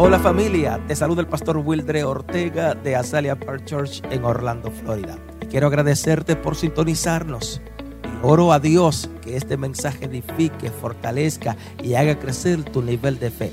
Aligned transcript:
Hola 0.00 0.20
familia, 0.20 0.80
te 0.86 0.94
saluda 0.94 1.22
el 1.22 1.26
pastor 1.26 1.56
Wildre 1.56 2.04
Ortega 2.04 2.72
de 2.72 2.94
Azalea 2.94 3.34
Park 3.34 3.64
Church 3.64 4.00
en 4.12 4.22
Orlando, 4.24 4.70
Florida. 4.70 5.18
quiero 5.50 5.66
agradecerte 5.66 6.36
por 6.36 6.54
sintonizarnos. 6.54 7.60
Y 8.04 8.08
oro 8.22 8.52
a 8.52 8.60
Dios 8.60 9.10
que 9.20 9.36
este 9.36 9.56
mensaje 9.56 10.04
edifique, 10.04 10.70
fortalezca 10.70 11.56
y 11.82 11.94
haga 11.94 12.16
crecer 12.16 12.62
tu 12.62 12.80
nivel 12.80 13.18
de 13.18 13.32
fe. 13.32 13.50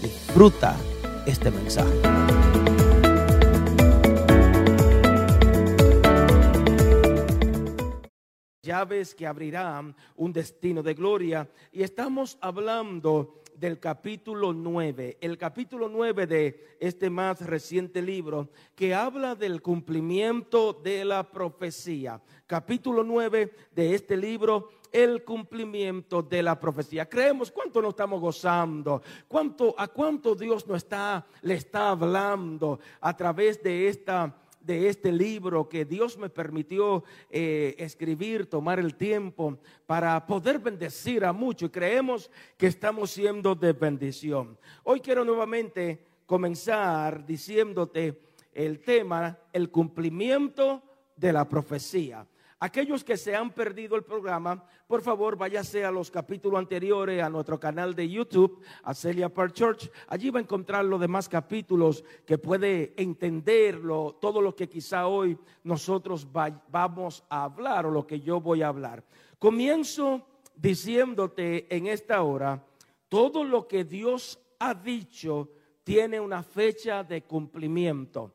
Disfruta 0.00 0.76
este 1.26 1.50
mensaje. 1.50 2.00
llaves 8.68 9.14
que 9.14 9.26
abrirán 9.26 9.96
un 10.14 10.32
destino 10.32 10.82
de 10.82 10.94
gloria. 10.94 11.50
Y 11.72 11.82
estamos 11.82 12.38
hablando 12.40 13.37
del 13.58 13.80
capítulo 13.80 14.52
9, 14.52 15.18
el 15.20 15.36
capítulo 15.36 15.88
9 15.88 16.26
de 16.26 16.76
este 16.80 17.10
más 17.10 17.40
reciente 17.40 18.00
libro 18.00 18.50
que 18.74 18.94
habla 18.94 19.34
del 19.34 19.60
cumplimiento 19.62 20.72
de 20.72 21.04
la 21.04 21.30
profecía. 21.30 22.20
Capítulo 22.46 23.02
9 23.02 23.52
de 23.74 23.94
este 23.94 24.16
libro 24.16 24.70
el 24.92 25.24
cumplimiento 25.24 26.22
de 26.22 26.42
la 26.42 26.58
profecía. 26.58 27.08
Creemos 27.08 27.50
cuánto 27.50 27.82
nos 27.82 27.90
estamos 27.90 28.20
gozando, 28.20 29.02
cuánto 29.26 29.74
a 29.76 29.88
cuánto 29.88 30.34
Dios 30.34 30.66
nos 30.66 30.78
está 30.78 31.26
le 31.42 31.54
está 31.54 31.90
hablando 31.90 32.80
a 33.00 33.16
través 33.16 33.62
de 33.62 33.88
esta 33.88 34.34
de 34.68 34.86
este 34.90 35.10
libro 35.10 35.66
que 35.66 35.86
Dios 35.86 36.18
me 36.18 36.28
permitió 36.28 37.02
eh, 37.30 37.74
escribir, 37.78 38.44
tomar 38.44 38.78
el 38.78 38.96
tiempo 38.96 39.58
para 39.86 40.26
poder 40.26 40.58
bendecir 40.58 41.24
a 41.24 41.32
muchos 41.32 41.70
y 41.70 41.72
creemos 41.72 42.30
que 42.58 42.66
estamos 42.66 43.10
siendo 43.10 43.54
de 43.54 43.72
bendición. 43.72 44.58
Hoy 44.84 45.00
quiero 45.00 45.24
nuevamente 45.24 46.04
comenzar 46.26 47.24
diciéndote 47.24 48.20
el 48.52 48.80
tema, 48.80 49.38
el 49.54 49.70
cumplimiento 49.70 50.82
de 51.16 51.32
la 51.32 51.48
profecía. 51.48 52.26
Aquellos 52.60 53.04
que 53.04 53.16
se 53.16 53.36
han 53.36 53.50
perdido 53.52 53.94
el 53.94 54.02
programa, 54.02 54.64
por 54.88 55.00
favor 55.00 55.36
váyase 55.36 55.84
a 55.84 55.92
los 55.92 56.10
capítulos 56.10 56.58
anteriores 56.58 57.22
a 57.22 57.30
nuestro 57.30 57.60
canal 57.60 57.94
de 57.94 58.08
YouTube, 58.08 58.60
a 58.82 58.94
Celia 58.94 59.28
Park 59.28 59.52
Church. 59.52 59.88
Allí 60.08 60.30
va 60.30 60.40
a 60.40 60.42
encontrar 60.42 60.84
los 60.84 61.00
demás 61.00 61.28
capítulos 61.28 62.02
que 62.26 62.36
puede 62.36 62.94
entenderlo, 62.96 64.18
todo 64.20 64.42
lo 64.42 64.56
que 64.56 64.68
quizá 64.68 65.06
hoy 65.06 65.38
nosotros 65.62 66.26
vamos 66.32 67.22
a 67.28 67.44
hablar 67.44 67.86
o 67.86 67.92
lo 67.92 68.04
que 68.04 68.18
yo 68.20 68.40
voy 68.40 68.62
a 68.62 68.68
hablar. 68.68 69.04
Comienzo 69.38 70.26
diciéndote 70.56 71.72
en 71.72 71.86
esta 71.86 72.22
hora, 72.22 72.66
todo 73.08 73.44
lo 73.44 73.68
que 73.68 73.84
Dios 73.84 74.36
ha 74.58 74.74
dicho 74.74 75.50
tiene 75.84 76.18
una 76.18 76.42
fecha 76.42 77.04
de 77.04 77.22
cumplimiento. 77.22 78.34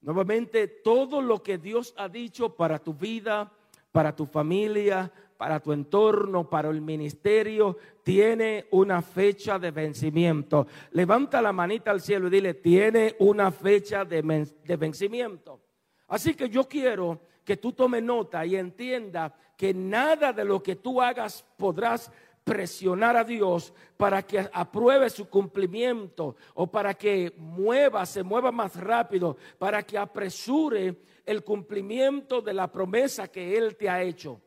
Nuevamente, 0.00 0.68
todo 0.68 1.20
lo 1.20 1.42
que 1.42 1.58
Dios 1.58 1.94
ha 1.96 2.08
dicho 2.08 2.54
para 2.54 2.78
tu 2.78 2.94
vida, 2.94 3.52
para 3.92 4.14
tu 4.14 4.26
familia, 4.26 5.10
para 5.36 5.60
tu 5.60 5.72
entorno, 5.72 6.48
para 6.48 6.68
el 6.70 6.80
ministerio, 6.80 7.76
tiene 8.02 8.66
una 8.70 9.02
fecha 9.02 9.58
de 9.58 9.70
vencimiento. 9.70 10.66
Levanta 10.92 11.42
la 11.42 11.52
manita 11.52 11.90
al 11.90 12.00
cielo 12.00 12.28
y 12.28 12.30
dile, 12.30 12.54
tiene 12.54 13.16
una 13.18 13.50
fecha 13.50 14.04
de, 14.04 14.22
vencimiento. 14.78 15.60
Así 16.08 16.34
que 16.34 16.48
yo 16.48 16.68
quiero 16.68 17.20
que 17.44 17.56
tú 17.56 17.72
tomes 17.72 18.02
nota 18.02 18.44
y 18.44 18.56
entienda 18.56 19.34
que 19.56 19.72
nada 19.72 20.32
de 20.32 20.44
lo 20.44 20.62
que 20.62 20.76
tú 20.76 21.00
hagas 21.00 21.44
podrás 21.56 22.10
presionar 22.46 23.16
a 23.16 23.24
Dios 23.24 23.74
para 23.96 24.22
que 24.22 24.48
apruebe 24.52 25.10
su 25.10 25.28
cumplimiento 25.28 26.36
o 26.54 26.68
para 26.68 26.94
que 26.94 27.34
mueva, 27.36 28.06
se 28.06 28.22
mueva 28.22 28.52
más 28.52 28.76
rápido, 28.76 29.36
para 29.58 29.82
que 29.82 29.98
apresure 29.98 30.94
el 31.24 31.42
cumplimiento 31.42 32.40
de 32.40 32.54
la 32.54 32.70
promesa 32.70 33.26
que 33.26 33.58
Él 33.58 33.76
te 33.76 33.90
ha 33.90 34.00
hecho. 34.00 34.40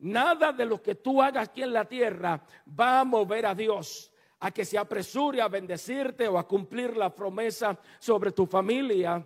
Nada 0.00 0.52
de 0.52 0.66
lo 0.66 0.82
que 0.82 0.96
tú 0.96 1.22
hagas 1.22 1.48
aquí 1.48 1.62
en 1.62 1.72
la 1.72 1.84
tierra 1.84 2.44
va 2.68 2.98
a 2.98 3.04
mover 3.04 3.46
a 3.46 3.54
Dios 3.54 4.10
a 4.40 4.50
que 4.50 4.64
se 4.64 4.76
apresure 4.76 5.40
a 5.40 5.46
bendecirte 5.46 6.26
o 6.26 6.36
a 6.36 6.48
cumplir 6.48 6.96
la 6.96 7.14
promesa 7.14 7.78
sobre 8.00 8.32
tu 8.32 8.46
familia. 8.46 9.24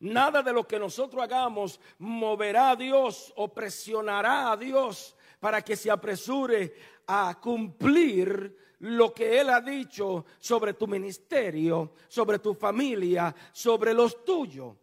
Nada 0.00 0.42
de 0.42 0.52
lo 0.52 0.68
que 0.68 0.78
nosotros 0.78 1.22
hagamos 1.22 1.80
moverá 1.98 2.72
a 2.72 2.76
Dios 2.76 3.32
o 3.36 3.48
presionará 3.48 4.52
a 4.52 4.56
Dios 4.58 5.16
para 5.42 5.60
que 5.60 5.74
se 5.74 5.90
apresure 5.90 6.72
a 7.06 7.38
cumplir 7.40 8.56
lo 8.80 9.14
que 9.14 9.40
Él 9.40 9.50
ha 9.50 9.60
dicho 9.60 10.24
sobre 10.38 10.74
tu 10.74 10.86
ministerio, 10.86 11.92
sobre 12.08 12.38
tu 12.38 12.54
familia, 12.54 13.34
sobre 13.52 13.94
los 13.94 14.24
tuyos. 14.24 14.76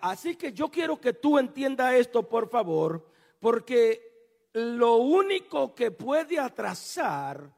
Así 0.00 0.36
que 0.36 0.52
yo 0.52 0.70
quiero 0.70 1.00
que 1.00 1.14
tú 1.14 1.38
entiendas 1.38 1.94
esto, 1.94 2.28
por 2.28 2.48
favor, 2.48 3.06
porque 3.40 4.14
lo 4.54 4.96
único 4.96 5.74
que 5.74 5.90
puede 5.90 6.38
atrasar 6.38 7.52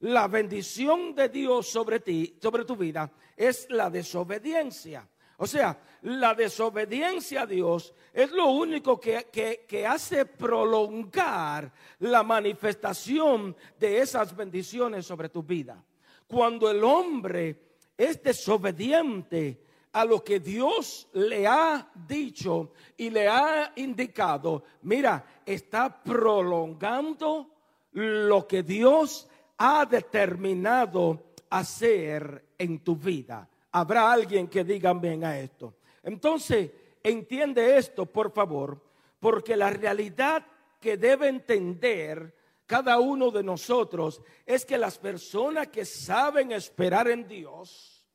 la 0.00 0.28
bendición 0.28 1.14
de 1.14 1.28
Dios 1.28 1.68
sobre 1.68 2.00
ti, 2.00 2.36
sobre 2.40 2.64
tu 2.64 2.76
vida, 2.76 3.10
es 3.36 3.66
la 3.70 3.88
desobediencia. 3.88 5.08
O 5.42 5.46
sea, 5.46 5.80
la 6.02 6.34
desobediencia 6.34 7.42
a 7.42 7.46
Dios 7.46 7.94
es 8.12 8.30
lo 8.30 8.50
único 8.50 9.00
que, 9.00 9.86
hace 9.88 10.26
prolongar 10.26 11.72
la 12.00 12.22
manifestación 12.22 13.56
de 13.78 14.00
esas 14.00 14.36
bendiciones 14.36 15.06
sobre 15.06 15.30
tu 15.30 15.42
vida. 15.42 15.82
Cuando 16.26 16.70
el 16.70 16.84
hombre 16.84 17.58
es 17.96 18.22
desobediente 18.22 19.62
a 19.92 20.04
lo 20.04 20.22
que 20.22 20.40
Dios 20.40 21.08
le 21.14 21.46
ha 21.46 21.90
dicho 22.06 22.72
y 22.98 23.08
le 23.08 23.26
ha 23.26 23.72
indicado, 23.76 24.62
mira, 24.82 25.24
está 25.46 26.02
prolongando 26.02 27.48
lo 27.92 28.46
que 28.46 28.62
Dios 28.62 29.26
ha 29.56 29.86
determinado 29.86 31.32
hacer 31.48 32.44
en 32.58 32.80
tu 32.80 32.94
vida 32.94 33.48
habrá 33.72 34.12
alguien 34.12 34.48
que 34.48 34.64
diga 34.64 34.92
bien 34.94 35.24
a 35.24 35.38
esto. 35.38 35.74
Entonces, 36.02 36.70
entiende 37.02 37.76
esto, 37.76 38.06
por 38.06 38.32
favor, 38.32 38.80
porque 39.18 39.56
la 39.56 39.70
realidad 39.70 40.46
que 40.80 40.96
debe 40.96 41.28
entender 41.28 42.34
cada 42.66 42.98
uno 42.98 43.30
de 43.30 43.42
nosotros 43.42 44.22
es 44.46 44.64
que 44.64 44.78
las 44.78 44.98
personas 44.98 45.68
que 45.68 45.84
saben 45.84 46.52
esperar 46.52 47.08
en 47.08 47.26
Dios, 47.26 48.06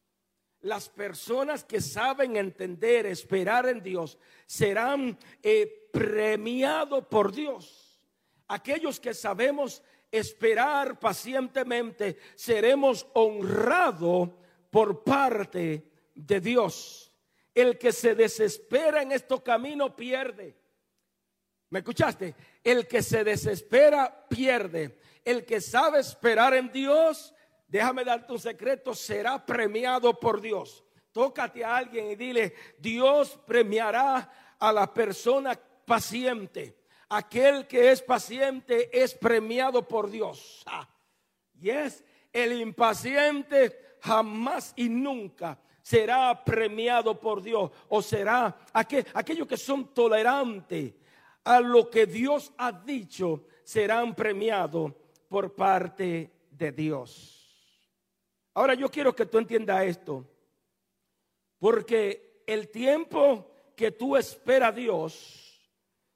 las 0.61 0.89
personas 0.89 1.63
que 1.63 1.81
saben 1.81 2.37
entender, 2.37 3.05
esperar 3.05 3.67
en 3.67 3.83
Dios, 3.83 4.17
serán 4.45 5.17
eh, 5.43 5.89
premiados 5.91 7.05
por 7.07 7.31
Dios. 7.31 8.01
Aquellos 8.47 8.99
que 8.99 9.13
sabemos 9.13 9.83
esperar 10.11 10.99
pacientemente, 10.99 12.17
seremos 12.35 13.07
honrados 13.13 14.29
por 14.75 15.06
parte 15.06 15.90
de 16.13 16.41
Dios. 16.41 17.09
El 17.53 17.78
que 17.78 17.94
se 17.94 18.13
desespera 18.13 19.03
en 19.03 19.13
estos 19.13 19.41
caminos 19.41 19.94
pierde. 19.94 20.53
¿Me 21.69 21.80
escuchaste? 21.80 22.36
El 22.62 22.85
que 22.85 23.02
se 23.02 23.24
desespera 23.24 24.28
pierde. 24.28 25.00
El 25.24 25.46
que 25.46 25.62
sabe 25.62 26.02
esperar 26.02 26.56
en 26.56 26.74
Dios, 26.74 27.34
déjame 27.66 28.03
darte 28.03 28.34
un 28.34 28.40
secreto, 28.40 28.94
será 28.94 29.46
premiado 29.46 30.19
por 30.19 30.41
Dios. 30.41 30.84
Tócate 31.14 31.64
a 31.64 31.78
alguien 31.78 32.12
y 32.12 32.18
dile, 32.18 32.53
Dios 32.78 33.40
premiará 33.47 34.58
a 34.59 34.74
la 34.74 34.94
persona 34.94 35.58
paciente. 35.85 36.84
Aquel 37.08 37.66
que 37.66 37.91
es 37.91 38.02
paciente 38.02 38.90
es 38.91 39.14
premiado 39.14 39.88
por 39.88 40.09
Dios. 40.09 40.64
Ah, 40.66 40.85
y 41.53 41.69
es 41.69 42.03
el 42.34 42.52
impaciente 42.59 43.84
jamás 44.05 44.73
y 44.75 44.87
nunca 44.87 45.57
será 45.81 46.43
premiado 46.43 47.19
por 47.19 47.41
Dios 47.41 47.72
o 47.90 48.02
será 48.02 48.55
aquellos 48.73 49.47
que 49.47 49.57
son 49.57 49.93
tolerantes 49.93 50.93
a 51.43 51.59
lo 51.59 51.90
que 51.90 52.05
Dios 52.05 52.52
ha 52.57 52.72
dicho 52.72 53.46
serán 53.63 54.16
premiados 54.16 54.93
por 55.28 55.55
parte 55.55 56.31
de 56.52 56.72
Dios. 56.72 57.31
Ahora 58.53 58.75
yo 58.75 58.90
quiero 58.90 59.16
que 59.16 59.25
tú 59.25 59.37
entiendas 59.37 59.84
esto, 59.84 60.23
porque 61.59 62.43
el 62.46 62.69
tiempo 62.69 63.51
que 63.75 63.91
tú 63.91 64.16
esperas 64.16 64.69
a 64.69 64.72
Dios 64.72 65.72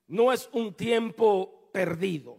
no 0.08 0.32
es 0.32 0.48
un 0.54 0.74
tiempo 0.74 1.70
perdido. 1.72 2.38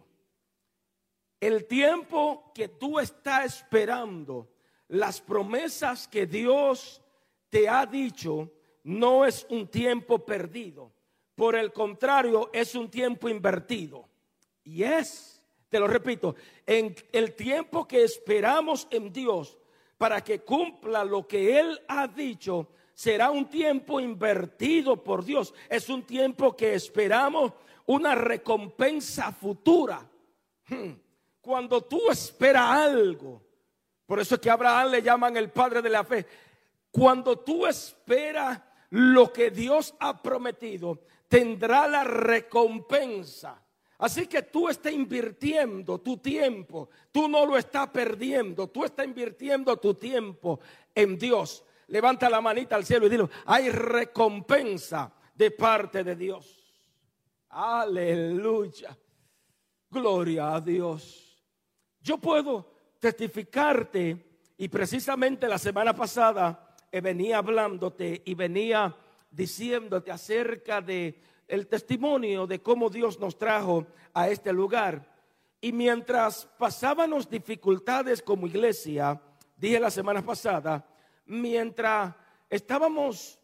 El 1.39 1.65
tiempo 1.65 2.51
que 2.53 2.67
tú 2.67 2.99
estás 2.99 3.45
esperando 3.45 4.50
las 4.91 5.21
promesas 5.21 6.07
que 6.07 6.25
Dios 6.25 7.01
te 7.49 7.69
ha 7.69 7.85
dicho 7.85 8.51
no 8.83 9.25
es 9.25 9.45
un 9.49 9.67
tiempo 9.67 10.19
perdido. 10.25 10.91
Por 11.33 11.55
el 11.55 11.71
contrario, 11.71 12.49
es 12.51 12.75
un 12.75 12.89
tiempo 12.89 13.29
invertido. 13.29 14.09
Y 14.63 14.83
es, 14.83 15.41
te 15.69 15.79
lo 15.79 15.87
repito, 15.87 16.35
en 16.65 16.93
el 17.13 17.35
tiempo 17.35 17.87
que 17.87 18.03
esperamos 18.03 18.87
en 18.91 19.13
Dios 19.13 19.57
para 19.97 20.21
que 20.21 20.41
cumpla 20.41 21.05
lo 21.05 21.25
que 21.25 21.57
Él 21.57 21.79
ha 21.87 22.07
dicho, 22.07 22.67
será 22.93 23.31
un 23.31 23.49
tiempo 23.49 23.99
invertido 23.99 25.01
por 25.01 25.23
Dios. 25.23 25.53
Es 25.69 25.87
un 25.87 26.03
tiempo 26.03 26.55
que 26.55 26.73
esperamos 26.73 27.53
una 27.85 28.13
recompensa 28.13 29.31
futura. 29.31 30.05
Hmm. 30.67 30.91
Cuando 31.39 31.81
tú 31.81 32.11
esperas 32.11 32.69
algo, 32.71 33.41
por 34.11 34.19
eso 34.19 34.35
es 34.35 34.41
que 34.41 34.49
Abraham 34.49 34.91
le 34.91 35.01
llaman 35.01 35.37
el 35.37 35.49
padre 35.51 35.81
de 35.81 35.89
la 35.89 36.03
fe. 36.03 36.27
Cuando 36.91 37.39
tú 37.39 37.65
esperas 37.65 38.59
lo 38.89 39.31
que 39.31 39.51
Dios 39.51 39.95
ha 39.99 40.21
prometido, 40.21 41.05
tendrá 41.29 41.87
la 41.87 42.03
recompensa. 42.03 43.63
Así 43.99 44.27
que 44.27 44.41
tú 44.41 44.67
estás 44.67 44.91
invirtiendo 44.91 46.01
tu 46.01 46.17
tiempo, 46.17 46.89
tú 47.09 47.29
no 47.29 47.45
lo 47.45 47.55
estás 47.55 47.87
perdiendo, 47.87 48.67
tú 48.67 48.83
estás 48.83 49.05
invirtiendo 49.05 49.77
tu 49.77 49.93
tiempo 49.93 50.59
en 50.93 51.17
Dios. 51.17 51.63
Levanta 51.87 52.29
la 52.29 52.41
manita 52.41 52.75
al 52.75 52.83
cielo 52.83 53.05
y 53.05 53.09
dilo, 53.11 53.29
hay 53.45 53.69
recompensa 53.69 55.09
de 55.33 55.51
parte 55.51 56.03
de 56.03 56.17
Dios. 56.17 56.83
Aleluya. 57.47 58.93
Gloria 59.89 60.55
a 60.55 60.59
Dios. 60.59 61.41
Yo 62.01 62.17
puedo 62.17 62.70
testificarte 63.01 64.15
y 64.57 64.67
precisamente 64.69 65.49
la 65.49 65.57
semana 65.57 65.93
pasada 65.93 66.77
eh, 66.91 67.01
venía 67.01 67.39
hablándote 67.39 68.21
y 68.23 68.35
venía 68.35 68.95
diciéndote 69.31 70.11
acerca 70.11 70.81
de 70.81 71.19
el 71.47 71.67
testimonio 71.67 72.45
de 72.45 72.61
cómo 72.61 72.89
Dios 72.89 73.19
nos 73.19 73.37
trajo 73.37 73.87
a 74.13 74.29
este 74.29 74.53
lugar. 74.53 75.09
Y 75.59 75.71
mientras 75.71 76.45
pasábamos 76.59 77.27
dificultades 77.27 78.21
como 78.21 78.45
iglesia, 78.45 79.19
dije 79.57 79.79
la 79.79 79.89
semana 79.89 80.21
pasada, 80.21 80.85
mientras 81.25 82.13
estábamos 82.49 83.39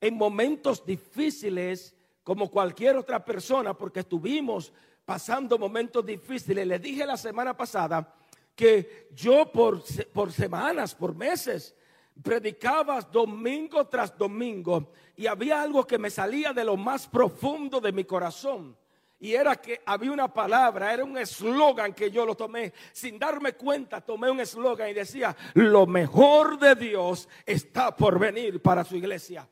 en 0.00 0.14
momentos 0.16 0.86
difíciles 0.86 1.94
como 2.24 2.50
cualquier 2.50 2.96
otra 2.96 3.22
persona, 3.22 3.74
porque 3.74 4.00
estuvimos 4.00 4.72
pasando 5.04 5.58
momentos 5.58 6.04
difíciles, 6.06 6.66
le 6.66 6.78
dije 6.78 7.04
la 7.04 7.18
semana 7.18 7.54
pasada 7.54 8.14
que 8.54 9.08
yo 9.12 9.50
por, 9.50 9.82
por 10.12 10.32
semanas, 10.32 10.94
por 10.94 11.14
meses, 11.14 11.74
predicabas 12.22 13.10
domingo 13.10 13.86
tras 13.86 14.16
domingo 14.16 14.92
y 15.16 15.26
había 15.26 15.62
algo 15.62 15.86
que 15.86 15.98
me 15.98 16.10
salía 16.10 16.52
de 16.52 16.64
lo 16.64 16.76
más 16.76 17.06
profundo 17.06 17.80
de 17.80 17.92
mi 17.92 18.04
corazón. 18.04 18.76
Y 19.18 19.34
era 19.34 19.54
que 19.54 19.80
había 19.86 20.10
una 20.10 20.32
palabra, 20.32 20.92
era 20.92 21.04
un 21.04 21.16
eslogan 21.16 21.94
que 21.94 22.10
yo 22.10 22.26
lo 22.26 22.34
tomé. 22.34 22.72
Sin 22.92 23.20
darme 23.20 23.52
cuenta, 23.52 24.00
tomé 24.00 24.28
un 24.28 24.40
eslogan 24.40 24.90
y 24.90 24.94
decía, 24.94 25.36
lo 25.54 25.86
mejor 25.86 26.58
de 26.58 26.74
Dios 26.74 27.28
está 27.46 27.94
por 27.94 28.18
venir 28.18 28.60
para 28.60 28.82
su 28.82 28.96
iglesia. 28.96 29.48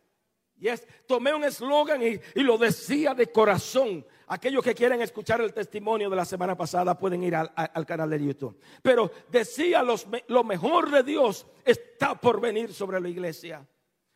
Y 0.61 0.69
es, 0.69 0.87
tomé 1.07 1.33
un 1.33 1.45
eslogan 1.45 2.03
y, 2.03 2.21
lo 2.43 2.59
decía 2.59 3.15
de 3.15 3.33
corazón. 3.33 4.05
Aquellos 4.27 4.63
que 4.63 4.75
quieren 4.75 5.01
escuchar 5.01 5.41
el 5.41 5.53
testimonio 5.53 6.11
de 6.11 6.17
la 6.17 6.25
semana 6.25 6.57
pasada 6.57 6.97
pueden 6.97 7.23
ir 7.25 7.35
al, 7.35 7.87
canal 7.87 8.11
de 8.11 8.25
YouTube. 8.25 8.61
Pero 8.83 9.11
decía, 9.29 9.83
lo 9.83 10.45
mejor 10.45 10.91
de 10.91 11.03
Dios 11.03 11.47
está 11.65 12.15
por 12.15 12.41
venir 12.41 12.73
sobre 12.73 13.01
la 13.01 13.09
iglesia. 13.09 13.67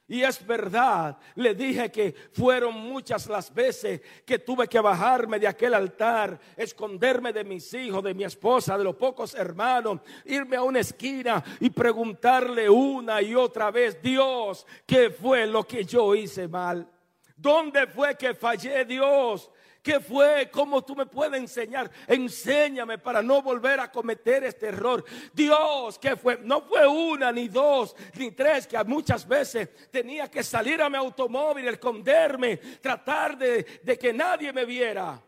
Y 0.06 0.22
es 0.22 0.46
verdad, 0.46 1.16
le 1.34 1.54
dije 1.54 1.90
que 1.90 2.14
fueron 2.32 2.74
muchas 2.74 3.26
las 3.26 3.52
veces 3.52 4.02
que 4.26 4.38
tuve 4.38 4.68
que 4.68 4.78
bajarme 4.78 5.38
de 5.38 5.48
aquel 5.48 5.72
altar, 5.72 6.38
esconderme 6.58 7.32
de 7.32 7.42
mis 7.42 7.72
hijos, 7.72 8.04
de 8.04 8.12
mi 8.12 8.24
esposa, 8.24 8.76
de 8.76 8.84
los 8.84 8.96
pocos 8.96 9.34
hermanos, 9.34 10.00
irme 10.26 10.56
a 10.56 10.62
una 10.62 10.80
esquina 10.80 11.42
y 11.58 11.70
preguntarle 11.70 12.68
una 12.68 13.22
y 13.22 13.34
otra 13.34 13.70
vez, 13.70 14.02
Dios, 14.02 14.66
¿qué 14.84 15.08
fue 15.08 15.46
lo 15.46 15.66
que 15.66 15.86
yo 15.86 16.14
hice 16.14 16.48
mal? 16.48 16.86
¿Dónde 17.34 17.86
fue 17.86 18.14
que 18.14 18.34
fallé 18.34 18.84
Dios? 18.84 19.50
¿Qué 19.84 20.00
fue? 20.00 20.50
¿Cómo 20.50 20.82
tú 20.82 20.96
me 20.96 21.04
puedes 21.04 21.38
enseñar? 21.38 21.90
Enséñame 22.06 22.96
para 22.96 23.20
no 23.20 23.42
volver 23.42 23.80
a 23.80 23.92
cometer 23.92 24.42
este 24.44 24.68
error. 24.68 25.04
Dios, 25.34 25.98
¿qué 25.98 26.16
fue? 26.16 26.38
No 26.38 26.62
fue 26.62 26.86
una, 26.86 27.30
ni 27.30 27.48
dos, 27.48 27.94
ni 28.14 28.30
tres, 28.30 28.66
que 28.66 28.82
muchas 28.84 29.28
veces 29.28 29.90
tenía 29.90 30.30
que 30.30 30.42
salir 30.42 30.80
a 30.80 30.88
mi 30.88 30.96
automóvil, 30.96 31.68
esconderme, 31.68 32.56
tratar 32.56 33.36
de, 33.36 33.62
de 33.82 33.98
que 33.98 34.10
nadie 34.14 34.54
me 34.54 34.64
viera. 34.64 35.20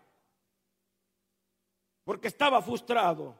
Porque 2.02 2.28
estaba 2.28 2.62
frustrado. 2.62 3.38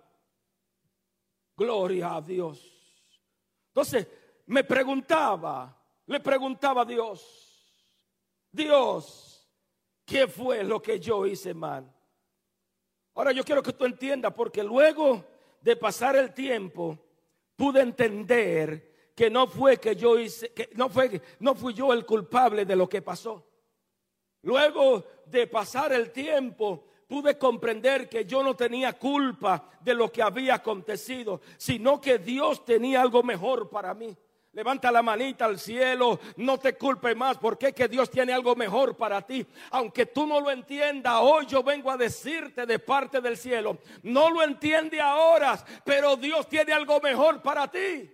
Gloria 1.56 2.16
a 2.16 2.20
Dios. 2.20 2.60
Entonces 3.68 4.06
me 4.44 4.64
preguntaba, 4.64 5.74
le 6.04 6.20
preguntaba 6.20 6.82
a 6.82 6.84
Dios, 6.84 7.72
Dios, 8.52 9.25
¿Qué 10.06 10.28
fue 10.28 10.62
lo 10.62 10.80
que 10.80 11.00
yo 11.00 11.26
hice 11.26 11.52
mal? 11.52 11.92
Ahora 13.14 13.32
yo 13.32 13.44
quiero 13.44 13.62
que 13.62 13.72
tú 13.72 13.84
entiendas, 13.84 14.32
porque 14.32 14.62
luego 14.62 15.24
de 15.60 15.74
pasar 15.74 16.14
el 16.16 16.32
tiempo, 16.32 16.96
pude 17.56 17.80
entender 17.80 19.12
que 19.16 19.28
no 19.28 19.48
fue 19.48 19.78
que 19.78 19.96
yo 19.96 20.18
hice, 20.18 20.52
que 20.52 20.70
no 20.74 20.88
fue, 20.88 21.20
no 21.40 21.54
fui 21.54 21.74
yo 21.74 21.92
el 21.92 22.06
culpable 22.06 22.64
de 22.64 22.76
lo 22.76 22.88
que 22.88 23.02
pasó. 23.02 23.44
Luego 24.42 25.04
de 25.26 25.48
pasar 25.48 25.92
el 25.92 26.12
tiempo, 26.12 26.84
pude 27.08 27.36
comprender 27.36 28.08
que 28.08 28.24
yo 28.24 28.44
no 28.44 28.54
tenía 28.54 28.92
culpa 28.92 29.70
de 29.80 29.94
lo 29.94 30.12
que 30.12 30.22
había 30.22 30.54
acontecido, 30.54 31.40
sino 31.56 32.00
que 32.00 32.18
Dios 32.18 32.64
tenía 32.64 33.00
algo 33.00 33.22
mejor 33.24 33.68
para 33.70 33.92
mí. 33.94 34.16
Levanta 34.56 34.90
la 34.90 35.02
manita 35.02 35.44
al 35.44 35.58
cielo, 35.58 36.18
no 36.38 36.58
te 36.58 36.78
culpe 36.78 37.14
más, 37.14 37.36
porque 37.36 37.74
que 37.74 37.88
Dios 37.88 38.08
tiene 38.08 38.32
algo 38.32 38.56
mejor 38.56 38.96
para 38.96 39.20
ti. 39.20 39.46
Aunque 39.72 40.06
tú 40.06 40.26
no 40.26 40.40
lo 40.40 40.50
entiendas, 40.50 41.18
hoy 41.20 41.44
yo 41.44 41.62
vengo 41.62 41.90
a 41.90 41.98
decirte 41.98 42.64
de 42.64 42.78
parte 42.78 43.20
del 43.20 43.36
cielo, 43.36 43.76
no 44.04 44.30
lo 44.30 44.42
entiende 44.42 44.98
ahora, 44.98 45.62
pero 45.84 46.16
Dios 46.16 46.48
tiene 46.48 46.72
algo 46.72 46.98
mejor 47.02 47.42
para 47.42 47.70
ti. 47.70 48.10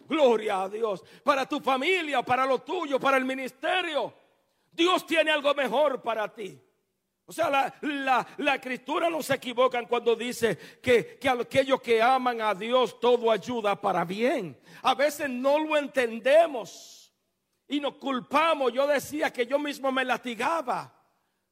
Gloria 0.00 0.64
a 0.64 0.68
Dios, 0.68 1.02
para 1.24 1.48
tu 1.48 1.60
familia, 1.60 2.20
para 2.20 2.44
lo 2.44 2.58
tuyo, 2.58 3.00
para 3.00 3.16
el 3.16 3.24
ministerio. 3.24 4.12
Dios 4.70 5.06
tiene 5.06 5.30
algo 5.30 5.54
mejor 5.54 6.02
para 6.02 6.28
ti. 6.28 6.60
O 7.28 7.32
sea, 7.32 7.74
la, 7.80 8.54
escritura 8.54 9.10
no 9.10 9.20
se 9.20 9.34
equivoca 9.34 9.84
cuando 9.86 10.14
dice 10.14 10.56
que, 10.80 11.18
que 11.18 11.28
aquellos 11.28 11.80
que 11.80 12.00
aman 12.00 12.40
a 12.40 12.54
Dios 12.54 13.00
todo 13.00 13.32
ayuda 13.32 13.80
para 13.80 14.04
bien. 14.04 14.56
A 14.82 14.94
veces 14.94 15.28
no 15.28 15.58
lo 15.58 15.76
entendemos 15.76 17.12
y 17.66 17.80
nos 17.80 17.94
culpamos. 17.94 18.72
Yo 18.72 18.86
decía 18.86 19.32
que 19.32 19.44
yo 19.44 19.58
mismo 19.58 19.90
me 19.90 20.04
latigaba, 20.04 20.94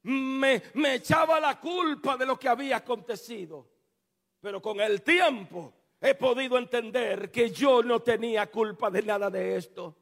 me, 0.02 0.62
me 0.74 0.94
echaba 0.94 1.40
la 1.40 1.58
culpa 1.58 2.16
de 2.16 2.26
lo 2.26 2.38
que 2.38 2.48
había 2.48 2.76
acontecido. 2.76 3.68
Pero 4.40 4.62
con 4.62 4.80
el 4.80 5.02
tiempo 5.02 5.74
he 6.00 6.14
podido 6.14 6.56
entender 6.56 7.32
que 7.32 7.50
yo 7.50 7.82
no 7.82 7.98
tenía 8.00 8.48
culpa 8.48 8.92
de 8.92 9.02
nada 9.02 9.28
de 9.28 9.56
esto. 9.56 9.96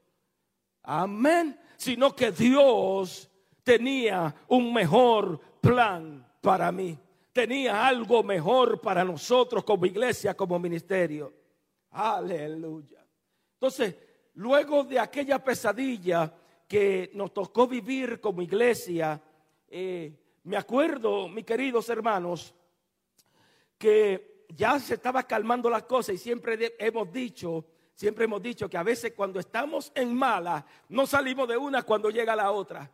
Amén. 0.82 1.58
Sino 1.78 2.14
que 2.14 2.30
Dios 2.30 3.30
tenía 3.62 4.34
un 4.48 4.74
mejor 4.74 5.40
plan 5.62 6.26
para 6.42 6.70
mí. 6.70 6.98
Tenía 7.32 7.86
algo 7.86 8.22
mejor 8.22 8.80
para 8.82 9.04
nosotros 9.04 9.64
como 9.64 9.86
iglesia, 9.86 10.34
como 10.34 10.58
ministerio. 10.58 11.32
Aleluya. 11.92 13.02
Entonces, 13.54 13.96
luego 14.34 14.84
de 14.84 14.98
aquella 14.98 15.42
pesadilla 15.42 16.30
que 16.68 17.10
nos 17.14 17.32
tocó 17.32 17.66
vivir 17.66 18.20
como 18.20 18.42
iglesia, 18.42 19.22
eh, 19.68 20.12
me 20.42 20.56
acuerdo, 20.56 21.28
mis 21.28 21.44
queridos 21.44 21.88
hermanos, 21.88 22.54
que 23.78 24.46
ya 24.48 24.78
se 24.78 24.94
estaba 24.94 25.22
calmando 25.22 25.70
las 25.70 25.84
cosas 25.84 26.16
y 26.16 26.18
siempre 26.18 26.74
hemos 26.78 27.10
dicho, 27.10 27.64
siempre 27.94 28.24
hemos 28.24 28.42
dicho 28.42 28.68
que 28.68 28.76
a 28.76 28.82
veces 28.82 29.12
cuando 29.14 29.38
estamos 29.40 29.92
en 29.94 30.14
mala, 30.14 30.66
no 30.88 31.06
salimos 31.06 31.48
de 31.48 31.56
una 31.56 31.82
cuando 31.82 32.10
llega 32.10 32.36
la 32.36 32.50
otra. 32.50 32.90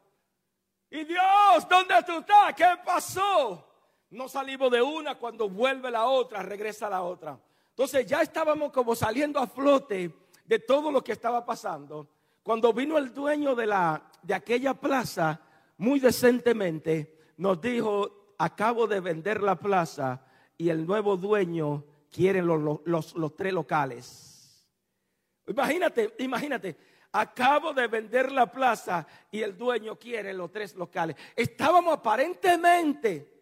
Y 0.90 1.04
Dios, 1.04 1.68
¿dónde 1.68 1.94
tú 2.06 2.18
estás? 2.18 2.54
¿Qué 2.54 2.66
pasó? 2.84 3.64
No 4.10 4.28
salimos 4.28 4.70
de 4.70 4.80
una 4.80 5.16
cuando 5.16 5.48
vuelve 5.48 5.90
la 5.90 6.06
otra, 6.06 6.42
regresa 6.42 6.88
la 6.88 7.02
otra. 7.02 7.38
Entonces 7.70 8.06
ya 8.06 8.22
estábamos 8.22 8.72
como 8.72 8.94
saliendo 8.94 9.38
a 9.38 9.46
flote 9.46 10.14
de 10.44 10.58
todo 10.58 10.90
lo 10.90 11.04
que 11.04 11.12
estaba 11.12 11.44
pasando. 11.44 12.08
Cuando 12.42 12.72
vino 12.72 12.96
el 12.96 13.12
dueño 13.12 13.54
de, 13.54 13.66
la, 13.66 14.10
de 14.22 14.34
aquella 14.34 14.72
plaza, 14.72 15.40
muy 15.76 16.00
decentemente, 16.00 17.18
nos 17.36 17.60
dijo, 17.60 18.34
acabo 18.38 18.86
de 18.86 19.00
vender 19.00 19.42
la 19.42 19.56
plaza 19.56 20.22
y 20.56 20.70
el 20.70 20.86
nuevo 20.86 21.18
dueño 21.18 21.84
quiere 22.10 22.40
los, 22.40 22.80
los, 22.84 23.14
los 23.14 23.36
tres 23.36 23.52
locales. 23.52 24.66
Imagínate, 25.46 26.14
imagínate, 26.18 26.76
acabo 27.12 27.72
de 27.72 27.86
vender 27.86 28.32
la 28.32 28.50
plaza 28.50 29.06
y 29.30 29.42
el 29.42 29.56
dueño 29.56 29.98
quiere 29.98 30.32
los 30.32 30.50
tres 30.50 30.74
locales. 30.74 31.16
Estábamos 31.34 31.94
aparentemente 31.94 33.38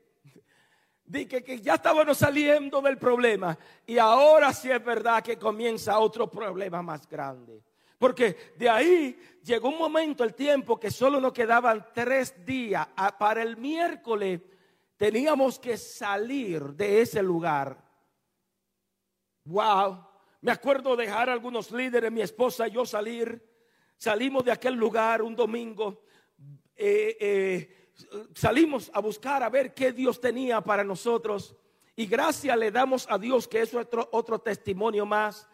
Dije 1.06 1.44
que 1.44 1.61
ya 1.61 1.75
estábamos 1.75 2.18
saliendo 2.18 2.82
del 2.82 2.99
problema 2.99 3.56
y 3.87 3.96
ahora 3.96 4.52
sí 4.52 4.68
es 4.73 4.85
verdad 4.85 5.23
que 5.23 5.38
comienza 5.38 6.00
otro 6.00 6.28
problema 6.28 6.82
más 6.82 7.08
grande. 7.08 7.62
Porque 7.96 8.54
de 8.56 8.68
ahí 8.68 9.18
llegó 9.42 9.68
un 9.68 9.78
momento, 9.78 10.25
el 10.25 10.35
tiempo, 10.35 10.80
que 10.80 10.90
solo 10.90 11.20
nos 11.20 11.32
quedaban 11.32 11.87
tres 11.94 12.44
días. 12.44 12.88
Para 13.18 13.40
el 13.42 13.56
miércoles 13.56 14.40
teníamos 14.96 15.61
que 15.61 15.76
salir 15.76 16.62
de 16.75 17.02
ese 17.02 17.23
lugar. 17.23 17.80
Wow. 19.44 20.04
Me 20.40 20.50
acuerdo 20.50 20.96
dejar 20.96 21.30
a 21.30 21.32
algunos 21.32 21.70
líderes, 21.70 22.11
mi 22.11 22.20
esposa 22.20 22.66
y 22.66 22.73
yo 22.73 22.85
salir. 22.85 23.45
Salimos 23.98 24.44
de 24.44 24.52
aquel 24.52 24.74
lugar 24.74 25.22
un 25.22 25.34
domingo. 25.34 26.02
Eh, 26.76 27.16
eh, 27.20 27.90
salimos 28.34 28.90
a 28.92 29.00
buscar 29.00 29.42
a 29.42 29.48
ver 29.48 29.74
qué 29.74 29.92
Dios 29.92 30.20
tenía 30.20 30.60
para 30.60 30.84
nosotros. 30.84 31.56
Y 31.94 32.06
gracias 32.06 32.56
le 32.58 32.70
damos 32.70 33.06
a 33.08 33.18
Dios 33.18 33.48
que 33.48 33.62
es 33.62 33.72
otro, 33.74 34.08
otro 34.12 34.38
testimonio 34.38 35.06
más 35.06 35.48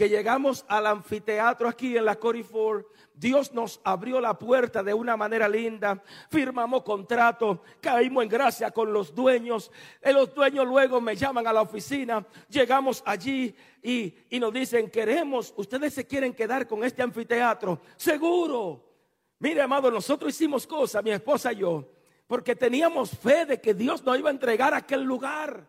que 0.00 0.08
llegamos 0.08 0.64
al 0.66 0.86
anfiteatro 0.86 1.68
aquí 1.68 1.94
en 1.94 2.06
la 2.06 2.16
Corifor, 2.16 2.88
Dios 3.12 3.52
nos 3.52 3.82
abrió 3.84 4.18
la 4.18 4.32
puerta 4.38 4.82
de 4.82 4.94
una 4.94 5.14
manera 5.14 5.46
linda, 5.46 6.02
firmamos 6.30 6.84
contrato, 6.84 7.62
caímos 7.82 8.22
en 8.22 8.30
gracia 8.30 8.70
con 8.70 8.94
los 8.94 9.14
dueños, 9.14 9.70
y 10.02 10.10
los 10.10 10.32
dueños 10.32 10.66
luego 10.66 11.02
me 11.02 11.14
llaman 11.14 11.46
a 11.46 11.52
la 11.52 11.60
oficina, 11.60 12.26
llegamos 12.48 13.02
allí 13.04 13.54
y, 13.82 14.14
y 14.30 14.40
nos 14.40 14.54
dicen, 14.54 14.88
queremos, 14.90 15.52
ustedes 15.58 15.92
se 15.92 16.06
quieren 16.06 16.32
quedar 16.32 16.66
con 16.66 16.82
este 16.82 17.02
anfiteatro, 17.02 17.78
seguro. 17.98 18.82
Mire, 19.38 19.60
amado, 19.60 19.90
nosotros 19.90 20.30
hicimos 20.30 20.66
cosas, 20.66 21.04
mi 21.04 21.10
esposa 21.10 21.52
y 21.52 21.56
yo, 21.56 21.92
porque 22.26 22.56
teníamos 22.56 23.10
fe 23.10 23.44
de 23.44 23.60
que 23.60 23.74
Dios 23.74 24.02
nos 24.02 24.18
iba 24.18 24.30
a 24.30 24.32
entregar 24.32 24.72
aquel 24.72 25.02
lugar. 25.02 25.68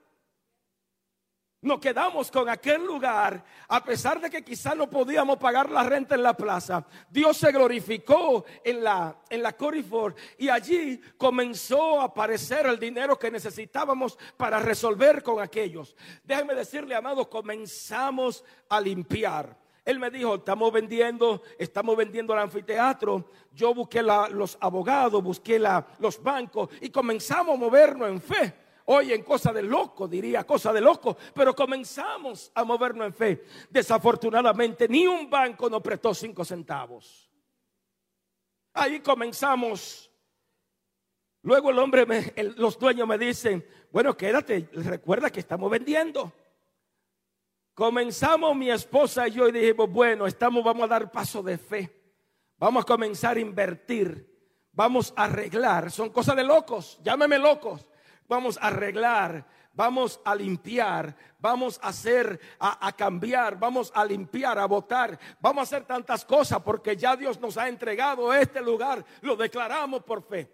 Nos 1.64 1.80
quedamos 1.80 2.32
con 2.32 2.50
aquel 2.50 2.84
lugar, 2.84 3.46
a 3.68 3.84
pesar 3.84 4.20
de 4.20 4.32
que 4.32 4.44
quizás 4.44 4.76
no 4.76 4.90
podíamos 4.90 5.38
pagar 5.38 5.70
la 5.70 5.84
renta 5.84 6.16
en 6.16 6.24
la 6.24 6.36
plaza. 6.36 6.84
Dios 7.08 7.38
se 7.38 7.52
glorificó 7.52 8.44
en 8.64 8.84
la, 8.84 9.16
en 9.30 9.44
la 9.44 9.56
Corifor 9.56 10.16
y 10.40 10.50
allí 10.50 11.00
comenzó 11.18 12.02
a 12.02 12.06
aparecer 12.06 12.66
el 12.66 12.80
dinero 12.80 13.20
que 13.20 13.30
necesitábamos 13.30 14.18
para 14.38 14.58
resolver 14.58 15.22
con 15.22 15.40
aquellos. 15.40 15.96
Déjenme 16.24 16.56
decirle, 16.56 16.96
amado, 16.96 17.30
comenzamos 17.30 18.44
a 18.68 18.82
limpiar. 18.82 19.56
Él 19.86 20.00
me 20.00 20.10
dijo, 20.10 20.36
estamos 20.36 20.74
vendiendo, 20.74 21.44
estamos 21.60 21.96
vendiendo 21.96 22.34
el 22.34 22.40
anfiteatro. 22.40 23.30
Yo 23.54 23.76
busqué 23.76 24.02
los 24.02 24.58
abogados, 24.60 25.22
busqué 25.22 25.60
los 25.60 26.24
bancos 26.24 26.70
y 26.82 26.90
comenzamos 26.90 27.54
a 27.54 27.60
movernos 27.60 28.10
en 28.10 28.20
fe. 28.20 28.71
Hoy 28.94 29.14
en 29.14 29.24
cosa 29.24 29.54
de 29.54 29.64
loco, 29.64 30.06
diría 30.06 30.44
cosa 30.44 30.74
de 30.74 30.82
loco, 30.82 31.16
pero 31.34 31.56
comenzamos 31.56 32.52
a 32.54 32.66
movernos 32.66 33.08
en 33.08 33.14
fe. 33.14 33.46
Desafortunadamente, 33.70 34.86
ni 34.90 35.08
un 35.08 35.30
banco 35.30 35.70
nos 35.70 35.82
prestó 35.82 36.14
cinco 36.14 36.44
centavos. 36.44 37.32
Ahí 38.74 39.00
comenzamos. 39.00 40.12
Luego 41.44 41.70
el 41.70 41.80
hombre, 41.80 42.06
los 42.58 42.78
dueños 42.78 43.08
me 43.08 43.18
dicen, 43.18 43.66
bueno, 43.94 44.18
quédate, 44.18 44.68
recuerda 44.74 45.30
que 45.30 45.40
estamos 45.40 45.72
vendiendo. 45.72 46.34
Comenzamos 47.74 48.54
mi 48.58 48.72
esposa 48.72 49.26
y 49.30 49.32
yo 49.32 49.48
y 49.48 49.54
dijimos, 49.54 49.90
bueno, 49.90 50.28
estamos, 50.28 50.66
vamos 50.66 50.84
a 50.84 50.88
dar 50.88 51.10
paso 51.10 51.42
de 51.42 51.58
fe. 51.58 52.14
Vamos 52.58 52.84
a 52.84 52.86
comenzar 52.86 53.38
a 53.38 53.40
invertir. 53.40 54.28
Vamos 54.74 55.14
a 55.16 55.24
arreglar. 55.24 55.92
Son 55.92 56.10
cosas 56.10 56.36
de 56.36 56.44
locos, 56.44 57.00
llámeme 57.02 57.40
locos 57.40 57.88
vamos 58.32 58.58
a 58.62 58.68
arreglar, 58.68 59.46
vamos 59.74 60.22
a 60.24 60.34
limpiar, 60.34 61.14
vamos 61.38 61.78
a 61.84 61.90
hacer, 61.90 62.40
a, 62.60 62.90
cambiar, 62.94 63.60
vamos 63.60 63.92
a 63.94 64.06
limpiar, 64.06 64.58
a 64.58 64.66
votar, 64.68 65.20
vamos 65.42 65.60
a 65.60 65.64
hacer 65.64 65.86
tantas 65.86 66.24
cosas 66.24 66.62
porque 66.62 66.96
ya 66.96 67.18
Dios 67.18 67.42
nos 67.42 67.58
ha 67.58 67.68
entregado 67.68 68.34
este 68.34 68.62
lugar, 68.62 69.04
lo 69.20 69.36
declaramos 69.36 70.04
por 70.04 70.24
fe. 70.24 70.50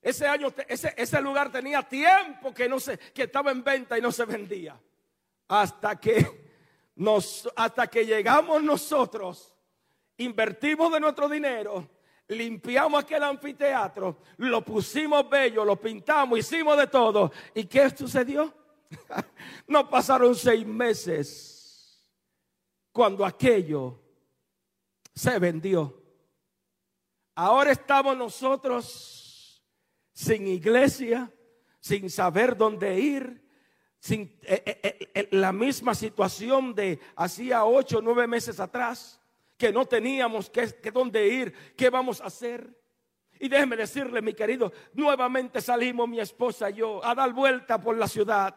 Ese 0.00 0.26
año, 0.26 0.52
ese, 0.66 1.20
lugar 1.20 1.52
tenía 1.52 1.84
tiempo 1.84 2.52
que 2.52 2.68
no 2.68 2.80
se, 2.80 2.98
que 2.98 3.22
estaba 3.22 3.52
en 3.52 3.62
venta 3.62 3.96
y 3.96 4.00
no 4.00 4.10
se 4.10 4.24
vendía. 4.24 4.76
Hasta 5.46 6.00
que 6.00 6.50
nos, 6.96 7.48
hasta 7.54 7.86
que 7.86 8.04
llegamos 8.04 8.60
nosotros, 8.60 9.54
invertimos 10.16 10.92
de 10.92 10.98
nuestro 10.98 11.28
dinero 11.28 11.88
limpiamos 12.32 13.02
aquel 13.02 13.22
anfiteatro, 13.22 14.18
lo 14.38 14.64
pusimos 14.64 15.28
bello, 15.28 15.64
lo 15.64 15.80
pintamos, 15.80 16.38
hicimos 16.38 16.76
de 16.76 16.86
todo. 16.86 17.30
¿Y 17.54 17.64
qué 17.64 17.90
sucedió? 17.90 18.52
no 19.66 19.88
pasaron 19.88 20.34
seis 20.34 20.66
meses 20.66 22.10
cuando 22.92 23.24
aquello 23.24 24.00
se 25.14 25.38
vendió. 25.38 26.02
Ahora 27.34 27.72
estamos 27.72 28.16
nosotros 28.16 29.62
sin 30.12 30.46
iglesia, 30.46 31.32
sin 31.80 32.10
saber 32.10 32.56
dónde 32.56 32.98
ir, 33.00 33.42
sin 33.98 34.38
eh, 34.42 34.62
eh, 34.66 35.10
eh, 35.14 35.28
la 35.30 35.52
misma 35.52 35.94
situación 35.94 36.74
de 36.74 37.00
hacía 37.16 37.64
ocho 37.64 37.98
o 37.98 38.02
nueve 38.02 38.26
meses 38.26 38.60
atrás 38.60 39.21
que 39.62 39.72
no 39.72 39.86
teníamos 39.86 40.50
que, 40.50 40.74
que 40.74 40.90
dónde 40.90 41.24
ir, 41.24 41.54
qué 41.76 41.88
vamos 41.88 42.20
a 42.20 42.24
hacer. 42.24 42.68
Y 43.38 43.48
déjeme 43.48 43.76
decirle, 43.76 44.20
mi 44.20 44.34
querido, 44.34 44.72
nuevamente 44.92 45.60
salimos 45.60 46.08
mi 46.08 46.18
esposa 46.18 46.68
y 46.68 46.74
yo 46.74 47.04
a 47.04 47.14
dar 47.14 47.32
vuelta 47.32 47.80
por 47.80 47.96
la 47.96 48.08
ciudad, 48.08 48.56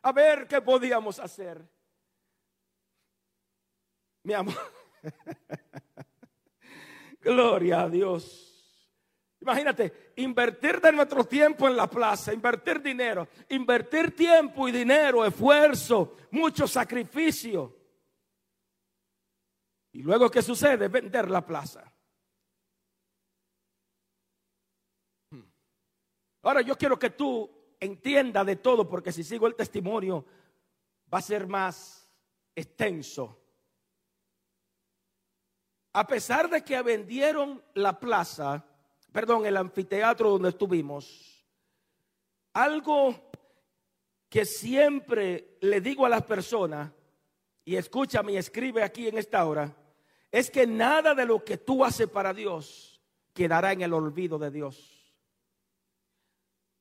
a 0.00 0.12
ver 0.12 0.46
qué 0.46 0.60
podíamos 0.60 1.18
hacer. 1.18 1.68
Mi 4.22 4.34
amor, 4.34 4.54
gloria 7.20 7.80
a 7.80 7.88
Dios. 7.88 8.86
Imagínate, 9.40 10.12
invertir 10.14 10.80
de 10.80 10.92
nuestro 10.92 11.24
tiempo 11.24 11.66
en 11.66 11.76
la 11.76 11.90
plaza, 11.90 12.32
invertir 12.32 12.80
dinero, 12.80 13.26
invertir 13.48 14.14
tiempo 14.14 14.68
y 14.68 14.70
dinero, 14.70 15.24
esfuerzo, 15.24 16.16
mucho 16.30 16.68
sacrificio 16.68 17.83
y 19.94 20.02
luego, 20.02 20.28
¿qué 20.28 20.42
sucede? 20.42 20.88
Vender 20.88 21.30
la 21.30 21.46
plaza. 21.46 21.84
Hmm. 25.30 25.44
Ahora 26.42 26.62
yo 26.62 26.76
quiero 26.76 26.98
que 26.98 27.10
tú 27.10 27.48
entiendas 27.78 28.44
de 28.44 28.56
todo, 28.56 28.88
porque 28.88 29.12
si 29.12 29.22
sigo 29.22 29.46
el 29.46 29.54
testimonio 29.54 30.26
va 31.12 31.18
a 31.18 31.22
ser 31.22 31.46
más 31.46 32.10
extenso. 32.56 33.40
A 35.92 36.04
pesar 36.08 36.50
de 36.50 36.64
que 36.64 36.82
vendieron 36.82 37.62
la 37.74 38.00
plaza, 38.00 38.66
perdón, 39.12 39.46
el 39.46 39.56
anfiteatro 39.56 40.30
donde 40.30 40.48
estuvimos, 40.48 41.46
algo 42.52 43.30
que 44.28 44.44
siempre 44.44 45.56
le 45.60 45.80
digo 45.80 46.04
a 46.04 46.08
las 46.08 46.24
personas, 46.24 46.90
y 47.64 47.76
escúchame 47.76 48.32
y 48.32 48.38
escribe 48.38 48.82
aquí 48.82 49.06
en 49.06 49.18
esta 49.18 49.46
hora, 49.46 49.72
es 50.34 50.50
que 50.50 50.66
nada 50.66 51.14
de 51.14 51.26
lo 51.26 51.44
que 51.44 51.58
tú 51.58 51.84
haces 51.84 52.08
para 52.08 52.34
Dios 52.34 53.00
quedará 53.32 53.70
en 53.70 53.82
el 53.82 53.92
olvido 53.92 54.36
de 54.36 54.50
Dios. 54.50 55.14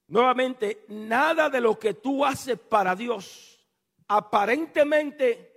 Nuevamente, 0.08 0.86
nada 0.88 1.52
de 1.52 1.62
lo 1.62 1.78
que 1.78 1.94
tú 1.94 2.26
haces 2.26 2.58
para 2.58 2.96
Dios, 2.96 3.64
aparentemente 4.08 5.54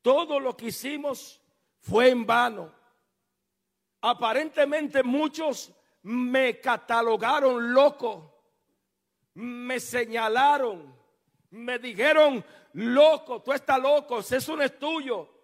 todo 0.00 0.38
lo 0.38 0.56
que 0.56 0.66
hicimos 0.66 1.42
fue 1.80 2.10
en 2.10 2.24
vano. 2.24 2.72
Aparentemente 4.00 5.02
muchos 5.02 5.72
me 6.02 6.60
catalogaron 6.60 7.74
loco, 7.74 8.44
me 9.34 9.80
señalaron, 9.80 10.94
me 11.50 11.80
dijeron, 11.80 12.44
loco, 12.74 13.42
tú 13.42 13.52
estás 13.52 13.82
loco, 13.82 14.20
eso 14.20 14.54
no 14.54 14.62
es 14.62 14.78
tuyo 14.78 15.39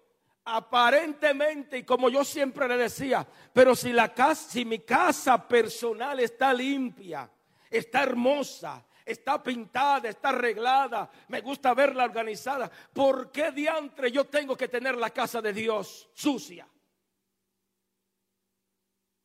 aparentemente, 0.47 1.79
y 1.79 1.83
como 1.83 2.09
yo 2.09 2.25
siempre 2.25 2.69
le 2.69 2.77
decía, 2.77 3.27
pero 3.53 3.75
si 3.75 3.93
la 3.93 4.15
casa, 4.15 4.49
si 4.49 4.65
mi 4.65 4.79
casa 4.79 5.47
personal 5.47 6.21
está 6.21 6.55
limpia, 6.55 7.29
está 7.69 8.05
hermosa, 8.05 8.87
está 9.05 9.43
pintada, 9.43 10.09
está 10.09 10.29
arreglada, 10.29 11.11
me 11.29 11.41
gusta 11.41 11.75
verla 11.75 12.05
organizada, 12.05 12.71
¿por 12.93 13.33
qué 13.33 13.51
diantre 13.51 14.13
yo 14.13 14.27
tengo 14.27 14.57
que 14.57 14.69
tener 14.69 14.97
la 14.97 15.11
casa 15.11 15.43
de 15.43 15.53
Dios 15.53 16.09
sucia? 16.15 16.69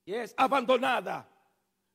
Y 0.05 0.15
es 0.15 0.33
abandonada. 0.35 1.27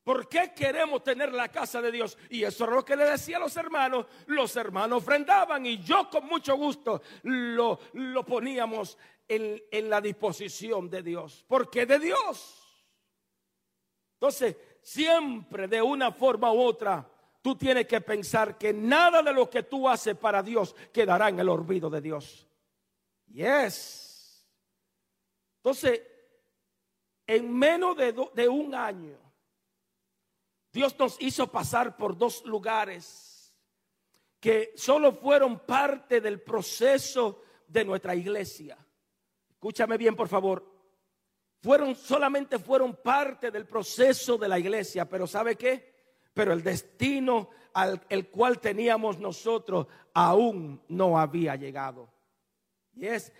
¿Por 0.04 0.28
qué 0.28 0.52
queremos 0.54 1.02
tener 1.02 1.32
la 1.32 1.48
casa 1.48 1.82
de 1.82 1.90
Dios? 1.90 2.16
Y 2.30 2.44
eso 2.44 2.64
es 2.64 2.70
lo 2.70 2.84
que 2.84 2.94
le 2.94 3.06
decía 3.06 3.38
a 3.38 3.40
los 3.40 3.56
hermanos. 3.56 4.06
Los 4.26 4.54
hermanos 4.54 5.02
ofrendaban 5.02 5.66
y 5.66 5.82
yo 5.82 6.08
con 6.08 6.26
mucho 6.26 6.54
gusto 6.56 7.02
lo, 7.24 7.80
lo 7.94 8.24
poníamos 8.24 8.96
en, 9.28 9.90
la 9.90 10.00
disposición 10.00 10.88
de 10.88 11.02
Dios. 11.02 11.44
Porque 11.48 11.86
de 11.86 11.98
Dios. 11.98 12.62
Entonces, 14.14 14.56
siempre 14.82 15.68
de 15.68 15.82
una 15.82 16.12
forma 16.12 16.52
u 16.52 16.60
otra, 16.60 17.08
tú 17.42 17.56
tienes 17.56 17.86
que 17.86 18.00
pensar 18.00 18.56
que 18.56 18.72
nada 18.72 19.22
de 19.22 19.32
lo 19.32 19.48
que 19.50 19.62
tú 19.62 19.88
haces 19.88 20.16
para 20.16 20.42
Dios 20.42 20.74
quedará 20.92 21.28
en 21.28 21.40
el 21.40 21.48
olvido 21.48 21.90
de 21.90 22.00
Dios. 22.00 22.46
Yes. 23.26 24.46
Entonces, 25.58 26.02
en 27.26 27.52
menos 27.52 27.96
de, 27.96 28.14
de 28.34 28.48
un 28.48 28.74
año, 28.74 29.18
Dios 30.72 30.96
nos 30.98 31.20
hizo 31.20 31.50
pasar 31.50 31.96
por 31.96 32.16
dos 32.16 32.44
lugares 32.44 33.52
que 34.38 34.72
solo 34.76 35.12
fueron 35.12 35.60
parte 35.60 36.20
del 36.20 36.40
proceso 36.40 37.42
de 37.66 37.84
nuestra 37.84 38.14
iglesia. 38.14 38.85
Escúchame 39.56 39.96
bien, 39.96 40.14
por 40.14 40.28
favor. 40.28 40.76
Fueron 41.62 41.96
solamente 41.96 42.58
fueron 42.58 42.94
parte 42.96 43.50
del 43.50 43.66
proceso 43.66 44.36
de 44.36 44.48
la 44.48 44.58
iglesia, 44.58 45.08
pero 45.08 45.26
¿sabe 45.26 45.56
qué? 45.56 45.94
Pero 46.34 46.52
el 46.52 46.62
destino 46.62 47.48
al 47.72 48.00
el 48.10 48.28
cual 48.28 48.60
teníamos 48.60 49.18
nosotros 49.18 49.86
aún 50.12 50.82
no 50.88 51.18
había 51.18 51.56
llegado. 51.56 52.12
Y 52.94 53.06
es 53.06 53.32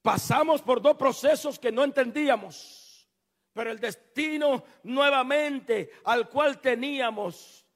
pasamos 0.00 0.62
por 0.62 0.80
dos 0.80 0.96
procesos 0.96 1.58
que 1.58 1.72
no 1.72 1.82
entendíamos, 1.82 3.08
pero 3.52 3.70
el 3.70 3.80
destino 3.80 4.64
nuevamente 4.84 5.90
al 6.04 6.28
cual 6.28 6.60
teníamos 6.60 7.66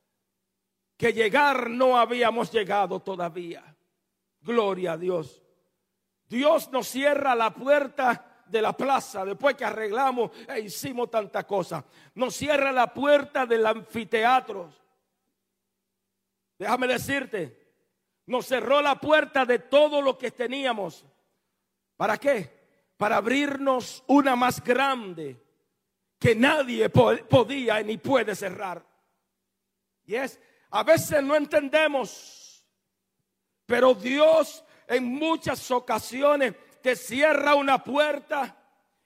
que 0.97 1.13
llegar 1.13 1.69
no 1.69 1.99
habíamos 1.99 2.53
llegado 2.53 3.01
todavía. 3.01 3.77
Gloria 4.41 4.93
a 4.93 4.97
Dios. 4.97 5.43
Dios 6.29 6.71
nos 6.71 6.89
cierra 6.89 7.35
la 7.35 7.55
puerta 7.55 8.43
de 8.47 8.63
la 8.63 8.77
plaza 8.77 9.25
después 9.25 9.57
que 9.57 9.65
arreglamos 9.65 10.31
e 10.49 10.61
hicimos 10.61 11.11
tanta 11.11 11.47
cosa. 11.47 11.85
Nos 12.15 12.35
cierra 12.35 12.73
la 12.73 12.93
puerta 12.93 13.47
del 13.47 13.67
anfiteatro. 13.67 14.73
Déjame 16.59 16.87
decirte, 16.87 17.69
nos 18.27 18.47
cerró 18.47 18.83
la 18.83 18.97
puerta 18.97 19.45
de 19.45 19.59
todo 19.59 20.03
lo 20.03 20.19
que 20.19 20.31
teníamos. 20.31 21.05
¿Para 21.97 22.17
qué? 22.19 22.59
Para 22.97 23.17
abrirnos 23.17 24.03
una 24.07 24.37
más 24.37 24.63
grande 24.63 25.41
que 26.19 26.35
nadie 26.35 26.89
podía 26.89 27.81
ni 27.83 27.97
puede 27.97 28.35
cerrar. 28.35 28.85
Y 30.05 30.17
es, 30.17 30.41
a 30.71 30.83
veces 30.83 31.23
no 31.23 31.37
entendemos, 31.37 32.65
pero 33.67 33.95
Dios 33.95 34.65
en 34.89 35.05
muchas 35.05 35.71
ocasiones 35.71 36.55
te 36.83 36.97
cierra 36.97 37.55
una 37.55 37.83
puerta 37.85 38.57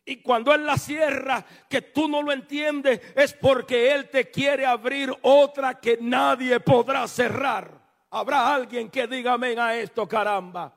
y 0.05 0.21
cuando 0.21 0.53
Él 0.53 0.67
la 0.67 0.77
cierra, 0.77 1.45
que 1.69 1.81
tú 1.83 2.09
no 2.09 2.23
lo 2.23 2.33
entiendes, 2.33 3.01
es 3.15 3.35
porque 3.35 3.93
Él 3.93 4.11
te 4.11 4.31
quiere 4.31 4.67
abrir 4.67 5.15
otra 5.23 5.79
que 5.79 5.99
nadie 6.01 6.59
podrá 6.61 7.07
cerrar. 7.07 7.81
Habrá 8.11 8.53
alguien 8.53 8.91
que 8.91 9.07
diga 9.07 9.35
amén 9.35 9.59
a 9.59 9.77
esto, 9.77 10.09
caramba. 10.09 10.77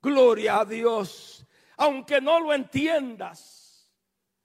Gloria 0.00 0.60
a 0.60 0.64
Dios. 0.64 1.46
Aunque 1.76 2.20
no 2.20 2.40
lo 2.40 2.54
entiendas. 2.54 3.92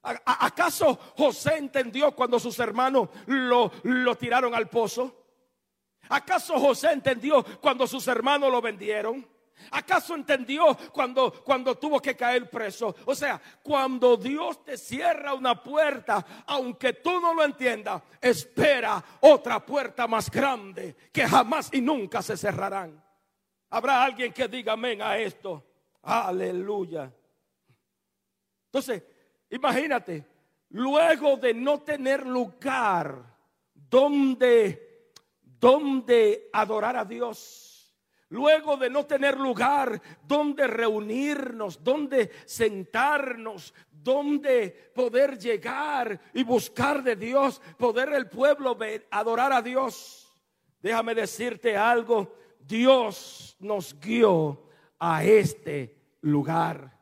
¿Acaso 0.04 0.96
José 1.16 1.58
entendió 1.58 2.14
cuando 2.14 2.40
sus 2.40 2.60
hermanos 2.60 3.10
lo, 3.28 3.72
lo 3.84 4.16
tiraron 4.18 4.54
al 4.54 4.68
pozo? 4.68 5.16
¿Acaso 6.10 6.60
José 6.60 6.92
entendió 6.92 7.44
cuando 7.62 7.88
sus 7.88 8.08
hermanos 8.08 8.52
lo 8.52 8.62
vendieron? 8.62 9.26
¿Acaso 9.72 10.16
entendió 10.16 10.76
cuando, 10.92 11.32
cuando 11.44 11.78
tuvo 11.78 12.02
que 12.02 12.16
caer 12.16 12.50
preso? 12.50 12.96
O 13.06 13.16
sea, 13.16 13.42
cuando 13.62 14.18
Dios 14.18 14.64
te 14.64 14.78
cierra 14.78 15.34
una 15.34 15.62
puerta, 15.62 16.44
aunque 16.48 16.94
tú 16.94 17.20
no 17.20 17.34
lo 17.34 17.44
entiendas, 17.44 18.02
espera 18.20 19.04
otra 19.22 19.66
puerta 19.66 20.08
más 20.08 20.30
grande 20.32 20.96
que 21.12 21.28
jamás 21.28 21.70
y 21.72 21.82
nunca 21.82 22.22
se 22.22 22.36
cerrarán. 22.36 23.04
Habrá 23.70 24.04
alguien 24.04 24.34
que 24.34 24.48
diga 24.48 24.74
amén 24.74 25.02
a 25.02 25.18
esto. 25.18 25.64
Aleluya. 26.04 27.12
Entonces, 28.66 29.04
imagínate, 29.50 30.26
luego 30.70 31.38
de 31.38 31.54
no 31.54 31.82
tener 31.82 32.26
lugar 32.26 33.32
donde, 33.74 35.12
donde 35.42 36.50
adorar 36.54 36.98
a 36.98 37.06
Dios 37.06 37.71
luego 38.32 38.78
de 38.78 38.90
no 38.90 39.06
tener 39.06 39.38
lugar 39.38 40.02
donde 40.26 40.66
reunirnos, 40.66 41.84
donde 41.84 42.32
sentarnos, 42.46 43.74
donde 43.92 44.92
poder 44.96 45.38
llegar 45.38 46.20
y 46.34 46.44
buscar 46.44 47.04
de 47.04 47.16
Dios, 47.16 47.62
poder 47.78 48.14
el 48.14 48.28
pueblo 48.28 48.78
adorar 49.12 49.54
a 49.54 49.62
Dios. 49.62 50.34
Déjame 50.82 51.14
decirte 51.14 51.78
algo, 51.78 52.36
Dios 52.60 53.56
nos 53.60 54.00
guió 54.00 54.70
a 54.98 55.24
este 55.24 56.16
lugar. 56.22 56.98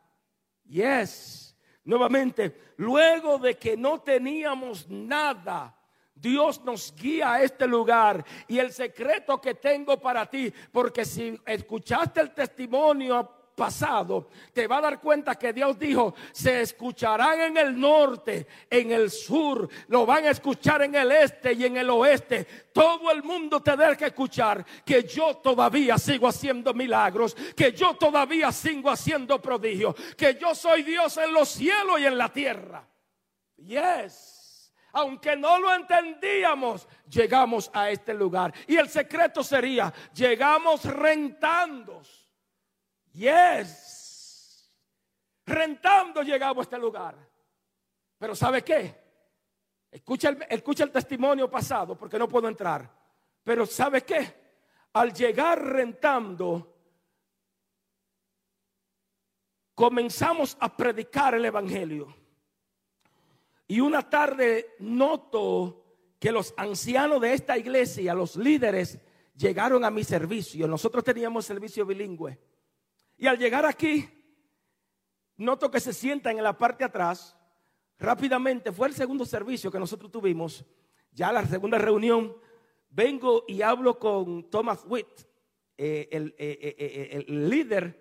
Yes, 0.65 1.55
nuevamente, 1.83 2.73
luego 2.77 3.37
de 3.37 3.55
que 3.55 3.77
no 3.77 4.01
teníamos 4.01 4.89
nada, 4.89 5.78
Dios 6.19 6.63
nos 6.63 6.93
guía 6.95 7.34
a 7.34 7.43
este 7.43 7.67
lugar 7.67 8.23
y 8.47 8.60
el 8.60 8.71
secreto 8.71 9.39
que 9.39 9.55
tengo 9.55 9.99
para 9.99 10.29
ti, 10.29 10.53
porque 10.71 11.05
si 11.05 11.39
escuchaste 11.45 12.21
el 12.21 12.32
testimonio 12.32 13.39
pasado, 13.60 14.29
te 14.53 14.67
va 14.67 14.77
a 14.77 14.82
dar 14.82 15.01
cuenta 15.01 15.36
que 15.36 15.51
Dios 15.51 15.77
dijo, 15.77 16.15
se 16.32 16.62
escucharán 16.62 17.41
en 17.41 17.58
el 17.58 17.77
norte, 17.77 18.47
en 18.69 18.93
el 18.93 19.12
sur, 19.12 19.67
lo 19.89 20.05
van 20.05 20.25
a 20.25 20.29
escuchar 20.29 20.82
en 20.84 20.95
el 20.95 21.12
este 21.12 21.51
y 21.51 21.65
en 21.65 21.75
el 21.75 21.89
oeste. 21.89 22.47
Todo 22.73 23.12
el 23.12 23.21
mundo 23.21 23.62
tendrá 23.62 23.97
que 23.97 24.05
escuchar 24.05 24.65
que 24.86 25.03
yo 25.03 25.36
todavía 25.38 25.97
sigo 25.97 26.29
haciendo 26.29 26.73
milagros, 26.73 27.36
que 27.53 27.73
yo 27.73 27.95
todavía 27.95 28.49
sigo 28.53 28.89
haciendo 28.89 29.41
prodigios, 29.41 29.93
que 30.17 30.38
yo 30.39 30.55
soy 30.55 30.84
Dios 30.84 31.17
en 31.17 31.34
los 31.34 31.49
cielos 31.49 31.99
y 31.99 32.05
en 32.05 32.17
la 32.17 32.29
tierra. 32.29 32.88
Yes 33.58 34.38
aunque 34.91 35.36
no 35.36 35.60
lo 35.60 35.73
entendíamos, 35.73 36.88
llegamos 37.10 37.69
a 37.73 37.89
este 37.89 38.13
lugar. 38.13 38.54
Y 38.67 38.78
el 38.78 38.89
secreto 38.89 39.43
sería, 39.43 39.93
llegamos 40.13 40.86
rentando. 40.86 42.02
Yes. 43.13 44.71
Rentando 45.45 46.21
llegamos 46.21 46.60
a 46.60 46.62
este 46.63 46.78
lugar. 46.78 47.15
Pero 48.17 48.36
¿sabe 48.36 48.63
qué? 48.63 49.10
Escucha 49.91 50.30
el, 50.30 50.45
escucha 50.49 50.84
el 50.84 50.91
testimonio 50.91 51.49
pasado 51.49 51.97
porque 51.97 52.19
no 52.19 52.28
puedo 52.28 52.47
entrar. 52.47 52.89
Pero 53.43 53.65
¿sabe 53.65 54.04
qué? 54.04 54.39
Al 54.93 55.13
llegar 55.13 55.63
rentando, 55.63 56.75
comenzamos 59.73 60.58
a 60.60 60.75
predicar 60.75 61.36
el 61.36 61.45
Evangelio. 61.45 62.18
Y 63.69 63.82
una 63.82 64.10
tarde 64.10 64.75
noto 64.79 65.86
que 66.17 66.32
los 66.32 66.55
ancianos 66.58 67.21
de 67.21 67.34
esta 67.34 67.55
iglesia, 67.55 68.15
los 68.15 68.36
líderes, 68.36 68.97
llegaron 69.38 69.86
a 69.86 69.91
mi 69.91 70.03
servicio. 70.03 70.67
Nosotros 70.67 71.03
teníamos 71.03 71.45
servicio 71.45 71.86
bilingüe. 71.86 72.39
Y 73.15 73.27
al 73.27 73.38
llegar 73.38 73.67
aquí, 73.67 74.10
noto 75.38 75.69
que 75.69 75.79
se 75.79 75.93
sientan 75.93 76.39
en 76.39 76.43
la 76.43 76.58
parte 76.58 76.84
atrás. 76.84 77.38
Rápidamente, 77.99 78.71
fue 78.71 78.88
el 78.88 78.95
segundo 78.95 79.23
servicio 79.23 79.71
que 79.71 79.77
nosotros 79.77 80.12
tuvimos. 80.12 80.65
Ya 81.12 81.32
la 81.32 81.45
segunda 81.45 81.77
reunión, 81.77 82.36
vengo 82.89 83.45
y 83.47 83.62
hablo 83.62 83.99
con 83.99 84.49
Thomas 84.49 84.84
Witt, 84.88 85.27
eh, 85.77 86.10
eh, 86.12 86.36
eh, 86.39 87.23
el 87.27 87.47
líder 87.47 87.98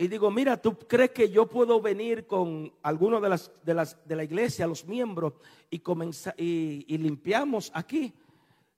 y 0.00 0.06
digo, 0.06 0.30
mira, 0.30 0.56
¿tú 0.56 0.78
crees 0.78 1.10
que 1.10 1.28
yo 1.28 1.48
puedo 1.48 1.80
venir 1.80 2.24
con 2.24 2.72
algunos 2.82 3.20
de, 3.20 3.28
las, 3.28 3.50
de, 3.64 3.74
las, 3.74 3.98
de 4.06 4.14
la 4.14 4.22
iglesia, 4.22 4.64
los 4.68 4.86
miembros, 4.86 5.32
y, 5.68 5.80
comenzar, 5.80 6.36
y, 6.38 6.96
limpiamos 6.96 7.72
aquí? 7.74 8.14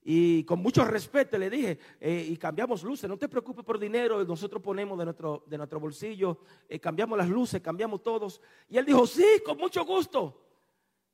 Y 0.02 0.44
con 0.44 0.60
mucho 0.60 0.82
respeto 0.82 1.36
le 1.36 1.50
dije, 1.50 1.78
eh, 2.00 2.26
y 2.26 2.38
cambiamos 2.38 2.82
luces, 2.82 3.06
no 3.06 3.18
te 3.18 3.28
preocupes 3.28 3.62
por 3.66 3.78
dinero, 3.78 4.24
nosotros 4.24 4.62
ponemos 4.62 4.98
de 4.98 5.04
nuestro, 5.04 5.44
de 5.46 5.58
nuestro 5.58 5.78
bolsillo, 5.78 6.38
eh, 6.66 6.80
cambiamos 6.80 7.18
las 7.18 7.28
luces, 7.28 7.60
cambiamos 7.60 8.02
todos. 8.02 8.40
Y 8.70 8.78
él 8.78 8.86
dijo, 8.86 9.06
sí, 9.06 9.42
con 9.44 9.58
mucho 9.58 9.84
gusto. 9.84 10.40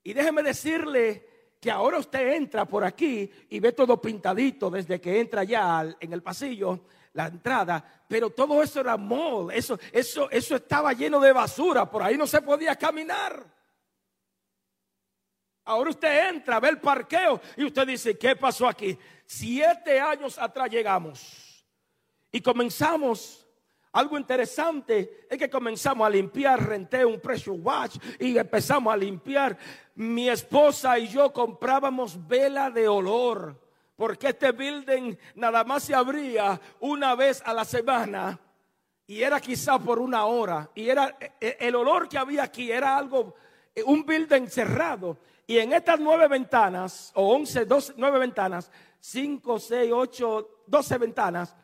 Y 0.04 0.12
déjeme 0.12 0.44
decirle 0.44 1.26
que 1.60 1.68
ahora 1.68 1.98
usted 1.98 2.34
entra 2.34 2.64
por 2.64 2.84
aquí 2.84 3.28
y 3.50 3.58
ve 3.58 3.72
todo 3.72 4.00
pintadito 4.00 4.70
desde 4.70 5.00
que 5.00 5.18
entra 5.18 5.42
ya 5.42 5.96
en 5.98 6.12
el 6.12 6.22
pasillo 6.22 6.84
la 7.16 7.28
entrada, 7.28 7.82
pero 8.06 8.28
todo 8.28 8.62
eso 8.62 8.80
era 8.80 8.98
mall, 8.98 9.50
eso, 9.50 9.78
eso, 9.90 10.30
eso 10.30 10.54
estaba 10.54 10.92
lleno 10.92 11.18
de 11.18 11.32
basura, 11.32 11.90
por 11.90 12.02
ahí 12.02 12.16
no 12.18 12.26
se 12.26 12.42
podía 12.42 12.76
caminar. 12.76 13.42
Ahora 15.64 15.90
usted 15.90 16.28
entra, 16.28 16.60
ve 16.60 16.68
el 16.68 16.78
parqueo 16.78 17.40
y 17.56 17.64
usted 17.64 17.86
dice, 17.86 18.18
¿qué 18.18 18.36
pasó 18.36 18.68
aquí? 18.68 18.96
Siete 19.24 19.98
años 19.98 20.38
atrás 20.38 20.70
llegamos 20.70 21.66
y 22.30 22.40
comenzamos. 22.40 23.42
Algo 23.92 24.18
interesante 24.18 25.26
es 25.30 25.38
que 25.38 25.48
comenzamos 25.48 26.06
a 26.06 26.10
limpiar, 26.10 26.68
renté 26.68 27.02
un 27.02 27.18
pressure 27.18 27.58
watch 27.58 27.96
y 28.20 28.36
empezamos 28.36 28.92
a 28.92 28.96
limpiar. 28.96 29.56
Mi 29.94 30.28
esposa 30.28 30.98
y 30.98 31.08
yo 31.08 31.32
comprábamos 31.32 32.26
vela 32.28 32.70
de 32.70 32.86
olor 32.86 33.65
porque 33.96 34.28
este 34.28 34.52
building 34.52 35.16
nada 35.36 35.64
más 35.64 35.84
se 35.84 35.94
abría 35.94 36.60
una 36.80 37.14
vez 37.14 37.42
a 37.44 37.52
la 37.52 37.64
semana 37.64 38.38
y 39.06 39.22
era 39.22 39.40
quizá 39.40 39.78
por 39.78 39.98
una 39.98 40.26
hora 40.26 40.70
y 40.74 40.88
era 40.88 41.16
e, 41.18 41.32
e, 41.40 41.56
el 41.60 41.74
olor 41.74 42.08
que 42.08 42.18
había 42.18 42.44
aquí 42.44 42.70
era 42.70 42.96
algo 42.96 43.34
eh, 43.74 43.82
un 43.82 44.04
building 44.04 44.46
cerrado 44.48 45.18
y 45.46 45.58
en 45.58 45.72
estas 45.72 45.98
nueve 45.98 46.28
ventanas 46.28 47.12
o 47.14 47.34
once, 47.34 47.64
dos, 47.64 47.94
nueve 47.96 48.18
ventanas, 48.18 48.70
cinco, 49.00 49.58
seis, 49.58 49.92
ocho, 49.92 50.62
doce 50.66 50.98
ventanas 50.98 51.54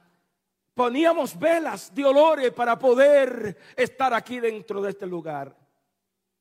poníamos 0.75 1.39
velas 1.39 1.95
de 1.95 2.05
olores 2.05 2.53
para 2.53 2.79
poder 2.79 3.59
estar 3.77 4.15
aquí 4.15 4.41
dentro 4.41 4.81
de 4.81 4.91
este 4.91 5.07
lugar. 5.07 5.55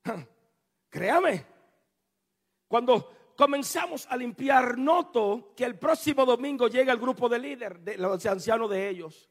Créame, 0.90 1.46
cuando 2.68 3.21
comenzamos 3.36 4.08
a 4.08 4.18
limpiar, 4.18 4.78
noto 4.78 5.54
que 5.56 5.64
el 5.64 5.78
próximo 5.78 6.26
domingo 6.26 6.68
llega 6.68 6.94
el 6.94 7.00
grupo 7.00 7.28
de 7.30 7.40
líder, 7.40 7.80
de 7.80 7.98
los 7.98 8.26
ancianos 8.26 8.70
de 8.70 8.90
ellos. 8.90 9.30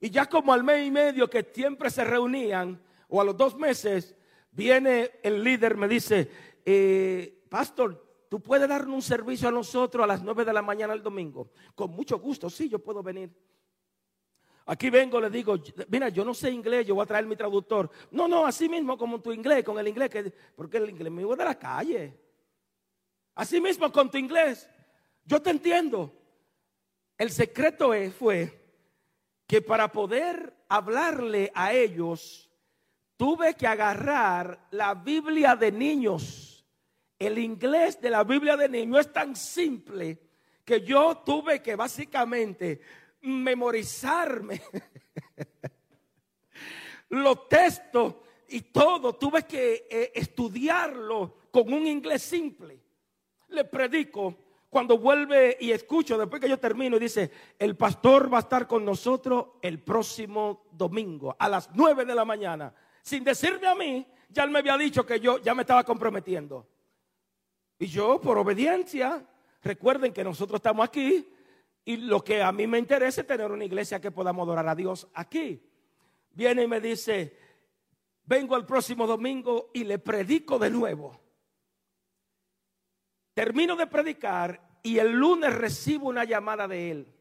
Y 0.00 0.10
ya 0.10 0.26
como 0.26 0.52
al 0.52 0.64
mes 0.64 0.86
y 0.86 0.90
medio 0.90 1.28
que 1.28 1.46
siempre 1.52 1.90
se 1.90 2.04
reunían, 2.04 2.80
o 3.08 3.20
a 3.20 3.24
los 3.24 3.36
dos 3.36 3.56
meses, 3.56 4.14
viene 4.50 5.10
el 5.22 5.44
líder, 5.44 5.76
me 5.76 5.88
dice, 5.88 6.30
eh, 6.64 7.44
pastor, 7.48 8.26
¿tú 8.28 8.40
puedes 8.40 8.68
darnos 8.68 8.94
un 8.94 9.02
servicio 9.02 9.48
a 9.48 9.52
nosotros 9.52 10.04
a 10.04 10.06
las 10.06 10.22
nueve 10.22 10.44
de 10.44 10.52
la 10.52 10.62
mañana 10.62 10.94
el 10.94 11.02
domingo? 11.02 11.50
Con 11.74 11.90
mucho 11.90 12.18
gusto, 12.18 12.48
sí, 12.48 12.68
yo 12.68 12.78
puedo 12.78 13.02
venir. 13.02 13.30
Aquí 14.66 14.88
vengo, 14.88 15.20
le 15.20 15.30
digo, 15.30 15.56
mira, 15.88 16.10
yo 16.10 16.24
no 16.24 16.32
sé 16.32 16.50
inglés, 16.50 16.86
yo 16.86 16.94
voy 16.94 17.02
a 17.02 17.06
traer 17.06 17.26
mi 17.26 17.34
traductor. 17.34 17.90
No, 18.12 18.28
no, 18.28 18.46
así 18.46 18.68
mismo 18.68 18.96
como 18.96 19.20
tu 19.20 19.32
inglés, 19.32 19.64
con 19.64 19.78
el 19.78 19.88
inglés, 19.88 20.08
que, 20.10 20.32
porque 20.54 20.76
el 20.76 20.90
inglés 20.90 21.12
me 21.12 21.24
voy 21.24 21.36
de 21.36 21.44
la 21.44 21.58
calle. 21.58 22.29
Así 23.40 23.58
mismo 23.58 23.90
con 23.90 24.10
tu 24.10 24.18
inglés. 24.18 24.68
Yo 25.24 25.40
te 25.40 25.48
entiendo. 25.48 26.12
El 27.16 27.30
secreto 27.30 27.92
fue 28.18 28.52
que 29.46 29.62
para 29.62 29.90
poder 29.90 30.52
hablarle 30.68 31.50
a 31.54 31.72
ellos, 31.72 32.50
tuve 33.16 33.54
que 33.54 33.66
agarrar 33.66 34.68
la 34.72 34.92
Biblia 34.92 35.56
de 35.56 35.72
niños. 35.72 36.66
El 37.18 37.38
inglés 37.38 37.98
de 37.98 38.10
la 38.10 38.24
Biblia 38.24 38.58
de 38.58 38.68
niños 38.68 39.06
es 39.06 39.12
tan 39.14 39.34
simple 39.34 40.18
que 40.62 40.82
yo 40.82 41.22
tuve 41.24 41.62
que 41.62 41.76
básicamente 41.76 42.82
memorizarme 43.22 44.60
los 47.08 47.48
textos 47.48 48.16
y 48.48 48.60
todo. 48.60 49.14
Tuve 49.14 49.46
que 49.46 49.86
eh, 49.90 50.12
estudiarlo 50.14 51.38
con 51.50 51.72
un 51.72 51.86
inglés 51.86 52.20
simple 52.20 52.89
le 53.50 53.64
predico 53.64 54.36
cuando 54.70 54.98
vuelve 54.98 55.56
y 55.60 55.72
escucho, 55.72 56.16
después 56.16 56.40
que 56.40 56.48
yo 56.48 56.58
termino, 56.58 56.96
y 56.96 57.00
dice, 57.00 57.30
el 57.58 57.76
pastor 57.76 58.32
va 58.32 58.38
a 58.38 58.40
estar 58.42 58.68
con 58.68 58.84
nosotros 58.84 59.46
el 59.62 59.80
próximo 59.80 60.66
domingo 60.70 61.34
a 61.38 61.48
las 61.48 61.70
nueve 61.74 62.04
de 62.04 62.14
la 62.14 62.24
mañana. 62.24 62.72
Sin 63.02 63.24
decirme 63.24 63.66
a 63.66 63.74
mí, 63.74 64.06
ya 64.28 64.44
él 64.44 64.50
me 64.50 64.60
había 64.60 64.78
dicho 64.78 65.04
que 65.04 65.18
yo 65.18 65.38
ya 65.38 65.54
me 65.54 65.62
estaba 65.62 65.82
comprometiendo. 65.82 66.66
Y 67.80 67.86
yo, 67.86 68.20
por 68.20 68.38
obediencia, 68.38 69.26
recuerden 69.62 70.12
que 70.12 70.22
nosotros 70.22 70.58
estamos 70.58 70.86
aquí 70.86 71.28
y 71.84 71.96
lo 71.96 72.22
que 72.22 72.40
a 72.40 72.52
mí 72.52 72.66
me 72.68 72.78
interesa 72.78 73.22
es 73.22 73.26
tener 73.26 73.50
una 73.50 73.64
iglesia 73.64 74.00
que 74.00 74.12
podamos 74.12 74.44
adorar 74.44 74.68
a 74.68 74.74
Dios 74.76 75.08
aquí. 75.14 75.60
Viene 76.32 76.62
y 76.62 76.68
me 76.68 76.80
dice, 76.80 77.36
vengo 78.24 78.56
el 78.56 78.64
próximo 78.64 79.06
domingo 79.06 79.70
y 79.74 79.82
le 79.82 79.98
predico 79.98 80.58
de 80.60 80.70
nuevo. 80.70 81.19
Termino 83.40 83.74
de 83.74 83.86
predicar 83.86 84.78
y 84.82 84.98
el 84.98 85.12
lunes 85.12 85.54
recibo 85.54 86.10
una 86.10 86.24
llamada 86.24 86.68
de 86.68 86.90
él. 86.90 87.14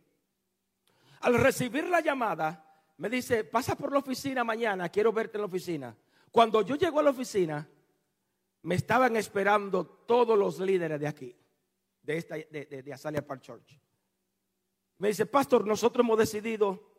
Al 1.22 1.36
recibir 1.36 1.88
la 1.88 2.02
llamada, 2.02 2.62
me 2.98 3.10
dice, 3.10 3.46
pasa 3.46 3.78
por 3.78 3.94
la 3.94 4.00
oficina 4.00 4.44
mañana, 4.44 4.90
quiero 4.90 5.14
verte 5.14 5.38
en 5.38 5.44
la 5.44 5.48
oficina. 5.48 5.96
Cuando 6.30 6.62
yo 6.62 6.76
llego 6.76 7.00
a 7.00 7.04
la 7.04 7.12
oficina, 7.12 7.66
me 8.64 8.76
estaban 8.76 9.16
esperando 9.16 9.86
todos 9.86 10.38
los 10.38 10.60
líderes 10.60 11.00
de 11.00 11.08
aquí, 11.08 11.34
de, 12.02 12.18
esta, 12.18 12.36
de, 12.36 12.84
de, 12.86 12.94
Azalia 12.94 13.26
Park 13.26 13.42
Church. 13.42 13.80
Me 14.98 15.08
dice, 15.08 15.26
pastor, 15.26 15.66
nosotros 15.66 16.06
hemos 16.06 16.20
decidido 16.20 16.98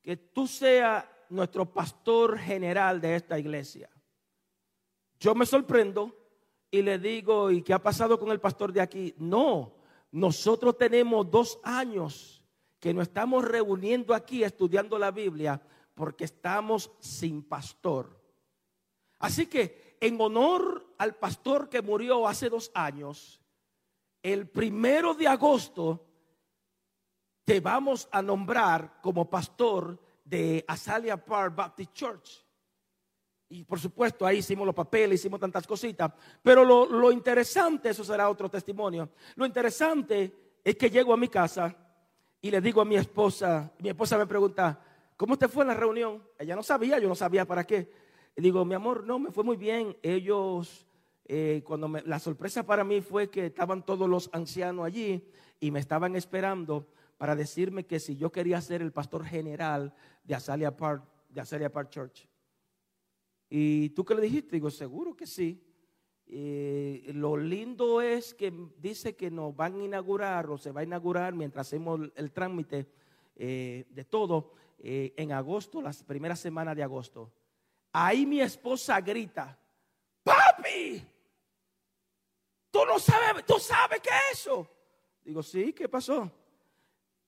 que 0.00 0.16
tú 0.16 0.46
seas 0.46 1.04
nuestro 1.28 1.70
pastor 1.70 2.38
general 2.38 2.98
de 2.98 3.16
esta 3.16 3.38
iglesia. 3.38 3.90
Yo 5.20 5.34
me 5.34 5.44
sorprendo 5.44 6.23
y 6.74 6.82
le 6.82 6.98
digo, 6.98 7.52
¿y 7.52 7.62
qué 7.62 7.72
ha 7.72 7.78
pasado 7.78 8.18
con 8.18 8.32
el 8.32 8.40
pastor 8.40 8.72
de 8.72 8.80
aquí? 8.80 9.14
No, 9.18 9.76
nosotros 10.10 10.76
tenemos 10.76 11.30
dos 11.30 11.60
años 11.62 12.42
que 12.80 12.92
nos 12.92 13.06
estamos 13.06 13.44
reuniendo 13.44 14.12
aquí 14.12 14.42
estudiando 14.42 14.98
la 14.98 15.12
Biblia 15.12 15.62
porque 15.94 16.24
estamos 16.24 16.90
sin 16.98 17.44
pastor. 17.44 18.20
Así 19.20 19.46
que 19.46 19.96
en 20.00 20.20
honor 20.20 20.84
al 20.98 21.14
pastor 21.14 21.68
que 21.68 21.80
murió 21.80 22.26
hace 22.26 22.50
dos 22.50 22.72
años, 22.74 23.40
el 24.20 24.48
primero 24.48 25.14
de 25.14 25.28
agosto 25.28 26.04
te 27.44 27.60
vamos 27.60 28.08
a 28.10 28.20
nombrar 28.20 29.00
como 29.00 29.30
pastor 29.30 29.96
de 30.24 30.64
Azalia 30.66 31.24
Park 31.24 31.54
Baptist 31.54 31.92
Church. 31.92 32.43
Y 33.48 33.64
por 33.64 33.78
supuesto, 33.78 34.26
ahí 34.26 34.38
hicimos 34.38 34.66
los 34.66 34.74
papeles, 34.74 35.20
hicimos 35.20 35.38
tantas 35.38 35.66
cositas. 35.66 36.12
Pero 36.42 36.64
lo, 36.64 37.12
interesante, 37.12 37.90
eso 37.90 38.02
será 38.02 38.28
otro 38.28 38.48
testimonio. 38.48 39.10
Lo 39.36 39.46
interesante 39.46 40.34
es 40.62 40.76
que 40.76 40.90
llego 40.90 41.12
a 41.12 41.16
mi 41.16 41.28
casa 41.28 41.76
y 42.40 42.50
le 42.50 42.60
digo 42.60 42.80
a 42.80 42.84
mi 42.84 42.96
esposa, 42.96 43.72
mi 43.78 43.90
esposa 43.90 44.18
me 44.18 44.26
pregunta, 44.26 44.80
¿cómo 45.16 45.36
te 45.38 45.48
fue 45.48 45.64
en 45.64 45.68
la 45.68 45.74
reunión? 45.74 46.22
Ella 46.38 46.56
no 46.56 46.62
sabía, 46.62 46.98
yo 46.98 47.08
no 47.08 47.14
sabía 47.14 47.44
para 47.44 47.64
qué. 47.64 47.90
Y 48.36 48.42
digo, 48.42 48.64
mi 48.64 48.74
amor, 48.74 49.04
no, 49.04 49.18
me 49.18 49.30
fue 49.30 49.44
muy 49.44 49.56
bien. 49.56 49.96
Ellos, 50.02 50.86
eh, 51.26 51.62
cuando 51.64 51.86
me, 51.86 52.02
la 52.02 52.18
sorpresa 52.18 52.64
para 52.64 52.82
mí 52.82 53.00
fue 53.00 53.30
que 53.30 53.46
estaban 53.46 53.84
todos 53.84 54.08
los 54.08 54.30
ancianos 54.32 54.84
allí 54.84 55.28
y 55.60 55.70
me 55.70 55.80
estaban 55.80 56.16
esperando 56.16 56.88
para 57.18 57.36
decirme 57.36 57.86
que 57.86 58.00
si 58.00 58.16
yo 58.16 58.32
quería 58.32 58.60
ser 58.60 58.82
el 58.82 58.92
pastor 58.92 59.24
general 59.24 59.94
de 60.24 60.34
Azalea 60.34 60.76
Park, 60.76 61.04
de 61.28 61.40
Azalea 61.40 61.70
Park 61.70 61.90
Church. 61.90 62.28
¿Y 63.56 63.90
tú 63.90 64.04
qué 64.04 64.16
le 64.16 64.22
dijiste? 64.22 64.56
Digo, 64.56 64.68
seguro 64.68 65.14
que 65.14 65.28
sí. 65.28 65.62
lo 66.26 67.36
lindo 67.36 68.00
es 68.00 68.34
que 68.34 68.52
dice 68.78 69.14
que 69.14 69.30
nos 69.30 69.54
van 69.54 69.80
a 69.80 69.84
inaugurar 69.84 70.50
o 70.50 70.58
se 70.58 70.72
va 70.72 70.80
a 70.80 70.82
inaugurar 70.82 71.34
mientras 71.34 71.68
hacemos 71.68 72.00
el 72.16 72.32
trámite 72.32 72.88
eh, 73.36 73.86
de 73.90 74.04
todo 74.06 74.54
eh, 74.80 75.14
en 75.16 75.30
agosto, 75.30 75.80
las 75.80 76.02
primeras 76.02 76.40
semanas 76.40 76.74
de 76.74 76.82
agosto. 76.82 77.32
Ahí 77.92 78.26
mi 78.26 78.40
esposa 78.40 79.00
grita, 79.00 79.56
papi, 80.24 81.00
tú 82.72 82.80
no 82.84 82.98
sabes, 82.98 83.46
tú 83.46 83.60
sabes 83.60 84.00
qué 84.00 84.10
es 84.10 84.40
eso. 84.40 84.68
Digo, 85.22 85.44
sí, 85.44 85.72
¿qué 85.72 85.88
pasó? 85.88 86.28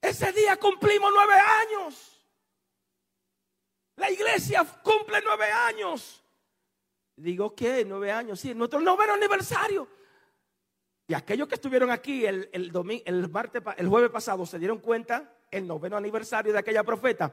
Ese 0.00 0.32
día 0.32 0.56
cumplimos 0.56 1.12
nueve 1.14 1.34
años. 1.34 2.15
Cumple 4.82 5.20
nueve 5.24 5.46
años. 5.50 6.22
Digo, 7.16 7.54
¿qué? 7.54 7.84
Nueve 7.84 8.12
años, 8.12 8.40
sí, 8.40 8.54
nuestro 8.54 8.80
noveno 8.80 9.14
aniversario. 9.14 9.88
Y 11.08 11.14
aquellos 11.14 11.48
que 11.48 11.54
estuvieron 11.54 11.90
aquí 11.90 12.26
el, 12.26 12.50
el, 12.52 12.72
el, 13.04 13.28
martes, 13.30 13.62
el 13.76 13.88
jueves 13.88 14.10
pasado 14.10 14.44
se 14.44 14.58
dieron 14.58 14.78
cuenta 14.78 15.32
el 15.50 15.66
noveno 15.66 15.96
aniversario 15.96 16.52
de 16.52 16.58
aquella 16.58 16.82
profeta. 16.82 17.32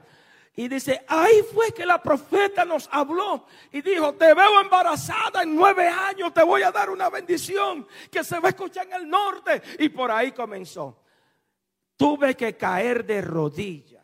Y 0.55 0.67
dice, 0.67 1.03
ahí 1.07 1.43
fue 1.51 1.71
que 1.71 1.85
la 1.85 2.01
profeta 2.01 2.63
nos 2.63 2.87
habló 2.91 3.47
y 3.71 3.81
dijo, 3.81 4.13
te 4.13 4.33
veo 4.35 4.61
embarazada 4.61 5.41
en 5.41 5.55
nueve 5.55 5.87
años, 5.87 6.31
te 6.31 6.43
voy 6.43 6.61
a 6.61 6.71
dar 6.71 6.91
una 6.91 7.09
bendición 7.09 7.87
que 8.11 8.23
se 8.23 8.39
va 8.39 8.49
a 8.49 8.51
escuchar 8.51 8.85
en 8.87 8.93
el 8.93 9.09
norte. 9.09 9.61
Y 9.79 9.89
por 9.89 10.11
ahí 10.11 10.31
comenzó. 10.31 11.01
Tuve 11.97 12.37
que 12.37 12.55
caer 12.55 13.03
de 13.03 13.21
rodillas 13.21 14.02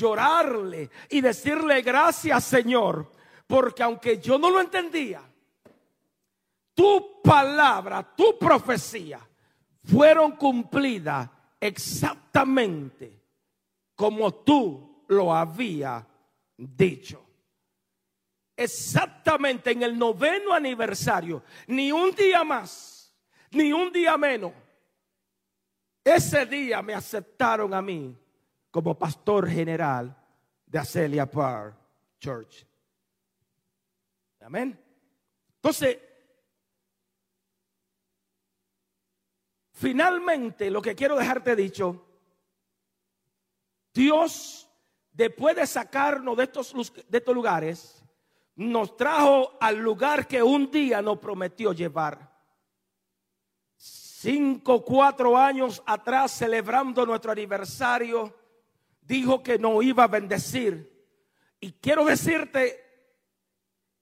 llorarle 0.00 0.90
y 1.10 1.20
decirle 1.20 1.82
gracias 1.82 2.44
Señor, 2.44 3.10
porque 3.46 3.82
aunque 3.82 4.18
yo 4.18 4.38
no 4.38 4.50
lo 4.50 4.60
entendía, 4.60 5.22
tu 6.74 7.20
palabra, 7.22 8.14
tu 8.16 8.38
profecía 8.38 9.20
fueron 9.84 10.32
cumplidas 10.32 11.28
exactamente 11.60 13.20
como 13.94 14.32
tú 14.34 15.04
lo 15.08 15.34
había 15.34 16.06
dicho. 16.56 17.26
Exactamente 18.56 19.70
en 19.70 19.82
el 19.82 19.98
noveno 19.98 20.52
aniversario, 20.52 21.42
ni 21.66 21.92
un 21.92 22.14
día 22.14 22.44
más, 22.44 23.14
ni 23.52 23.72
un 23.72 23.90
día 23.92 24.16
menos. 24.16 24.52
Ese 26.04 26.46
día 26.46 26.82
me 26.82 26.94
aceptaron 26.94 27.74
a 27.74 27.82
mí 27.82 28.16
como 28.70 28.98
pastor 28.98 29.48
general 29.48 30.16
de 30.66 30.78
Acelia 30.78 31.26
Park 31.26 31.76
Church. 32.18 32.66
Amén. 34.40 34.78
Entonces, 35.56 35.98
finalmente 39.72 40.70
lo 40.70 40.80
que 40.80 40.94
quiero 40.94 41.16
dejarte 41.16 41.54
dicho, 41.56 42.06
Dios, 43.92 44.68
después 45.12 45.56
de 45.56 45.66
sacarnos 45.66 46.36
de 46.36 46.44
estos, 46.44 46.72
de 47.08 47.18
estos 47.18 47.34
lugares, 47.34 48.04
nos 48.56 48.96
trajo 48.96 49.56
al 49.60 49.76
lugar 49.78 50.26
que 50.26 50.42
un 50.42 50.70
día 50.70 51.02
nos 51.02 51.18
prometió 51.18 51.72
llevar. 51.72 52.30
Cinco, 53.76 54.84
cuatro 54.84 55.36
años 55.36 55.82
atrás, 55.86 56.32
celebrando 56.32 57.06
nuestro 57.06 57.32
aniversario, 57.32 58.39
dijo 59.10 59.42
que 59.42 59.58
nos 59.58 59.82
iba 59.82 60.04
a 60.04 60.06
bendecir. 60.06 60.88
Y 61.58 61.72
quiero 61.72 62.04
decirte 62.04 62.78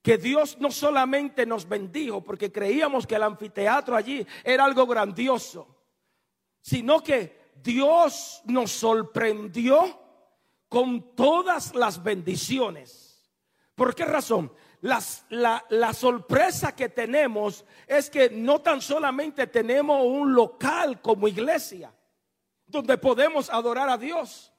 que 0.03 0.19
Dios 0.19 0.59
no 0.61 0.71
solamente 0.71 1.47
nos 1.47 1.67
bendijo 1.67 2.23
porque 2.23 2.53
creíamos 2.53 3.07
que 3.07 3.15
el 3.15 3.23
anfiteatro 3.23 3.97
allí 3.97 4.27
era 4.45 4.67
algo 4.67 4.87
grandioso, 4.87 5.67
sino 6.61 7.03
que 7.03 7.53
Dios 7.57 8.43
nos 8.45 8.71
sorprendió 8.71 9.99
con 10.69 11.17
todas 11.17 11.75
las 11.75 12.03
bendiciones. 12.03 13.33
¿Por 13.75 13.95
qué 13.95 14.05
razón? 14.05 14.53
la, 14.81 15.93
sorpresa 15.93 16.77
que 16.77 16.91
tenemos 16.91 17.65
es 17.87 18.11
que 18.11 18.31
no 18.31 18.61
tan 18.61 18.81
solamente 18.81 19.49
tenemos 19.49 20.05
un 20.05 20.35
local 20.35 21.01
como 21.01 21.27
iglesia 21.27 21.93
donde 22.65 22.97
podemos 22.99 23.51
adorar 23.51 23.89
a 23.89 23.97
Dios, 23.97 24.53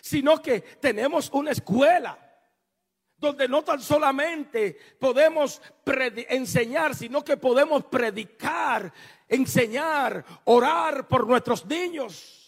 sino 0.00 0.40
que 0.40 0.60
tenemos 0.60 1.30
una 1.32 1.50
escuela 1.50 2.18
donde 3.16 3.48
no 3.48 3.62
tan 3.62 3.80
solamente 3.80 4.76
podemos 4.98 5.60
enseñar, 6.28 6.94
sino 6.94 7.24
que 7.24 7.36
podemos 7.36 7.84
predicar, 7.84 8.92
enseñar, 9.28 10.24
orar 10.44 11.08
por 11.08 11.26
nuestros 11.26 11.64
niños. 11.66 12.40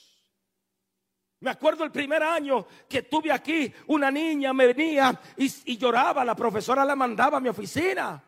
Me 1.40 1.51
acuerdo 1.51 1.85
el 1.85 1.92
primer 1.92 2.22
año 2.22 2.66
que 2.88 3.03
tuve 3.03 3.31
aquí, 3.31 3.72
una 3.88 4.11
niña 4.11 4.53
me 4.53 4.66
venía 4.66 5.18
y, 5.37 5.77
lloraba, 5.77 6.25
la 6.25 6.35
profesora 6.35 6.85
la 6.85 6.96
mandaba 6.96 7.38
a 7.38 7.40
mi 7.40 7.49
oficina. 7.49 8.22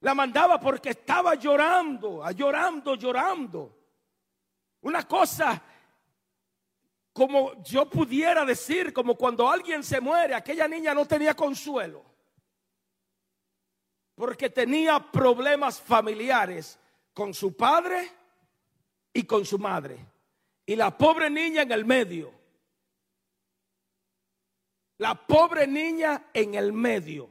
La 0.00 0.14
mandaba 0.14 0.60
porque 0.60 0.90
estaba 0.90 1.34
llorando, 1.34 2.28
llorando, 2.32 2.94
llorando. 2.94 3.78
Una 4.82 5.06
cosa 5.06 5.62
como 7.14 7.62
yo 7.62 7.88
pudiera 7.88 8.44
decir, 8.44 8.92
como 8.92 9.14
cuando 9.14 9.48
alguien 9.48 9.82
se 9.82 10.02
muere, 10.02 10.34
aquella 10.34 10.68
niña 10.68 10.92
no 10.92 11.06
tenía 11.06 11.34
consuelo. 11.34 12.04
Porque 14.14 14.50
tenía 14.50 14.98
problemas 15.10 15.80
familiares 15.80 16.78
con 17.14 17.32
su 17.32 17.56
padre 17.56 18.10
y 19.14 19.22
con 19.22 19.46
su 19.46 19.58
madre 19.58 20.14
y 20.66 20.76
la 20.76 20.96
pobre 20.96 21.30
niña 21.30 21.62
en 21.62 21.72
el 21.72 21.84
medio. 21.84 22.32
La 24.98 25.14
pobre 25.14 25.66
niña 25.66 26.26
en 26.32 26.54
el 26.54 26.72
medio. 26.72 27.28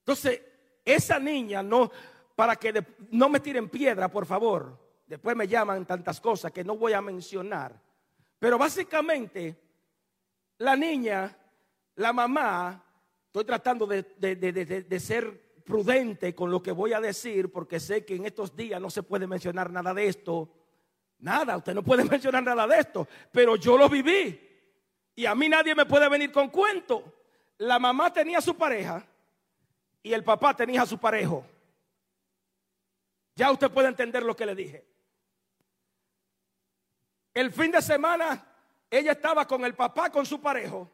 Entonces, 0.00 0.42
esa 0.84 1.18
niña 1.18 1.62
no, 1.62 1.90
para 2.34 2.56
que 2.56 2.84
no 3.10 3.28
me 3.28 3.40
tiren 3.40 3.68
piedra, 3.68 4.10
por 4.10 4.26
favor. 4.26 4.78
Después 5.06 5.36
me 5.36 5.46
llaman 5.46 5.86
tantas 5.86 6.20
cosas 6.20 6.52
que 6.52 6.64
no 6.64 6.76
voy 6.76 6.94
a 6.94 7.00
mencionar. 7.00 7.83
Pero 8.44 8.58
básicamente, 8.58 9.56
la 10.58 10.76
niña, 10.76 11.34
la 11.94 12.12
mamá, 12.12 12.84
estoy 13.24 13.42
tratando 13.42 13.86
de, 13.86 15.00
ser 15.00 15.62
prudente 15.64 16.34
con 16.34 16.50
lo 16.50 16.62
que 16.62 16.70
voy 16.70 16.92
a 16.92 17.00
decir, 17.00 17.50
porque 17.50 17.80
sé 17.80 18.04
que 18.04 18.16
en 18.16 18.26
estos 18.26 18.54
días 18.54 18.78
no 18.82 18.90
se 18.90 19.02
puede 19.02 19.26
mencionar 19.26 19.70
nada 19.70 19.94
de 19.94 20.08
esto 20.08 20.52
Nada, 21.20 21.56
usted 21.56 21.72
no 21.72 21.82
puede 21.82 22.04
mencionar 22.10 22.44
nada 22.44 22.66
de 22.66 22.80
esto, 22.80 23.08
pero 23.32 23.56
yo 23.56 23.78
lo 23.78 23.88
viví. 23.88 24.38
Y 25.16 25.24
a 25.24 25.34
mí 25.34 25.48
nadie 25.48 25.74
me 25.74 25.86
puede 25.86 26.06
venir 26.10 26.30
con 26.30 26.50
cuento. 26.50 27.02
La 27.56 27.78
mamá 27.78 28.12
tenía 28.12 28.42
su 28.42 28.54
pareja 28.54 29.06
y 30.02 30.12
el 30.12 30.22
papá 30.22 30.54
tenía 30.54 30.84
su 30.84 30.98
parejo. 30.98 31.46
Ya 33.36 33.50
usted 33.50 33.70
puede 33.70 33.88
entender 33.88 34.22
lo 34.22 34.36
que 34.36 34.44
le 34.44 34.54
dije. 34.54 34.93
El 37.34 37.52
fin 37.52 37.72
de 37.72 37.82
semana 37.82 38.46
ella 38.88 39.12
estaba 39.12 39.46
con 39.46 39.64
el 39.64 39.74
papá, 39.74 40.10
con 40.10 40.24
su 40.24 40.40
parejo. 40.40 40.88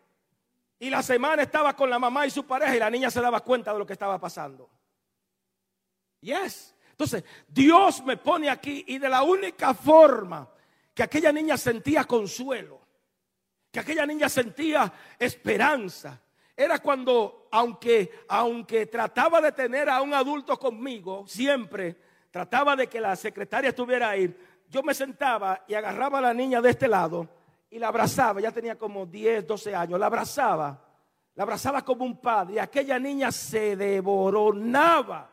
Y 0.79 0.89
la 0.89 1.03
semana 1.03 1.43
estaba 1.43 1.77
con 1.77 1.91
la 1.91 1.99
mamá 1.99 2.27
y 2.27 2.31
su 2.31 2.47
pareja 2.47 2.75
y 2.75 2.79
la 2.79 2.89
niña 2.89 3.11
se 3.11 3.21
daba 3.21 3.41
cuenta 3.41 3.73
de 3.75 3.79
lo 3.79 3.87
que 3.87 3.93
estaba 3.93 4.19
pasando. 4.19 4.71
Yes. 6.21 6.75
Entonces, 6.93 7.25
Dios 7.47 8.03
me 8.05 8.17
pone 8.17 8.49
aquí 8.49 8.85
y 8.89 8.99
de 8.99 9.09
la 9.09 9.23
única 9.23 9.75
forma 9.75 10.49
que 10.95 11.03
aquella 11.03 11.33
niña 11.33 11.59
sentía 11.59 12.05
consuelo, 12.05 12.81
que 13.71 13.81
aquella 13.81 14.07
niña 14.07 14.29
sentía 14.31 14.91
esperanza, 15.19 16.21
era 16.57 16.79
cuando, 16.79 17.49
aunque, 17.53 18.25
aunque 18.29 18.87
trataba 18.87 19.41
de 19.41 19.53
tener 19.53 19.89
a 19.89 20.03
un 20.03 20.13
adulto 20.13 20.59
conmigo, 20.59 21.27
siempre 21.27 21.97
trataba 22.31 22.77
de 22.77 22.87
que 22.87 23.01
la 23.01 23.17
secretaria 23.17 23.71
estuviera 23.71 24.11
ahí, 24.11 24.35
yo 24.71 24.83
me 24.83 24.95
sentaba 24.95 25.65
y 25.69 25.75
agarraba 25.75 26.19
a 26.19 26.23
la 26.23 26.35
niña 26.35 26.63
de 26.63 26.71
este 26.71 26.89
lado 26.89 27.29
y 27.69 27.79
la 27.79 27.89
abrazaba, 27.89 28.41
ya 28.41 28.51
tenía 28.51 28.79
como 28.79 29.05
10, 29.05 29.47
12 29.47 29.75
años, 29.75 30.01
la 30.01 30.07
abrazaba, 30.07 30.83
la 31.35 31.43
abrazaba 31.43 31.85
como 31.85 32.05
un 32.05 32.19
padre 32.19 32.55
y 32.55 32.59
aquella 32.59 32.99
niña 32.99 33.31
se 33.31 33.77
devoronaba 33.77 35.31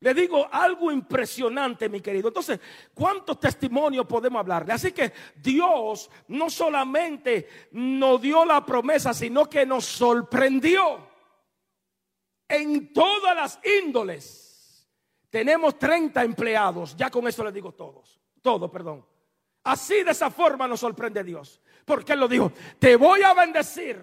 le 0.00 0.14
digo 0.14 0.48
algo 0.50 0.92
impresionante, 0.92 1.88
mi 1.88 2.00
querido. 2.00 2.28
Entonces, 2.28 2.60
¿cuántos 2.94 3.40
testimonios 3.40 4.06
podemos 4.06 4.38
hablarle? 4.38 4.72
Así 4.72 4.92
que 4.92 5.12
Dios 5.36 6.08
no 6.28 6.48
solamente 6.48 7.48
nos 7.72 8.20
dio 8.20 8.44
la 8.44 8.64
promesa, 8.64 9.12
sino 9.12 9.48
que 9.48 9.66
nos 9.66 9.84
sorprendió 9.84 11.08
en 12.46 12.92
todas 12.92 13.34
las 13.34 13.58
índoles. 13.82 14.47
Tenemos 15.30 15.78
30 15.78 16.22
empleados, 16.24 16.96
ya 16.96 17.10
con 17.10 17.26
eso 17.28 17.44
les 17.44 17.52
digo 17.52 17.72
todos, 17.72 18.20
todo, 18.40 18.70
perdón. 18.70 19.04
Así 19.64 20.02
de 20.02 20.12
esa 20.12 20.30
forma 20.30 20.66
nos 20.66 20.80
sorprende 20.80 21.22
Dios, 21.22 21.60
porque 21.84 22.14
Él 22.14 22.20
lo 22.20 22.28
dijo, 22.28 22.52
te 22.78 22.96
voy 22.96 23.22
a 23.22 23.34
bendecir 23.34 24.02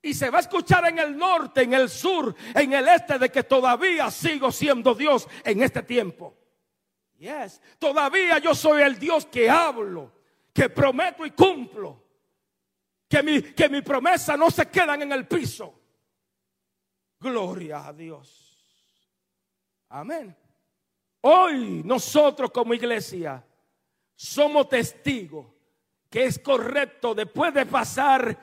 y 0.00 0.14
se 0.14 0.30
va 0.30 0.38
a 0.38 0.42
escuchar 0.42 0.86
en 0.88 0.98
el 0.98 1.16
norte, 1.16 1.62
en 1.62 1.74
el 1.74 1.88
sur, 1.88 2.34
en 2.54 2.72
el 2.72 2.86
este 2.88 3.18
de 3.18 3.30
que 3.30 3.44
todavía 3.44 4.10
sigo 4.10 4.52
siendo 4.52 4.94
Dios 4.94 5.28
en 5.44 5.62
este 5.62 5.82
tiempo. 5.82 6.36
Yes, 7.18 7.60
todavía 7.78 8.38
yo 8.38 8.54
soy 8.54 8.82
el 8.82 8.98
Dios 8.98 9.26
que 9.26 9.48
hablo, 9.48 10.12
que 10.52 10.68
prometo 10.68 11.24
y 11.24 11.30
cumplo. 11.30 12.02
Que 13.08 13.22
mi, 13.22 13.42
que 13.42 13.68
mi 13.68 13.82
promesa 13.82 14.36
no 14.36 14.50
se 14.50 14.66
quedan 14.70 15.02
en 15.02 15.12
el 15.12 15.28
piso. 15.28 15.78
Gloria 17.20 17.86
a 17.86 17.92
Dios. 17.92 18.42
Amén. 19.90 20.34
Hoy 21.22 21.82
nosotros 21.84 22.50
como 22.50 22.74
iglesia 22.74 23.44
somos 24.14 24.68
testigos 24.68 25.46
que 26.10 26.24
es 26.24 26.38
correcto 26.38 27.14
después 27.14 27.54
de 27.54 27.64
pasar 27.64 28.38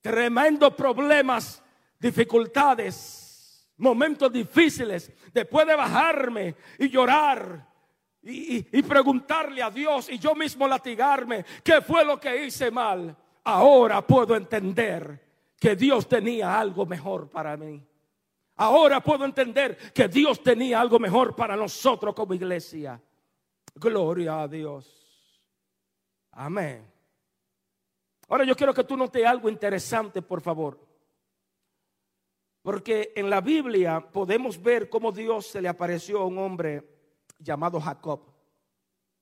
tremendos 0.00 0.74
problemas, 0.74 1.62
dificultades, 1.98 3.70
momentos 3.76 4.32
difíciles, 4.32 5.12
después 5.32 5.66
de 5.66 5.76
bajarme 5.76 6.54
y 6.78 6.88
llorar 6.88 7.66
y, 8.22 8.82
preguntarle 8.82 9.62
a 9.62 9.70
Dios 9.70 10.08
y 10.10 10.18
yo 10.18 10.34
mismo 10.34 10.66
latigarme, 10.66 11.44
¿qué 11.62 11.80
fue 11.80 12.04
lo 12.04 12.18
que 12.18 12.46
hice 12.46 12.70
mal? 12.70 13.16
Ahora 13.44 14.04
puedo 14.04 14.34
entender 14.34 15.20
que 15.60 15.76
Dios 15.76 16.08
tenía 16.08 16.58
algo 16.58 16.86
mejor 16.86 17.30
para 17.30 17.56
mí. 17.56 17.80
Ahora 18.56 19.02
puedo 19.02 19.24
entender 19.24 19.92
que 19.92 20.08
Dios 20.08 20.42
tenía 20.42 20.80
algo 20.80 20.98
mejor 20.98 21.36
para 21.36 21.56
nosotros 21.56 22.14
como 22.14 22.34
iglesia. 22.34 23.00
Gloria 23.74 24.42
a 24.42 24.48
Dios. 24.48 24.90
Amén. 26.32 26.90
Ahora 28.28 28.44
yo 28.44 28.56
quiero 28.56 28.72
que 28.72 28.84
tú 28.84 28.96
notes 28.96 29.24
algo 29.24 29.48
interesante, 29.48 30.22
por 30.22 30.40
favor. 30.40 30.80
Porque 32.62 33.12
en 33.14 33.30
la 33.30 33.40
Biblia 33.40 34.00
podemos 34.00 34.60
ver 34.60 34.88
cómo 34.88 35.12
Dios 35.12 35.46
se 35.46 35.60
le 35.60 35.68
apareció 35.68 36.20
a 36.20 36.26
un 36.26 36.38
hombre 36.38 36.82
llamado 37.38 37.80
Jacob. 37.80 38.22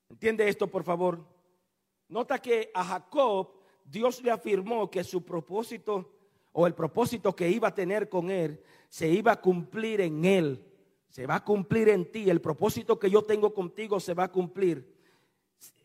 ¿Entiende 0.09 0.47
esto, 0.47 0.67
por 0.67 0.83
favor? 0.83 1.23
Nota 2.07 2.39
que 2.39 2.71
a 2.73 2.83
Jacob 2.83 3.53
Dios 3.83 4.23
le 4.23 4.31
afirmó 4.31 4.89
que 4.89 5.03
su 5.03 5.23
propósito 5.23 6.14
o 6.57 6.65
el 6.65 6.73
propósito 6.73 7.35
que 7.35 7.49
iba 7.49 7.67
a 7.67 7.75
tener 7.75 8.07
con 8.07 8.31
él 8.31 8.61
se 8.87 9.09
iba 9.09 9.33
a 9.33 9.41
cumplir 9.41 9.99
en 9.99 10.23
él. 10.23 10.65
Se 11.09 11.27
va 11.27 11.35
a 11.35 11.43
cumplir 11.43 11.89
en 11.89 12.09
ti. 12.09 12.29
El 12.29 12.39
propósito 12.39 12.97
que 12.97 13.09
yo 13.09 13.23
tengo 13.23 13.53
contigo 13.53 13.99
se 13.99 14.13
va 14.13 14.23
a 14.23 14.31
cumplir. 14.31 14.95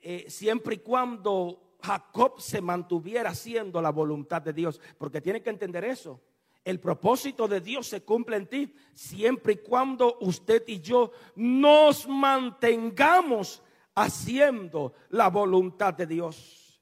Eh, 0.00 0.26
siempre 0.28 0.76
y 0.76 0.78
cuando 0.78 1.76
Jacob 1.82 2.40
se 2.40 2.60
mantuviera 2.60 3.30
haciendo 3.30 3.82
la 3.82 3.90
voluntad 3.90 4.42
de 4.42 4.52
Dios, 4.52 4.80
porque 4.96 5.20
tiene 5.20 5.42
que 5.42 5.50
entender 5.50 5.84
eso. 5.84 6.20
el 6.62 6.78
propósito 6.78 7.48
de 7.48 7.60
Dios 7.60 7.88
se 7.88 8.02
cumple 8.02 8.36
en 8.36 8.46
ti 8.46 8.74
siempre 8.92 9.54
y 9.54 9.56
cuando 9.56 10.18
usted 10.20 10.62
y 10.68 10.78
yo 10.80 11.10
nos 11.34 12.06
mantengamos 12.06 13.62
haciendo 13.94 14.92
la 15.08 15.30
voluntad 15.30 15.94
de 15.94 16.06
Dios. 16.06 16.80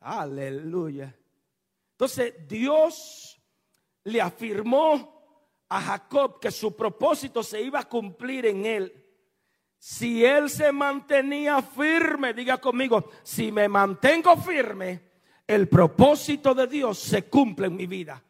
Aleluya. 0.00 1.17
Entonces 1.98 2.46
Dios 2.46 3.42
le 4.04 4.20
afirmó 4.20 5.64
a 5.68 5.80
Jacob 5.80 6.38
que 6.38 6.52
su 6.52 6.76
propósito 6.76 7.42
se 7.42 7.60
iba 7.60 7.80
a 7.80 7.88
cumplir 7.88 8.46
en 8.46 8.64
él. 8.66 9.04
Si 9.78 10.24
él 10.24 10.48
se 10.48 10.70
mantenía 10.70 11.60
firme, 11.60 12.32
diga 12.34 12.58
conmigo, 12.58 13.10
si 13.24 13.50
me 13.50 13.68
mantengo 13.68 14.36
firme, 14.36 15.08
el 15.44 15.68
propósito 15.68 16.54
de 16.54 16.68
Dios 16.68 17.00
se 17.00 17.24
cumple 17.28 17.66
en 17.66 17.74
mi 17.74 17.86
vida. 17.88 18.22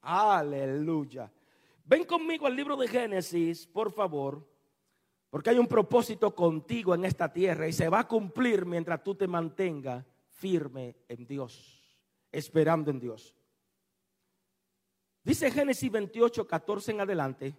Aleluya. 0.00 1.30
Ven 1.84 2.02
conmigo 2.02 2.48
al 2.48 2.56
libro 2.56 2.76
de 2.76 2.88
Génesis, 2.88 3.64
por 3.64 3.92
favor, 3.92 4.44
porque 5.30 5.50
hay 5.50 5.58
un 5.58 5.68
propósito 5.68 6.34
contigo 6.34 6.96
en 6.96 7.04
esta 7.04 7.32
tierra 7.32 7.68
y 7.68 7.72
se 7.72 7.88
va 7.88 8.00
a 8.00 8.08
cumplir 8.08 8.66
mientras 8.66 9.04
tú 9.04 9.14
te 9.14 9.28
mantengas 9.28 10.04
firme 10.26 10.96
en 11.08 11.24
Dios, 11.24 11.81
esperando 12.32 12.90
en 12.90 12.98
Dios. 12.98 13.36
Dice 15.22 15.50
Génesis 15.50 15.90
28, 15.90 16.46
14 16.46 16.90
en 16.90 17.00
adelante. 17.00 17.56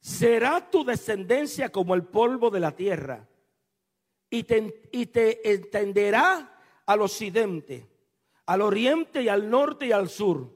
Será 0.00 0.68
tu 0.68 0.84
descendencia 0.84 1.70
como 1.70 1.94
el 1.94 2.04
polvo 2.04 2.50
de 2.50 2.60
la 2.60 2.76
tierra 2.76 3.26
y 4.28 4.42
te, 4.42 5.52
entenderá 5.52 6.60
al 6.84 7.00
occidente 7.00 7.92
al 8.46 8.60
oriente 8.60 9.22
y 9.22 9.28
al 9.28 9.48
norte 9.48 9.86
y 9.86 9.92
al 9.92 10.08
sur. 10.08 10.50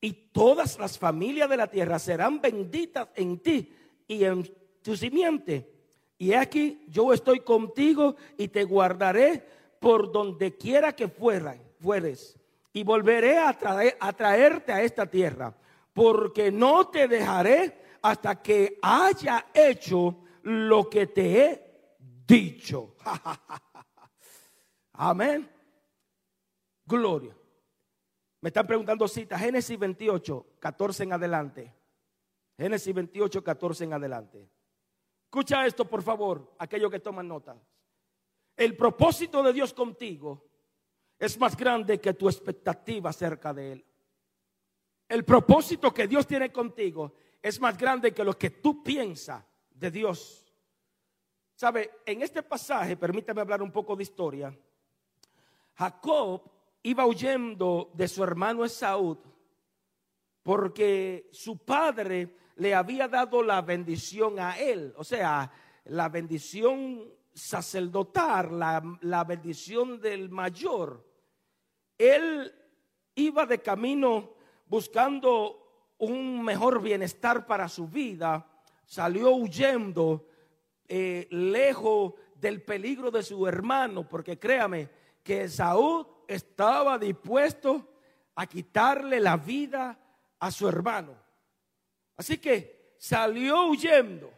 Y 0.00 0.12
todas 0.32 0.78
las 0.78 0.98
familias 0.98 1.48
de 1.48 1.56
la 1.56 1.68
tierra 1.68 1.98
serán 1.98 2.40
benditas 2.40 3.08
en 3.14 3.38
ti 3.38 3.72
y 4.08 4.24
en 4.24 4.50
tu 4.82 4.96
simiente. 4.96 5.70
Y 6.18 6.32
aquí 6.32 6.84
yo 6.88 7.12
estoy 7.12 7.40
contigo 7.40 8.16
y 8.36 8.48
te 8.48 8.64
guardaré 8.64 9.46
por 9.82 10.12
donde 10.12 10.56
quiera 10.56 10.94
que 10.94 11.08
fuera, 11.08 11.56
fueres. 11.80 12.38
Y 12.72 12.84
volveré 12.84 13.36
a, 13.36 13.52
traer, 13.58 13.96
a 13.98 14.12
traerte 14.12 14.72
a 14.72 14.80
esta 14.80 15.04
tierra. 15.06 15.52
Porque 15.92 16.52
no 16.52 16.88
te 16.88 17.08
dejaré 17.08 17.82
hasta 18.00 18.40
que 18.40 18.78
haya 18.80 19.46
hecho 19.52 20.20
lo 20.44 20.88
que 20.88 21.08
te 21.08 21.44
he 21.44 21.62
dicho. 22.26 22.94
Amén. 24.92 25.50
Gloria. 26.86 27.36
Me 28.40 28.50
están 28.50 28.66
preguntando 28.66 29.08
cita. 29.08 29.36
Génesis 29.36 29.76
28, 29.76 30.46
14 30.60 31.02
en 31.02 31.12
adelante. 31.12 31.74
Génesis 32.56 32.94
28, 32.94 33.42
14 33.42 33.84
en 33.84 33.92
adelante. 33.94 34.48
Escucha 35.24 35.66
esto, 35.66 35.84
por 35.84 36.02
favor, 36.02 36.54
aquellos 36.58 36.90
que 36.90 37.00
toman 37.00 37.26
notas. 37.26 37.56
El 38.56 38.76
propósito 38.76 39.42
de 39.42 39.52
Dios 39.52 39.72
contigo 39.72 40.48
es 41.18 41.38
más 41.38 41.56
grande 41.56 42.00
que 42.00 42.14
tu 42.14 42.28
expectativa 42.28 43.10
acerca 43.10 43.52
de 43.54 43.72
Él. 43.72 43.86
El 45.08 45.24
propósito 45.24 45.92
que 45.92 46.08
Dios 46.08 46.26
tiene 46.26 46.50
contigo 46.50 47.14
es 47.40 47.60
más 47.60 47.76
grande 47.76 48.12
que 48.12 48.24
lo 48.24 48.38
que 48.38 48.50
tú 48.50 48.82
piensas 48.82 49.44
de 49.70 49.90
Dios. 49.90 50.52
Sabe, 51.54 51.90
en 52.06 52.22
este 52.22 52.42
pasaje, 52.42 52.96
permítame 52.96 53.40
hablar 53.40 53.62
un 53.62 53.70
poco 53.70 53.94
de 53.94 54.02
historia. 54.02 54.58
Jacob 55.74 56.42
iba 56.82 57.06
huyendo 57.06 57.90
de 57.94 58.08
su 58.08 58.22
hermano 58.22 58.64
Esaú 58.64 59.18
porque 60.42 61.28
su 61.32 61.58
padre 61.58 62.36
le 62.56 62.74
había 62.74 63.08
dado 63.08 63.42
la 63.42 63.62
bendición 63.62 64.38
a 64.38 64.58
él, 64.58 64.92
o 64.96 65.04
sea, 65.04 65.50
la 65.84 66.08
bendición 66.08 67.04
sacerdotal, 67.34 68.58
la, 68.58 68.98
la 69.02 69.24
bendición 69.24 70.00
del 70.00 70.30
mayor. 70.30 71.06
Él 71.98 72.52
iba 73.14 73.46
de 73.46 73.60
camino 73.60 74.34
buscando 74.66 75.94
un 75.98 76.42
mejor 76.42 76.82
bienestar 76.82 77.46
para 77.46 77.68
su 77.68 77.86
vida, 77.86 78.46
salió 78.84 79.30
huyendo 79.30 80.26
eh, 80.88 81.28
lejos 81.30 82.14
del 82.34 82.62
peligro 82.62 83.10
de 83.10 83.22
su 83.22 83.46
hermano, 83.46 84.08
porque 84.08 84.38
créame 84.38 84.90
que 85.22 85.44
Esaú 85.44 86.24
estaba 86.26 86.98
dispuesto 86.98 87.88
a 88.34 88.46
quitarle 88.46 89.20
la 89.20 89.36
vida 89.36 89.98
a 90.38 90.50
su 90.50 90.68
hermano. 90.68 91.16
Así 92.16 92.38
que 92.38 92.96
salió 92.98 93.68
huyendo, 93.68 94.32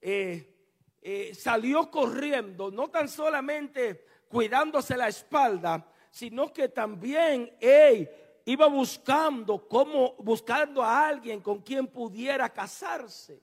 eh, 0.00 0.55
eh, 1.00 1.34
salió 1.34 1.90
corriendo, 1.90 2.70
no 2.70 2.88
tan 2.88 3.08
solamente 3.08 4.06
cuidándose 4.28 4.96
la 4.96 5.08
espalda, 5.08 5.86
sino 6.10 6.52
que 6.52 6.68
también 6.68 7.56
él 7.60 8.10
iba 8.44 8.66
buscando 8.66 9.68
cómo 9.68 10.14
buscando 10.18 10.82
a 10.82 11.08
alguien 11.08 11.40
con 11.40 11.60
quien 11.60 11.86
pudiera 11.86 12.48
casarse. 12.48 13.42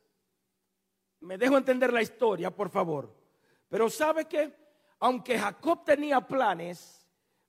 Me 1.20 1.38
dejo 1.38 1.58
entender 1.58 1.94
la 1.94 2.02
historia, 2.02 2.52
por 2.52 2.70
favor. 2.70 3.14
Pero 3.70 3.90
sabe 3.90 4.26
que 4.26 4.54
aunque 5.00 5.38
Jacob 5.38 5.84
tenía 5.84 6.22
planes, 6.22 7.04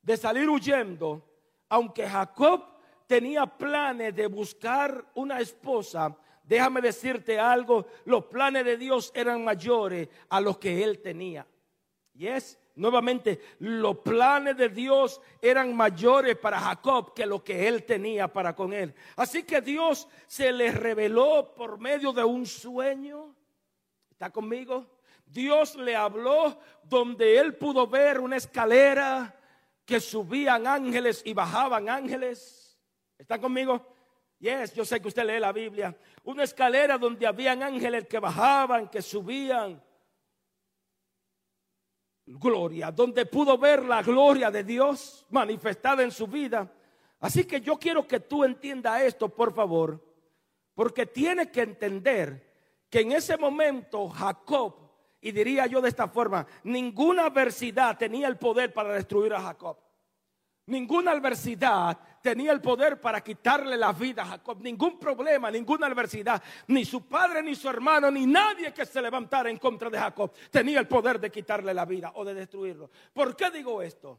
de 0.04 0.16
salir 0.18 0.48
huyendo, 0.48 1.26
aunque 1.68 2.06
Jacob 2.06 2.62
tenía 3.06 3.46
planes 3.46 4.14
de 4.14 4.26
buscar 4.26 5.10
una 5.14 5.40
esposa, 5.40 6.14
déjame 6.44 6.80
decirte 6.80 7.38
algo, 7.38 7.86
los 8.04 8.26
planes 8.26 8.64
de 8.64 8.76
Dios 8.76 9.12
eran 9.14 9.44
mayores 9.44 10.08
a 10.28 10.40
los 10.40 10.58
que 10.58 10.82
él 10.84 11.00
tenía. 11.00 11.46
Y 12.14 12.26
es 12.26 12.58
nuevamente, 12.76 13.40
los 13.60 13.98
planes 13.98 14.56
de 14.56 14.68
Dios 14.68 15.20
eran 15.40 15.74
mayores 15.74 16.36
para 16.36 16.60
Jacob 16.60 17.14
que 17.14 17.26
lo 17.26 17.42
que 17.42 17.66
él 17.68 17.84
tenía 17.84 18.28
para 18.28 18.54
con 18.54 18.72
él. 18.72 18.94
Así 19.16 19.44
que 19.44 19.60
Dios 19.60 20.08
se 20.26 20.52
le 20.52 20.70
reveló 20.72 21.54
por 21.56 21.78
medio 21.78 22.12
de 22.12 22.24
un 22.24 22.46
sueño. 22.46 23.34
¿Está 24.10 24.30
conmigo? 24.30 24.86
Dios 25.26 25.76
le 25.76 25.96
habló 25.96 26.58
donde 26.82 27.38
él 27.38 27.56
pudo 27.56 27.86
ver 27.86 28.20
una 28.20 28.36
escalera 28.36 29.34
que 29.84 30.00
subían 30.00 30.66
ángeles 30.66 31.22
y 31.24 31.32
bajaban 31.34 31.88
ángeles. 31.88 32.78
¿Están 33.18 33.40
conmigo? 33.40 33.93
Yes, 34.44 34.74
yo 34.74 34.84
sé 34.84 35.00
que 35.00 35.08
usted 35.08 35.24
lee 35.24 35.40
la 35.40 35.52
Biblia. 35.52 35.96
Una 36.24 36.42
escalera 36.42 36.98
donde 36.98 37.26
habían 37.26 37.62
ángeles 37.62 38.06
que 38.06 38.18
bajaban, 38.18 38.90
que 38.90 39.00
subían. 39.00 39.82
Gloria, 42.26 42.92
donde 42.92 43.24
pudo 43.24 43.56
ver 43.56 43.82
la 43.86 44.02
gloria 44.02 44.50
de 44.50 44.62
Dios 44.62 45.24
manifestada 45.30 46.02
en 46.02 46.10
su 46.10 46.26
vida. 46.26 46.70
Así 47.20 47.44
que 47.44 47.62
yo 47.62 47.78
quiero 47.78 48.06
que 48.06 48.20
tú 48.20 48.44
entiendas 48.44 49.00
esto, 49.00 49.30
por 49.30 49.54
favor, 49.54 50.04
porque 50.74 51.06
tienes 51.06 51.48
que 51.48 51.62
entender 51.62 52.84
que 52.90 53.00
en 53.00 53.12
ese 53.12 53.38
momento 53.38 54.10
Jacob 54.10 54.74
y 55.22 55.32
diría 55.32 55.66
yo 55.66 55.80
de 55.80 55.88
esta 55.88 56.06
forma, 56.06 56.46
ninguna 56.64 57.24
adversidad 57.24 57.96
tenía 57.96 58.28
el 58.28 58.36
poder 58.36 58.74
para 58.74 58.92
destruir 58.92 59.32
a 59.32 59.40
Jacob. 59.40 59.78
Ninguna 60.66 61.12
adversidad 61.12 61.98
tenía 62.24 62.52
el 62.52 62.62
poder 62.62 62.98
para 62.98 63.22
quitarle 63.22 63.76
la 63.76 63.92
vida 63.92 64.22
a 64.22 64.26
Jacob. 64.26 64.56
Ningún 64.62 64.98
problema, 64.98 65.50
ninguna 65.50 65.88
adversidad. 65.88 66.42
Ni 66.68 66.86
su 66.86 67.06
padre, 67.06 67.42
ni 67.42 67.54
su 67.54 67.68
hermano, 67.68 68.10
ni 68.10 68.24
nadie 68.24 68.72
que 68.72 68.86
se 68.86 69.02
levantara 69.02 69.50
en 69.50 69.58
contra 69.58 69.90
de 69.90 69.98
Jacob 69.98 70.32
tenía 70.50 70.80
el 70.80 70.88
poder 70.88 71.20
de 71.20 71.30
quitarle 71.30 71.74
la 71.74 71.84
vida 71.84 72.12
o 72.14 72.24
de 72.24 72.32
destruirlo. 72.32 72.88
¿Por 73.12 73.36
qué 73.36 73.50
digo 73.50 73.82
esto? 73.82 74.18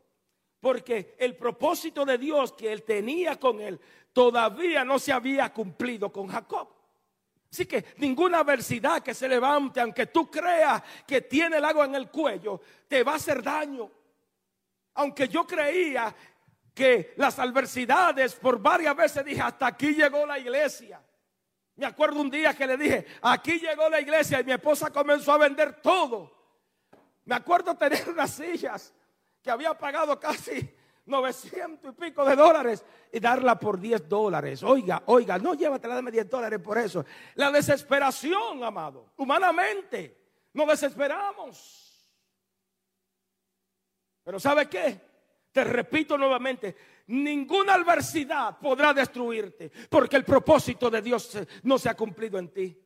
Porque 0.60 1.16
el 1.18 1.36
propósito 1.36 2.06
de 2.06 2.20
Dios 2.20 2.54
que 2.54 2.72
él 2.72 2.84
tenía 2.84 3.40
con 3.40 3.60
él 3.60 3.82
todavía 4.14 4.86
no 4.86 5.00
se 5.00 5.12
había 5.12 5.52
cumplido 5.52 6.12
con 6.12 6.28
Jacob. 6.28 6.68
Así 7.52 7.66
que 7.66 7.86
ninguna 7.98 8.42
adversidad 8.42 9.02
que 9.02 9.16
se 9.16 9.28
levante, 9.28 9.82
aunque 9.82 10.06
tú 10.06 10.30
creas 10.30 10.80
que 11.08 11.22
tiene 11.22 11.58
el 11.58 11.66
agua 11.66 11.86
en 11.86 11.96
el 11.96 12.12
cuello, 12.12 12.62
te 12.88 13.02
va 13.02 13.14
a 13.14 13.16
hacer 13.16 13.42
daño. 13.42 13.90
Aunque 14.94 15.28
yo 15.28 15.48
creía 15.48 16.16
que 16.76 17.14
las 17.16 17.40
adversidades, 17.40 18.36
por 18.36 18.60
varias 18.60 18.96
veces 18.96 19.24
dije, 19.24 19.42
hasta 19.42 19.68
aquí 19.68 19.94
llegó 19.94 20.26
la 20.26 20.38
iglesia. 20.38 21.02
Me 21.78 21.86
acuerdo 21.86 22.20
un 22.20 22.30
día 22.30 22.54
que 22.54 22.68
le 22.68 22.76
dije, 22.76 23.06
aquí 23.22 23.60
llegó 23.60 23.90
la 23.90 24.02
iglesia 24.02 24.42
y 24.42 24.44
mi 24.44 24.52
esposa 24.52 24.92
comenzó 24.92 25.32
a 25.32 25.38
vender 25.38 25.82
todo. 25.82 26.32
Me 27.24 27.36
acuerdo 27.36 27.76
tener 27.76 28.08
unas 28.10 28.30
sillas 28.32 28.94
que 29.42 29.50
había 29.50 29.74
pagado 29.74 30.20
casi 30.20 30.70
900 31.06 31.94
y 31.94 31.96
pico 31.96 32.26
de 32.26 32.36
dólares 32.36 32.84
y 33.12 33.22
darla 33.22 33.58
por 33.58 33.80
10 33.80 34.10
dólares. 34.10 34.62
Oiga, 34.62 35.02
oiga, 35.06 35.38
no 35.38 35.54
llévatela 35.54 36.02
de 36.02 36.12
10 36.12 36.30
dólares 36.30 36.60
por 36.60 36.78
eso. 36.78 37.06
La 37.36 37.52
desesperación, 37.52 38.64
amado, 38.64 39.14
humanamente, 39.16 40.18
nos 40.54 40.68
desesperamos. 40.68 42.10
Pero 44.24 44.40
¿sabe 44.40 44.68
qué? 44.68 45.00
Te 45.56 45.64
repito 45.64 46.18
nuevamente, 46.18 46.76
ninguna 47.08 47.76
adversidad 47.76 48.60
podrá 48.60 48.94
destruirte, 48.94 49.72
porque 49.90 50.18
el 50.18 50.26
propósito 50.26 50.90
de 50.90 51.02
Dios 51.02 51.40
no 51.64 51.80
se 51.80 51.88
ha 51.88 51.96
cumplido 51.96 52.38
en 52.38 52.50
ti. 52.50 52.78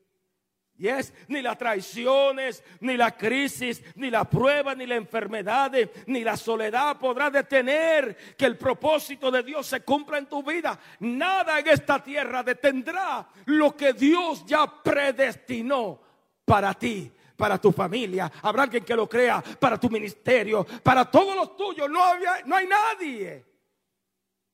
Yes, 0.77 1.11
ni 1.29 1.41
las 1.41 1.57
traiciones, 1.57 2.63
ni 2.81 2.95
la 2.95 3.17
crisis, 3.17 3.81
ni 3.95 4.11
la 4.11 4.29
prueba, 4.29 4.75
ni 4.75 4.85
la 4.85 4.97
enfermedad, 4.97 5.71
ni 6.05 6.23
la 6.23 6.37
soledad 6.37 6.99
podrá 6.99 7.31
detener 7.31 8.15
que 8.37 8.45
el 8.45 8.55
propósito 8.55 9.31
de 9.31 9.41
Dios 9.41 9.65
se 9.65 9.81
cumpla 9.81 10.19
en 10.19 10.27
tu 10.27 10.43
vida. 10.43 10.79
Nada 10.99 11.59
en 11.59 11.69
esta 11.69 12.03
tierra 12.03 12.43
detendrá 12.43 13.27
lo 13.45 13.75
que 13.75 13.93
Dios 13.93 14.45
ya 14.45 14.71
predestinó 14.83 15.99
para 16.45 16.75
ti, 16.75 17.11
para 17.39 17.57
tu 17.57 17.71
familia. 17.71 18.29
Habrá 18.41 18.63
alguien 18.63 18.83
que 18.83 18.93
lo 18.93 19.07
crea 19.07 19.41
para 19.41 19.79
tu 19.79 19.89
ministerio, 19.89 20.65
para 20.83 21.09
todos 21.09 21.33
los 21.33 21.55
tuyos. 21.55 21.89
No, 21.89 22.03
había, 22.03 22.43
no 22.45 22.57
hay 22.57 22.67
nadie. 22.67 23.45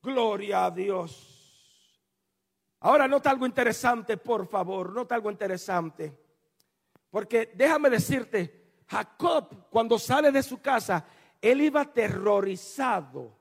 Gloria 0.00 0.66
a 0.66 0.70
Dios. 0.70 1.32
Ahora 2.80 3.08
nota 3.08 3.30
algo 3.30 3.44
interesante, 3.44 4.16
por 4.16 4.46
favor, 4.46 4.92
nota 4.92 5.16
algo 5.16 5.32
interesante. 5.32 6.16
Porque 7.10 7.52
déjame 7.56 7.90
decirte, 7.90 8.84
Jacob 8.86 9.68
cuando 9.68 9.98
sale 9.98 10.30
de 10.30 10.44
su 10.44 10.60
casa, 10.62 11.04
él 11.42 11.62
iba 11.62 11.80
aterrorizado. 11.80 13.36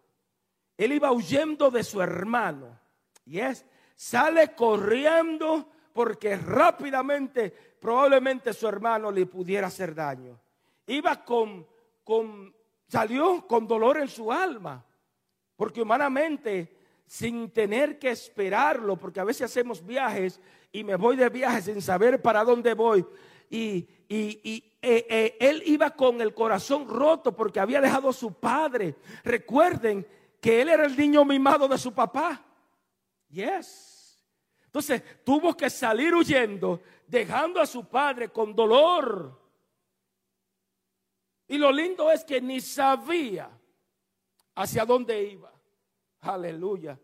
Él 0.75 0.93
iba 0.93 1.11
huyendo 1.11 1.69
de 1.69 1.83
su 1.83 2.01
hermano. 2.01 2.79
Y 3.25 3.39
es, 3.39 3.63
sale 3.95 4.55
corriendo 4.55 5.69
porque 5.95 6.35
rápidamente 6.35 7.51
probablemente 7.79 8.51
su 8.51 8.67
hermano 8.67 9.09
le 9.09 9.25
pudiera 9.27 9.67
hacer 9.67 9.95
daño. 9.95 10.37
Iba 10.87 11.23
con, 11.23 11.65
con, 12.03 12.53
salió 12.85 13.47
con 13.47 13.65
dolor 13.65 13.99
en 13.99 14.09
su 14.09 14.29
alma. 14.29 14.83
Porque 15.55 15.81
humanamente 15.81 16.75
sin 17.07 17.49
tener 17.51 17.97
que 17.97 18.09
esperarlo, 18.09 18.97
porque 18.97 19.21
a 19.21 19.23
veces 19.23 19.43
hacemos 19.43 19.85
viajes 19.85 20.41
y 20.73 20.83
me 20.83 20.97
voy 20.97 21.15
de 21.15 21.29
viaje 21.29 21.61
sin 21.61 21.81
saber 21.81 22.21
para 22.21 22.43
dónde 22.43 22.73
voy. 22.73 23.05
Y, 23.49 23.87
y, 24.09 24.63
eh, 24.81 25.07
eh, 25.09 25.37
él 25.39 25.63
iba 25.65 25.91
con 25.91 26.19
el 26.19 26.33
corazón 26.33 26.89
roto 26.89 27.33
porque 27.33 27.61
había 27.61 27.79
dejado 27.79 28.09
a 28.09 28.13
su 28.13 28.33
padre. 28.33 28.95
Recuerden 29.23 30.05
que 30.41 30.61
él 30.61 30.67
era 30.67 30.85
el 30.87 30.97
niño 30.97 31.23
mimado 31.23 31.69
de 31.69 31.77
su 31.77 31.93
papá. 31.93 32.43
Yes. 33.29 33.94
Entonces 34.75 35.23
tuvo 35.23 35.55
que 35.55 35.69
salir 35.69 36.13
huyendo, 36.13 36.81
dejando 37.07 37.61
a 37.61 37.65
su 37.65 37.87
padre 37.87 38.27
con 38.27 38.53
dolor. 38.53 39.41
Y 41.47 41.57
lo 41.57 41.71
lindo 41.71 42.11
es 42.11 42.25
que 42.25 42.41
ni 42.41 42.59
sabía 42.59 43.49
hacia 44.53 44.83
dónde 44.83 45.23
iba. 45.23 45.49
Aleluya. 46.19 46.99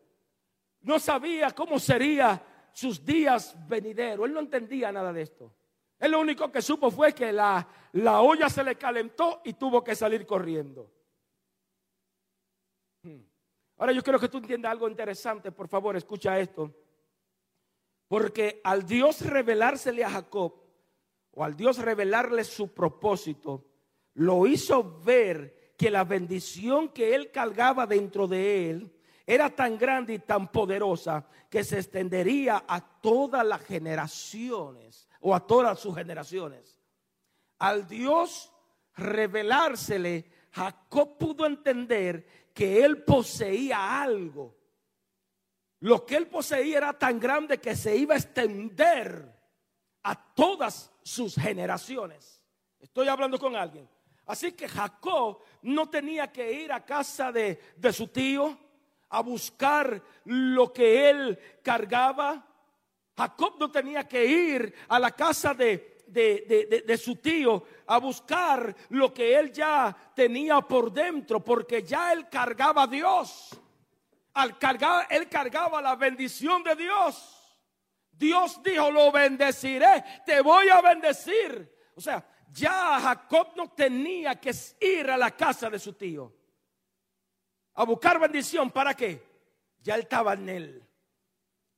No 0.82 0.99
sabía 0.99 1.51
cómo 1.51 1.80
serían 1.80 2.43
sus 2.74 3.05
días 3.05 3.55
venideros. 3.69 4.28
Él 4.28 4.34
no 4.34 4.41
entendía 4.41 4.91
nada 4.91 5.13
de 5.13 5.22
esto. 5.22 5.53
Él 5.97 6.11
lo 6.11 6.19
único 6.19 6.51
que 6.51 6.61
supo 6.61 6.91
fue 6.91 7.13
que 7.13 7.32
la, 7.32 7.65
la 7.93 8.19
olla 8.19 8.49
se 8.49 8.65
le 8.65 8.76
calentó 8.76 9.39
y 9.45 9.53
tuvo 9.53 9.82
que 9.82 9.95
salir 9.95 10.26
corriendo. 10.26 10.91
Hmm. 13.03 13.22
Ahora 13.78 13.93
yo 13.93 14.03
quiero 14.03 14.19
que 14.19 14.28
tú 14.28 14.39
entiendas 14.39 14.74
algo 14.74 14.89
interesante. 14.89 15.53
Por 15.53 15.69
favor, 15.69 15.95
escucha 15.95 16.38
esto. 16.38 16.80
Porque 18.12 18.59
al 18.66 18.86
Dios 18.86 19.22
revelársele 19.22 20.03
a 20.03 20.09
Jacob, 20.09 20.53
o 21.32 21.45
al 21.45 21.55
Dios 21.55 21.78
revelarle 21.78 22.43
su 22.43 22.74
propósito, 22.74 23.64
lo 24.16 24.45
hizo 24.47 24.99
ver 24.99 25.76
que 25.78 25.89
la 25.89 26.03
bendición 26.03 26.89
que 26.89 27.16
él 27.16 27.32
cargaba 27.32 27.88
dentro 27.88 28.28
de 28.28 28.70
él 28.70 28.93
era 29.26 29.49
tan 29.49 29.78
grande 29.78 30.16
y 30.16 30.20
tan 30.20 30.51
poderosa 30.51 31.26
que 31.49 31.64
se 31.64 31.78
extendería 31.78 32.66
a 32.68 32.82
todas 32.82 33.45
las 33.45 33.62
generaciones 33.62 35.07
o 35.22 35.34
a 35.34 35.47
todas 35.47 35.80
sus 35.80 35.95
generaciones. 35.95 36.78
Al 37.59 37.88
Dios 37.88 38.51
revelársele, 38.97 40.30
Jacob 40.51 41.18
pudo 41.18 41.45
entender 41.45 42.49
que 42.53 42.84
él 42.84 43.05
poseía 43.05 44.01
algo. 44.01 44.61
Lo 45.82 46.05
que 46.05 46.15
él 46.15 46.27
poseía 46.27 46.77
era 46.77 46.93
tan 46.93 47.19
grande 47.19 47.59
que 47.59 47.75
se 47.75 47.95
iba 47.95 48.15
a 48.15 48.17
extender 48.17 49.32
a 50.03 50.34
todas 50.34 50.91
sus 51.03 51.36
generaciones. 51.36 52.41
Estoy 52.79 53.07
hablando 53.07 53.38
con 53.38 53.55
alguien. 53.55 53.88
Así 54.25 54.53
que 54.53 54.67
Jacob 54.67 55.39
no 55.63 55.89
tenía 55.89 56.32
que 56.32 56.51
ir 56.51 56.71
a 56.71 56.86
casa 56.86 57.32
de, 57.32 57.59
de 57.75 57.93
su 57.93 58.07
tío, 58.07 58.57
a 59.09 59.21
buscar 59.21 60.01
lo 60.25 60.71
que 60.71 61.09
él 61.09 61.39
cargaba. 61.61 62.47
Jacob 63.17 63.55
no 63.59 63.69
tenía 63.69 64.07
que 64.07 64.25
ir 64.25 64.73
a 64.88 64.99
la 64.99 65.11
casa 65.11 65.53
de, 65.53 65.91
de, 66.07 66.97
su 66.97 67.15
tío 67.17 67.63
a 67.88 67.97
buscar 67.97 68.75
lo 68.89 69.13
que 69.13 69.38
él 69.38 69.51
ya 69.51 69.95
tenía 70.15 70.61
por 70.61 70.91
dentro, 70.91 71.43
porque 71.43 71.84
ya 71.84 72.13
él 72.13 72.27
cargaba 72.29 72.84
a 72.84 72.88
Dios. 72.88 73.61
Al 74.34 74.57
cargar, 74.57 75.07
él 75.09 75.27
cargaba 75.27 75.82
la 75.82 75.95
bendición 75.95 76.63
de 76.63 76.75
Dios. 76.75 77.38
Dios 78.11 78.61
dijo, 78.63 78.91
lo 78.91 79.11
bendeciré, 79.11 80.03
te 80.25 80.41
voy 80.41 80.69
a 80.69 80.82
bendecir. 80.82 81.75
O 81.95 82.01
sea, 82.01 82.25
ya 82.51 82.99
Jacob 82.99 83.49
no 83.55 83.71
tenía 83.71 84.39
que 84.39 84.53
ir 84.79 85.09
a 85.09 85.17
la 85.17 85.32
casa 85.32 85.69
de 85.69 85.79
su 85.79 85.93
tío 85.93 86.34
a 87.73 87.84
buscar 87.84 88.19
bendición. 88.19 88.69
¿Para 88.71 88.93
qué? 88.93 89.23
Ya 89.82 89.95
él 89.95 90.01
estaba 90.01 90.34
en 90.34 90.49
él. 90.49 90.84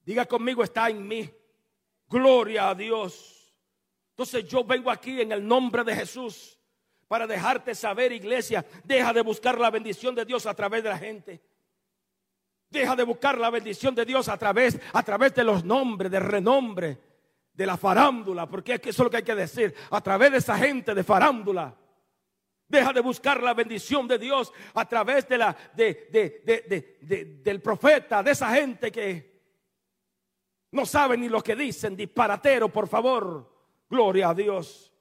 Diga 0.03 0.25
conmigo, 0.25 0.63
está 0.63 0.89
en 0.89 1.07
mí. 1.07 1.29
Gloria 2.07 2.69
a 2.69 2.75
Dios. 2.75 3.55
Entonces 4.09 4.47
yo 4.47 4.63
vengo 4.63 4.91
aquí 4.91 5.21
en 5.21 5.31
el 5.31 5.47
nombre 5.47 5.83
de 5.83 5.95
Jesús 5.95 6.59
para 7.07 7.25
dejarte 7.25 7.73
saber, 7.73 8.11
iglesia, 8.11 8.65
deja 8.83 9.13
de 9.13 9.21
buscar 9.21 9.57
la 9.59 9.69
bendición 9.69 10.13
de 10.13 10.25
Dios 10.25 10.45
a 10.45 10.53
través 10.53 10.83
de 10.83 10.89
la 10.89 10.97
gente. 10.97 11.41
Deja 12.73 12.95
de 12.95 13.03
buscar 13.03 13.37
la 13.37 13.51
bendición 13.51 13.93
de 13.93 14.03
Dios 14.03 14.27
a 14.27 14.35
través, 14.35 14.79
a 14.93 15.03
través 15.03 15.35
de 15.35 15.43
los 15.43 15.63
nombres, 15.63 16.11
de 16.11 16.19
renombre, 16.19 16.97
de 17.53 17.67
la 17.67 17.77
farándula, 17.77 18.49
porque 18.49 18.73
eso 18.73 18.89
es 18.89 18.97
lo 18.97 19.11
que 19.11 19.17
hay 19.17 19.23
que 19.23 19.35
decir, 19.35 19.75
a 19.91 20.01
través 20.01 20.31
de 20.31 20.39
esa 20.39 20.57
gente 20.57 20.95
de 20.95 21.03
farándula. 21.03 21.77
Deja 22.67 22.91
de 22.91 23.01
buscar 23.01 23.43
la 23.43 23.53
bendición 23.53 24.07
de 24.07 24.17
Dios 24.17 24.51
a 24.73 24.87
través 24.87 25.27
de 25.27 25.37
la, 25.37 25.55
de, 25.75 27.37
del 27.43 27.61
profeta, 27.61 28.23
de 28.23 28.31
esa 28.31 28.49
gente 28.55 28.91
que 28.91 29.43
no 30.71 30.87
sabe 30.87 31.15
ni 31.15 31.29
lo 31.29 31.43
que 31.43 31.55
dicen, 31.55 31.95
disparatero, 31.95 32.69
por 32.69 32.87
favor. 32.87 33.53
Gloria 33.87 34.29
a 34.29 34.33
Dios. 34.33 34.91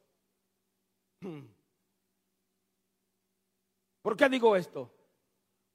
¿Por 4.02 4.14
qué 4.14 4.28
digo 4.28 4.54
esto? 4.56 4.92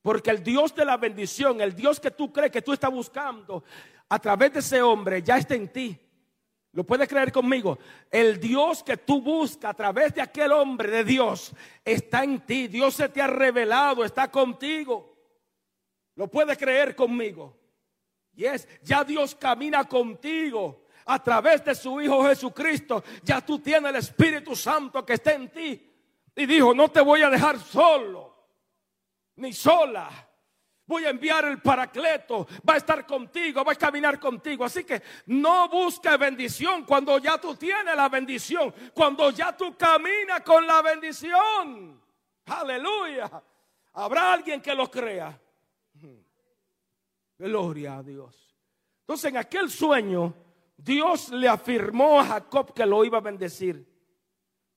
Porque 0.08 0.30
el 0.30 0.42
Dios 0.42 0.74
de 0.74 0.86
la 0.86 0.96
bendición, 0.96 1.60
el 1.60 1.76
Dios 1.76 2.00
que 2.00 2.12
tú 2.12 2.32
crees 2.32 2.50
que 2.50 2.62
tú 2.62 2.72
estás 2.72 2.90
buscando 2.90 3.66
a 4.08 4.18
través 4.20 4.54
de 4.54 4.60
ese 4.60 4.82
hombre, 4.82 5.22
ya 5.22 5.36
está 5.36 5.54
en 5.54 5.68
ti. 5.68 6.00
¿Lo 6.72 6.86
puedes 6.86 7.10
creer 7.10 7.30
conmigo? 7.30 7.78
El 8.10 8.40
Dios 8.40 8.84
que 8.84 8.96
tú 8.96 9.22
buscas 9.22 9.72
a 9.72 9.74
través 9.74 10.16
de 10.16 10.22
aquel 10.22 10.54
hombre 10.54 10.90
de 10.90 11.04
Dios 11.04 11.52
está 11.84 12.24
en 12.24 12.40
ti. 12.40 12.70
Dios 12.70 12.94
se 12.94 13.10
te 13.10 13.22
ha 13.22 13.28
revelado, 13.28 14.06
está 14.06 14.32
contigo. 14.32 15.14
¿Lo 16.16 16.30
puedes 16.30 16.58
creer 16.58 16.96
conmigo? 16.96 17.58
Y 18.34 18.46
es, 18.46 18.66
ya 18.84 19.04
Dios 19.04 19.36
camina 19.36 19.84
contigo 19.90 20.86
a 21.06 21.22
través 21.22 21.66
de 21.66 21.76
su 21.76 22.00
Hijo 22.00 22.24
Jesucristo. 22.24 23.04
Ya 23.24 23.42
tú 23.42 23.60
tienes 23.60 23.90
el 23.90 23.98
Espíritu 23.98 24.56
Santo 24.56 25.06
que 25.06 25.16
está 25.16 25.34
en 25.34 25.50
ti. 25.50 25.86
Y 26.34 26.46
dijo, 26.46 26.74
no 26.74 26.88
te 26.88 27.02
voy 27.02 27.24
a 27.24 27.30
dejar 27.30 27.60
solo, 27.60 28.37
ni 29.38 29.54
sola 29.54 30.28
Voy 30.88 31.04
a 31.04 31.10
enviar 31.10 31.44
el 31.44 31.62
paracleto, 31.62 32.48
va 32.68 32.76
a 32.76 32.78
estar 32.78 33.06
contigo, 33.06 33.64
va 33.64 33.74
a 33.74 33.76
caminar 33.76 34.18
contigo. 34.22 34.64
Así 34.64 34.86
que 34.86 35.04
no 35.26 35.68
busques 35.68 36.18
bendición 36.18 36.86
cuando 36.86 37.18
ya 37.18 37.38
tú 37.38 37.56
tienes 37.56 37.94
la 37.94 38.08
bendición, 38.08 38.74
cuando 38.94 39.30
ya 39.32 39.56
tú 39.56 39.76
caminas 39.76 40.42
con 40.42 40.66
la 40.66 40.82
bendición. 40.82 42.02
Aleluya. 42.46 43.30
Habrá 43.96 44.32
alguien 44.32 44.62
que 44.62 44.74
lo 44.74 44.90
crea. 44.90 45.38
Gloria 47.38 47.98
a 47.98 48.04
Dios. 48.04 48.56
Entonces 49.02 49.30
en 49.30 49.38
aquel 49.38 49.70
sueño 49.70 50.34
Dios 50.78 51.30
le 51.30 51.50
afirmó 51.50 52.22
a 52.22 52.26
Jacob 52.26 52.74
que 52.74 52.86
lo 52.86 53.04
iba 53.04 53.18
a 53.18 53.22
bendecir. 53.22 53.86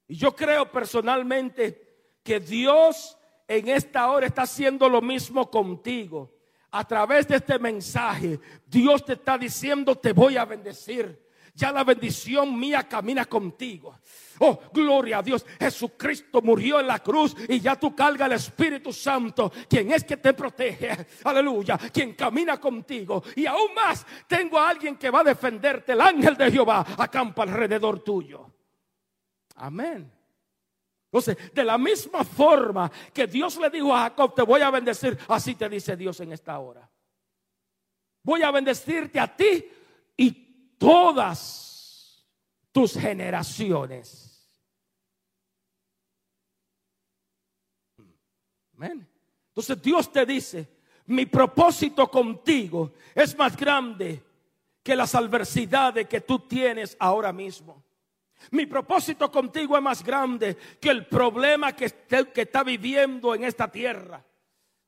Y 0.09 0.17
yo 0.17 0.35
creo 0.35 0.69
personalmente 0.73 2.19
que 2.25 2.41
Dios 2.41 3.17
en 3.51 3.69
esta 3.69 4.09
hora 4.09 4.27
está 4.27 4.43
haciendo 4.43 4.89
lo 4.89 5.03
mismo 5.03 5.51
contigo. 5.51 6.33
A 6.71 6.87
través 6.87 7.27
de 7.27 7.35
este 7.35 7.59
mensaje, 7.59 8.39
Dios 8.65 9.05
te 9.05 9.15
está 9.15 9.37
diciendo, 9.37 9.97
te 9.97 10.13
voy 10.13 10.37
a 10.37 10.45
bendecir. 10.45 11.29
Ya 11.53 11.73
la 11.73 11.83
bendición 11.83 12.57
mía 12.57 12.85
camina 12.85 13.25
contigo. 13.25 13.99
Oh, 14.39 14.61
gloria 14.73 15.19
a 15.19 15.23
Dios. 15.23 15.45
Jesucristo 15.59 16.41
murió 16.41 16.79
en 16.79 16.87
la 16.87 17.01
cruz 17.01 17.35
y 17.49 17.59
ya 17.59 17.75
tú 17.75 17.93
cargas 17.93 18.29
el 18.29 18.37
Espíritu 18.37 18.93
Santo, 18.93 19.51
quien 19.69 19.91
es 19.91 20.05
que 20.05 20.17
te 20.17 20.33
protege. 20.33 21.07
Aleluya. 21.25 21.77
Quien 21.93 22.15
camina 22.15 22.61
contigo. 22.61 23.21
Y 23.35 23.47
aún 23.47 23.75
más, 23.75 24.07
tengo 24.29 24.61
a 24.61 24.69
alguien 24.69 24.97
que 24.97 25.11
va 25.11 25.23
a 25.23 25.25
defenderte. 25.25 25.91
El 25.91 26.03
ángel 26.03 26.37
de 26.37 26.53
Jehová 26.53 26.87
acampa 26.97 27.43
alrededor 27.43 27.99
tuyo. 27.99 28.49
Amén. 29.57 30.20
Entonces, 31.13 31.53
de 31.53 31.65
la 31.65 31.77
misma 31.77 32.23
forma 32.23 32.91
que 33.13 33.27
Dios 33.27 33.57
le 33.57 33.69
dijo 33.69 33.93
a 33.93 34.03
Jacob, 34.03 34.33
te 34.33 34.43
voy 34.43 34.61
a 34.61 34.71
bendecir, 34.71 35.19
así 35.27 35.57
te 35.57 35.69
dice 35.69 35.97
Dios 35.97 36.21
en 36.21 36.33
esta 36.33 36.57
hora. 36.61 36.89
Voy 38.23 38.43
a 38.43 38.53
bendecirte 38.53 39.19
a 39.19 39.35
ti 39.35 39.65
y 40.17 40.31
todas 40.79 42.25
tus 42.71 42.95
generaciones. 42.95 44.49
Amén. 48.77 49.05
Entonces 49.49 49.83
Dios 49.83 50.13
te 50.13 50.25
dice, 50.25 50.69
mi 51.07 51.27
propósito 51.27 52.09
contigo 52.09 52.93
es 53.17 53.37
más 53.37 53.57
grande 53.57 54.23
que 54.81 54.95
las 54.95 55.13
adversidades 55.17 56.07
que 56.07 56.21
tú 56.21 56.39
tienes 56.47 56.97
ahora 57.01 57.33
mismo. 57.33 57.83
Mi 58.51 58.67
propósito 58.67 59.31
contigo 59.31 59.77
es 59.77 59.83
más 59.83 60.03
grande 60.03 60.57
que 60.81 60.91
el 60.91 61.07
problema 61.07 61.73
que, 61.75 61.93
está 62.35 62.65
viviendo 62.65 63.35
en 63.35 63.45
esta 63.45 63.71
tierra. 63.71 64.25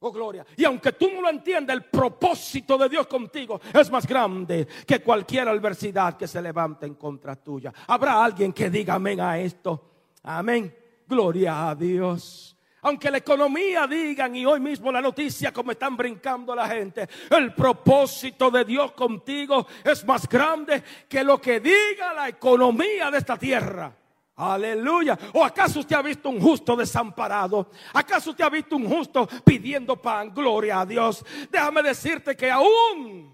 Oh, 0.00 0.10
gloria. 0.10 0.44
Y 0.56 0.64
aunque 0.64 0.92
tú 0.92 1.08
no 1.14 1.20
lo 1.20 1.30
entiendas, 1.30 1.76
el 1.76 1.84
propósito 1.84 2.76
de 2.76 2.88
Dios 2.88 3.06
contigo 3.06 3.60
es 3.72 3.90
más 3.90 4.06
grande 4.06 4.66
que 4.86 5.00
cualquier 5.00 5.48
adversidad 5.48 6.16
que 6.16 6.26
se 6.26 6.42
levante 6.42 6.86
en 6.86 6.94
contra 6.94 7.36
tuya. 7.36 7.72
Habrá 7.86 8.24
alguien 8.24 8.52
que 8.52 8.68
diga 8.68 8.94
amén 8.94 9.20
a 9.20 9.38
esto. 9.38 9.90
Amén. 10.24 10.76
Gloria 11.06 11.68
a 11.68 11.74
Dios. 11.76 12.51
Aunque 12.82 13.12
la 13.12 13.18
economía 13.18 13.86
digan 13.86 14.34
y 14.34 14.44
hoy 14.44 14.58
mismo 14.58 14.90
la 14.90 15.00
noticia 15.00 15.52
como 15.52 15.70
están 15.70 15.96
brincando 15.96 16.54
la 16.54 16.68
gente, 16.68 17.08
el 17.30 17.54
propósito 17.54 18.50
de 18.50 18.64
Dios 18.64 18.90
contigo 18.92 19.66
es 19.84 20.04
más 20.04 20.28
grande 20.28 20.82
que 21.08 21.22
lo 21.22 21.40
que 21.40 21.60
diga 21.60 22.12
la 22.12 22.28
economía 22.28 23.08
de 23.10 23.18
esta 23.18 23.36
tierra. 23.38 23.94
Aleluya. 24.34 25.16
¿O 25.34 25.44
acaso 25.44 25.78
usted 25.78 25.94
ha 25.94 26.02
visto 26.02 26.28
un 26.28 26.40
justo 26.40 26.74
desamparado? 26.74 27.70
¿Acaso 27.92 28.30
usted 28.30 28.44
ha 28.44 28.50
visto 28.50 28.74
un 28.74 28.88
justo 28.88 29.28
pidiendo 29.44 30.02
pan? 30.02 30.34
Gloria 30.34 30.80
a 30.80 30.86
Dios. 30.86 31.24
Déjame 31.50 31.82
decirte 31.84 32.34
que 32.34 32.50
aún 32.50 33.32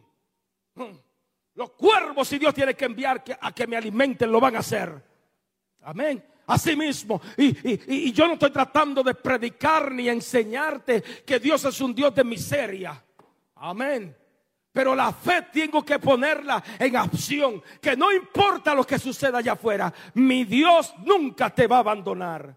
hmm, 0.74 0.98
los 1.54 1.70
cuervos, 1.70 2.28
si 2.28 2.38
Dios 2.38 2.52
tiene 2.52 2.74
que 2.74 2.84
enviar 2.84 3.24
a 3.40 3.52
que 3.52 3.66
me 3.66 3.78
alimenten, 3.78 4.30
lo 4.30 4.40
van 4.40 4.56
a 4.56 4.58
hacer. 4.58 5.02
Amén. 5.84 6.22
Así 6.48 6.74
mismo. 6.74 7.20
Y, 7.36 8.06
y, 8.06 8.12
yo 8.12 8.26
no 8.26 8.32
estoy 8.32 8.50
tratando 8.50 9.02
de 9.02 9.14
predicar 9.14 9.92
ni 9.92 10.08
enseñarte 10.08 11.02
que 11.02 11.38
Dios 11.38 11.62
es 11.66 11.78
un 11.82 11.94
Dios 11.94 12.14
de 12.14 12.24
miseria. 12.24 13.04
Amén. 13.56 14.16
Pero 14.72 14.94
la 14.94 15.12
fe 15.12 15.46
tengo 15.52 15.84
que 15.84 15.98
ponerla 15.98 16.64
en 16.78 16.96
acción. 16.96 17.62
Que 17.82 17.94
no 17.96 18.10
importa 18.10 18.74
lo 18.74 18.84
que 18.84 18.98
suceda 18.98 19.38
allá 19.38 19.52
afuera, 19.52 19.92
mi 20.14 20.44
Dios 20.44 20.94
nunca 21.04 21.50
te 21.50 21.66
va 21.66 21.76
a 21.76 21.80
abandonar. 21.80 22.56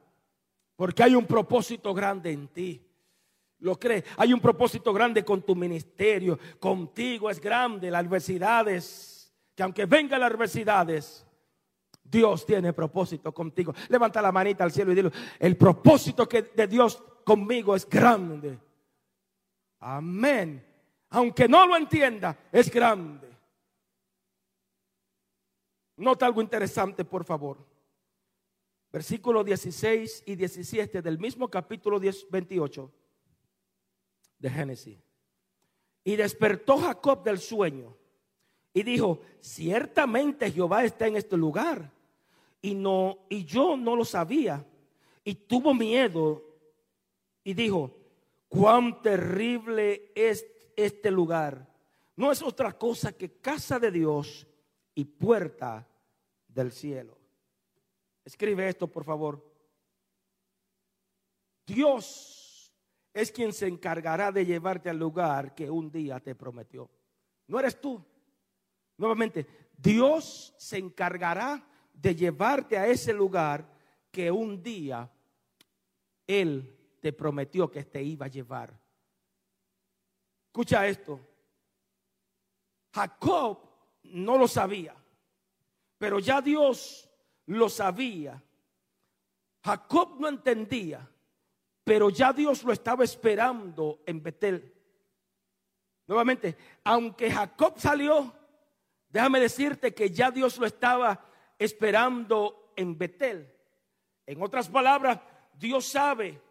Porque 0.77 1.03
hay 1.03 1.13
un 1.13 1.25
propósito 1.25 1.93
grande 1.93 2.31
en 2.31 2.47
ti. 2.47 2.81
¿Lo 3.59 3.77
crees? 3.77 4.05
Hay 4.15 4.31
un 4.31 4.39
propósito 4.39 4.93
grande 4.93 5.25
con 5.25 5.41
tu 5.41 5.53
ministerio. 5.53 6.39
Contigo 6.61 7.29
es 7.29 7.41
grande. 7.41 7.91
Las 7.91 8.05
adversidades. 8.05 9.33
Que 9.53 9.63
aunque 9.63 9.85
vengan 9.85 10.21
las 10.21 10.31
adversidades, 10.31 11.27
Dios 12.11 12.45
tiene 12.45 12.73
propósito 12.73 13.33
contigo. 13.33 13.73
Levanta 13.87 14.21
la 14.21 14.31
manita 14.31 14.65
al 14.65 14.71
cielo 14.71 14.91
y 14.91 14.95
dile, 14.95 15.11
el 15.39 15.55
propósito 15.55 16.27
que 16.27 16.41
de 16.41 16.67
Dios 16.67 17.01
conmigo 17.23 17.73
es 17.75 17.87
grande. 17.87 18.59
Amén. 19.79 20.65
Aunque 21.09 21.47
no 21.47 21.65
lo 21.65 21.77
entienda, 21.77 22.37
es 22.51 22.69
grande. 22.69 23.29
Nota 25.97 26.25
algo 26.25 26.41
interesante, 26.41 27.05
por 27.05 27.23
favor. 27.23 27.65
Versículos 28.91 29.45
16 29.45 30.23
y 30.25 30.35
17 30.35 31.01
del 31.01 31.17
mismo 31.17 31.49
capítulo 31.49 31.99
10, 31.99 32.29
28 32.29 32.91
de 34.39 34.49
Génesis. 34.49 34.99
Y 36.03 36.15
despertó 36.17 36.77
Jacob 36.77 37.23
del 37.23 37.39
sueño 37.39 37.95
y 38.73 38.83
dijo, 38.83 39.21
ciertamente 39.39 40.51
Jehová 40.51 40.83
está 40.83 41.07
en 41.07 41.15
este 41.15 41.37
lugar 41.37 41.91
y 42.61 42.75
no 42.75 43.25
y 43.29 43.43
yo 43.45 43.75
no 43.75 43.95
lo 43.95 44.05
sabía 44.05 44.65
y 45.23 45.35
tuvo 45.35 45.73
miedo 45.73 46.43
y 47.43 47.53
dijo, 47.53 47.97
cuán 48.47 49.01
terrible 49.01 50.11
es 50.15 50.45
este 50.75 51.11
lugar. 51.11 51.67
No 52.15 52.31
es 52.31 52.41
otra 52.41 52.77
cosa 52.77 53.13
que 53.13 53.39
casa 53.39 53.79
de 53.79 53.91
Dios 53.91 54.47
y 54.93 55.05
puerta 55.05 55.87
del 56.47 56.71
cielo. 56.71 57.17
Escribe 58.25 58.67
esto, 58.67 58.87
por 58.87 59.03
favor. 59.03 59.43
Dios 61.65 62.71
es 63.13 63.31
quien 63.31 63.53
se 63.53 63.67
encargará 63.67 64.31
de 64.31 64.45
llevarte 64.45 64.89
al 64.89 64.97
lugar 64.97 65.55
que 65.55 65.69
un 65.69 65.91
día 65.91 66.19
te 66.19 66.35
prometió. 66.35 66.89
No 67.47 67.59
eres 67.59 67.79
tú. 67.79 68.03
Nuevamente, 68.97 69.47
Dios 69.77 70.53
se 70.57 70.77
encargará 70.77 71.67
de 71.93 72.15
llevarte 72.15 72.77
a 72.77 72.87
ese 72.87 73.13
lugar 73.13 73.65
que 74.11 74.31
un 74.31 74.61
día 74.61 75.09
Él 76.27 76.77
te 76.99 77.13
prometió 77.13 77.69
que 77.69 77.83
te 77.83 78.01
iba 78.03 78.25
a 78.25 78.29
llevar. 78.29 78.79
Escucha 80.47 80.85
esto. 80.87 81.19
Jacob 82.93 83.59
no 84.03 84.37
lo 84.37 84.47
sabía, 84.47 84.95
pero 85.97 86.19
ya 86.19 86.41
Dios 86.41 87.09
lo 87.45 87.69
sabía. 87.69 88.41
Jacob 89.63 90.19
no 90.19 90.27
entendía, 90.27 91.09
pero 91.83 92.09
ya 92.09 92.33
Dios 92.33 92.63
lo 92.63 92.73
estaba 92.73 93.03
esperando 93.03 94.01
en 94.05 94.21
Betel. 94.21 94.73
Nuevamente, 96.07 96.57
aunque 96.83 97.31
Jacob 97.31 97.75
salió, 97.77 98.33
déjame 99.07 99.39
decirte 99.39 99.93
que 99.93 100.09
ya 100.09 100.31
Dios 100.31 100.57
lo 100.57 100.65
estaba 100.65 101.30
esperando 101.61 102.71
en 102.75 102.97
Betel. 102.97 103.47
En 104.25 104.41
otras 104.41 104.67
palabras, 104.67 105.19
Dios 105.53 105.85
sabe 105.85 106.41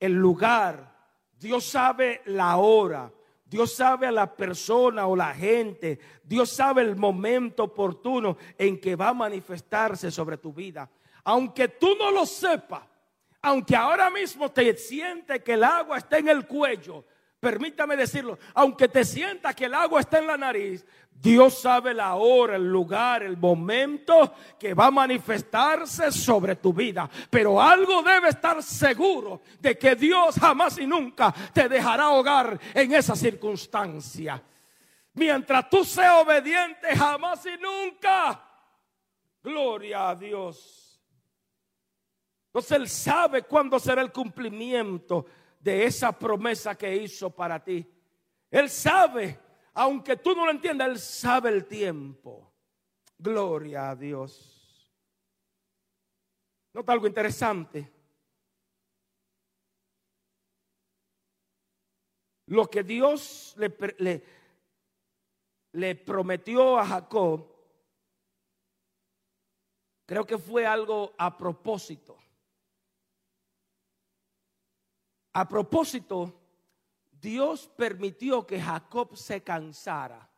el 0.00 0.14
lugar, 0.14 0.90
Dios 1.38 1.64
sabe 1.66 2.22
la 2.24 2.56
hora, 2.56 3.12
Dios 3.44 3.74
sabe 3.74 4.06
a 4.06 4.12
la 4.12 4.34
persona 4.34 5.06
o 5.06 5.14
la 5.14 5.34
gente, 5.34 5.98
Dios 6.22 6.48
sabe 6.48 6.80
el 6.80 6.96
momento 6.96 7.64
oportuno 7.64 8.38
en 8.56 8.80
que 8.80 8.96
va 8.96 9.10
a 9.10 9.14
manifestarse 9.14 10.10
sobre 10.10 10.38
tu 10.38 10.50
vida. 10.54 10.90
Aunque 11.24 11.68
tú 11.68 11.94
no 11.98 12.10
lo 12.10 12.24
sepas, 12.24 12.84
aunque 13.42 13.76
ahora 13.76 14.08
mismo 14.08 14.50
te 14.50 14.74
siente 14.78 15.42
que 15.42 15.52
el 15.52 15.64
agua 15.64 15.98
está 15.98 16.16
en 16.16 16.28
el 16.28 16.46
cuello, 16.46 17.04
permítame 17.44 17.94
decirlo, 17.94 18.38
aunque 18.54 18.88
te 18.88 19.04
sienta 19.04 19.52
que 19.52 19.66
el 19.66 19.74
agua 19.74 20.00
está 20.00 20.18
en 20.18 20.26
la 20.26 20.38
nariz, 20.38 20.82
Dios 21.10 21.58
sabe 21.58 21.92
la 21.92 22.14
hora, 22.14 22.56
el 22.56 22.64
lugar, 22.64 23.22
el 23.22 23.36
momento 23.36 24.32
que 24.58 24.72
va 24.72 24.86
a 24.86 24.90
manifestarse 24.90 26.10
sobre 26.10 26.56
tu 26.56 26.72
vida. 26.72 27.08
Pero 27.28 27.60
algo 27.60 28.02
debe 28.02 28.30
estar 28.30 28.62
seguro 28.62 29.42
de 29.60 29.76
que 29.76 29.94
Dios 29.94 30.36
jamás 30.40 30.78
y 30.78 30.86
nunca 30.86 31.34
te 31.52 31.68
dejará 31.68 32.04
ahogar 32.04 32.58
en 32.72 32.94
esa 32.94 33.14
circunstancia. 33.14 34.42
Mientras 35.12 35.68
tú 35.68 35.84
seas 35.84 36.22
obediente, 36.22 36.96
jamás 36.96 37.44
y 37.44 37.60
nunca. 37.60 38.42
Gloria 39.42 40.08
a 40.08 40.14
Dios. 40.14 40.98
Entonces 42.46 42.72
Él 42.72 42.88
sabe 42.88 43.42
cuándo 43.42 43.78
será 43.78 44.00
el 44.00 44.10
cumplimiento 44.10 45.26
de 45.64 45.84
esa 45.86 46.16
promesa 46.16 46.76
que 46.76 46.94
hizo 46.94 47.30
para 47.30 47.64
ti. 47.64 47.84
Él 48.50 48.70
sabe 48.70 49.40
aunque 49.74 50.16
tú 50.16 50.34
no 50.36 50.44
lo 50.44 50.52
entiendas, 50.52 50.88
Él 50.88 50.98
sabe 50.98 51.50
el 51.50 51.66
tiempo. 51.66 52.52
Gloria 53.18 53.90
a 53.90 53.96
Dios. 53.96 54.92
Nota 56.72 56.92
algo 56.92 57.08
interesante. 57.08 57.92
Lo 62.46 62.68
que 62.68 62.84
Dios 62.84 63.54
le, 63.56 63.74
le, 63.98 64.24
le 65.72 65.94
prometió 65.96 66.78
a 66.78 66.86
Jacob, 66.86 67.52
creo 70.06 70.24
que 70.24 70.38
fue 70.38 70.66
algo 70.66 71.14
a 71.18 71.36
propósito. 71.36 72.16
A 75.34 75.48
propósito 75.48 76.40
Dios 77.20 77.68
permitió 77.76 78.46
que 78.46 78.60
Jacob 78.60 79.16
se 79.16 79.42
cansara. 79.42 80.30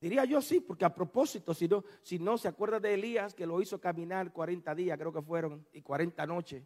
Diría 0.00 0.24
yo 0.24 0.42
sí, 0.42 0.60
porque 0.60 0.84
a 0.84 0.94
propósito, 0.94 1.54
si 1.54 1.68
no, 1.68 1.84
si 2.02 2.18
no 2.18 2.36
se 2.36 2.48
acuerda 2.48 2.80
de 2.80 2.94
Elías 2.94 3.34
que 3.34 3.46
lo 3.46 3.60
hizo 3.60 3.80
caminar 3.80 4.32
40 4.32 4.74
días, 4.74 4.98
creo 4.98 5.12
que 5.12 5.22
fueron, 5.22 5.66
y 5.72 5.82
40 5.82 6.26
noches. 6.26 6.64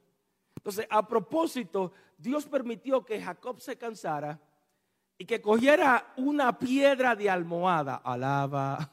Entonces, 0.56 0.86
a 0.90 1.06
propósito, 1.06 1.92
Dios 2.16 2.46
permitió 2.46 3.04
que 3.04 3.20
Jacob 3.20 3.60
se 3.60 3.76
cansara 3.76 4.40
y 5.18 5.24
que 5.24 5.40
cogiera 5.40 6.12
una 6.16 6.58
piedra 6.58 7.14
de 7.14 7.28
almohada. 7.30 7.96
Alaba. 7.96 8.90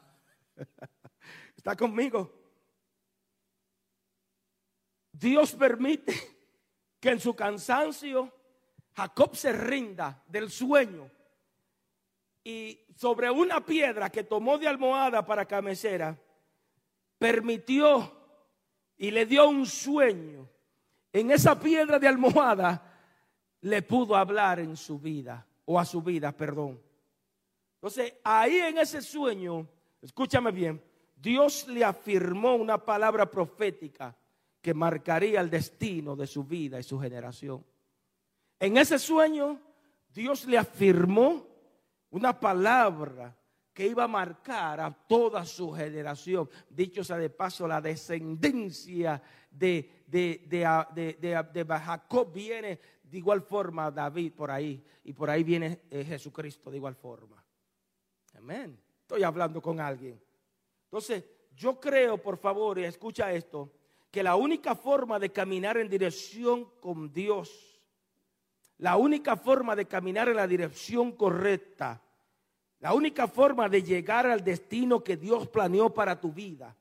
¿Está 1.56 1.74
conmigo? 1.74 2.32
Dios 5.12 5.52
permite 5.54 6.37
que 7.00 7.10
en 7.10 7.20
su 7.20 7.34
cansancio 7.34 8.32
Jacob 8.94 9.36
se 9.36 9.52
rinda 9.52 10.22
del 10.26 10.50
sueño 10.50 11.10
y 12.42 12.80
sobre 12.96 13.30
una 13.30 13.64
piedra 13.64 14.10
que 14.10 14.24
tomó 14.24 14.58
de 14.58 14.66
almohada 14.66 15.24
para 15.24 15.44
cabecera, 15.44 16.18
permitió 17.18 18.10
y 18.96 19.10
le 19.10 19.26
dio 19.26 19.48
un 19.48 19.66
sueño. 19.66 20.48
En 21.12 21.30
esa 21.30 21.60
piedra 21.60 21.98
de 21.98 22.08
almohada 22.08 23.00
le 23.60 23.82
pudo 23.82 24.16
hablar 24.16 24.60
en 24.60 24.76
su 24.76 24.98
vida, 24.98 25.46
o 25.64 25.78
a 25.78 25.84
su 25.84 26.02
vida, 26.02 26.32
perdón. 26.32 26.80
Entonces, 27.74 28.14
ahí 28.24 28.56
en 28.56 28.78
ese 28.78 29.00
sueño, 29.00 29.68
escúchame 30.02 30.50
bien, 30.50 30.82
Dios 31.14 31.68
le 31.68 31.84
afirmó 31.84 32.54
una 32.56 32.78
palabra 32.78 33.30
profética 33.30 34.16
que 34.60 34.74
marcaría 34.74 35.40
el 35.40 35.50
destino 35.50 36.16
de 36.16 36.26
su 36.26 36.44
vida 36.44 36.78
y 36.78 36.82
su 36.82 36.98
generación. 36.98 37.64
En 38.58 38.76
ese 38.76 38.98
sueño, 38.98 39.60
Dios 40.12 40.46
le 40.46 40.58
afirmó 40.58 41.46
una 42.10 42.38
palabra 42.38 43.36
que 43.72 43.86
iba 43.86 44.04
a 44.04 44.08
marcar 44.08 44.80
a 44.80 44.90
toda 44.90 45.44
su 45.44 45.70
generación. 45.70 46.50
Dicho 46.68 47.04
sea 47.04 47.16
de 47.16 47.30
paso, 47.30 47.68
la 47.68 47.80
descendencia 47.80 49.22
de, 49.50 50.02
de, 50.04 50.44
de, 50.48 51.64
Jacob 51.64 52.32
viene 52.32 52.80
de 53.04 53.18
igual 53.18 53.42
forma 53.42 53.90
David 53.90 54.32
por 54.32 54.50
ahí. 54.50 54.82
Y 55.04 55.12
por 55.12 55.30
ahí 55.30 55.44
viene 55.44 55.82
eh, 55.90 56.04
Jesucristo 56.04 56.70
de 56.70 56.78
igual 56.78 56.96
forma. 56.96 57.44
Amén. 58.36 58.78
Estoy 59.02 59.22
hablando 59.22 59.62
con 59.62 59.78
alguien. 59.78 60.20
Entonces, 60.84 61.24
yo 61.54 61.78
creo, 61.78 62.18
por 62.18 62.36
favor, 62.36 62.78
y 62.78 62.84
escucha 62.84 63.32
esto, 63.32 63.72
que 64.10 64.22
la 64.22 64.36
única 64.36 64.74
forma 64.74 65.18
de 65.18 65.30
caminar 65.30 65.76
en 65.76 65.88
dirección 65.88 66.66
con 66.80 67.12
Dios 67.12 67.68
la 68.78 68.96
única 68.96 69.36
forma 69.36 69.74
de 69.74 69.86
caminar 69.86 70.28
en 70.28 70.36
la 70.36 70.46
dirección 70.46 71.12
correcta, 71.12 72.00
la 72.78 72.94
única 72.94 73.26
forma 73.26 73.68
de 73.68 73.82
llegar 73.82 74.26
al 74.26 74.44
destino 74.44 75.02
que 75.02 75.16
Dios 75.16 75.48
planeó 75.48 75.92
para 75.92 76.20
tu 76.20 76.32
vida, 76.32 76.76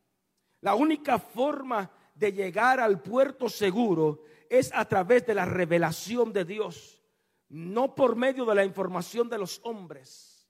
la 0.62 0.76
única 0.76 1.18
forma 1.18 1.90
de 2.14 2.32
llegar 2.32 2.80
al 2.80 3.02
puerto 3.02 3.50
seguro 3.50 4.24
es 4.50 4.72
a 4.74 4.86
través 4.86 5.26
de 5.26 5.34
la 5.34 5.46
revelación 5.46 6.32
de 6.32 6.46
Dios, 6.46 7.02
no 7.50 7.96
por 7.96 8.16
medio 8.16 8.46
de 8.46 8.56
la 8.56 8.66
información 8.66 9.28
de 9.28 9.40
los 9.40 9.60
hombres. 9.64 10.48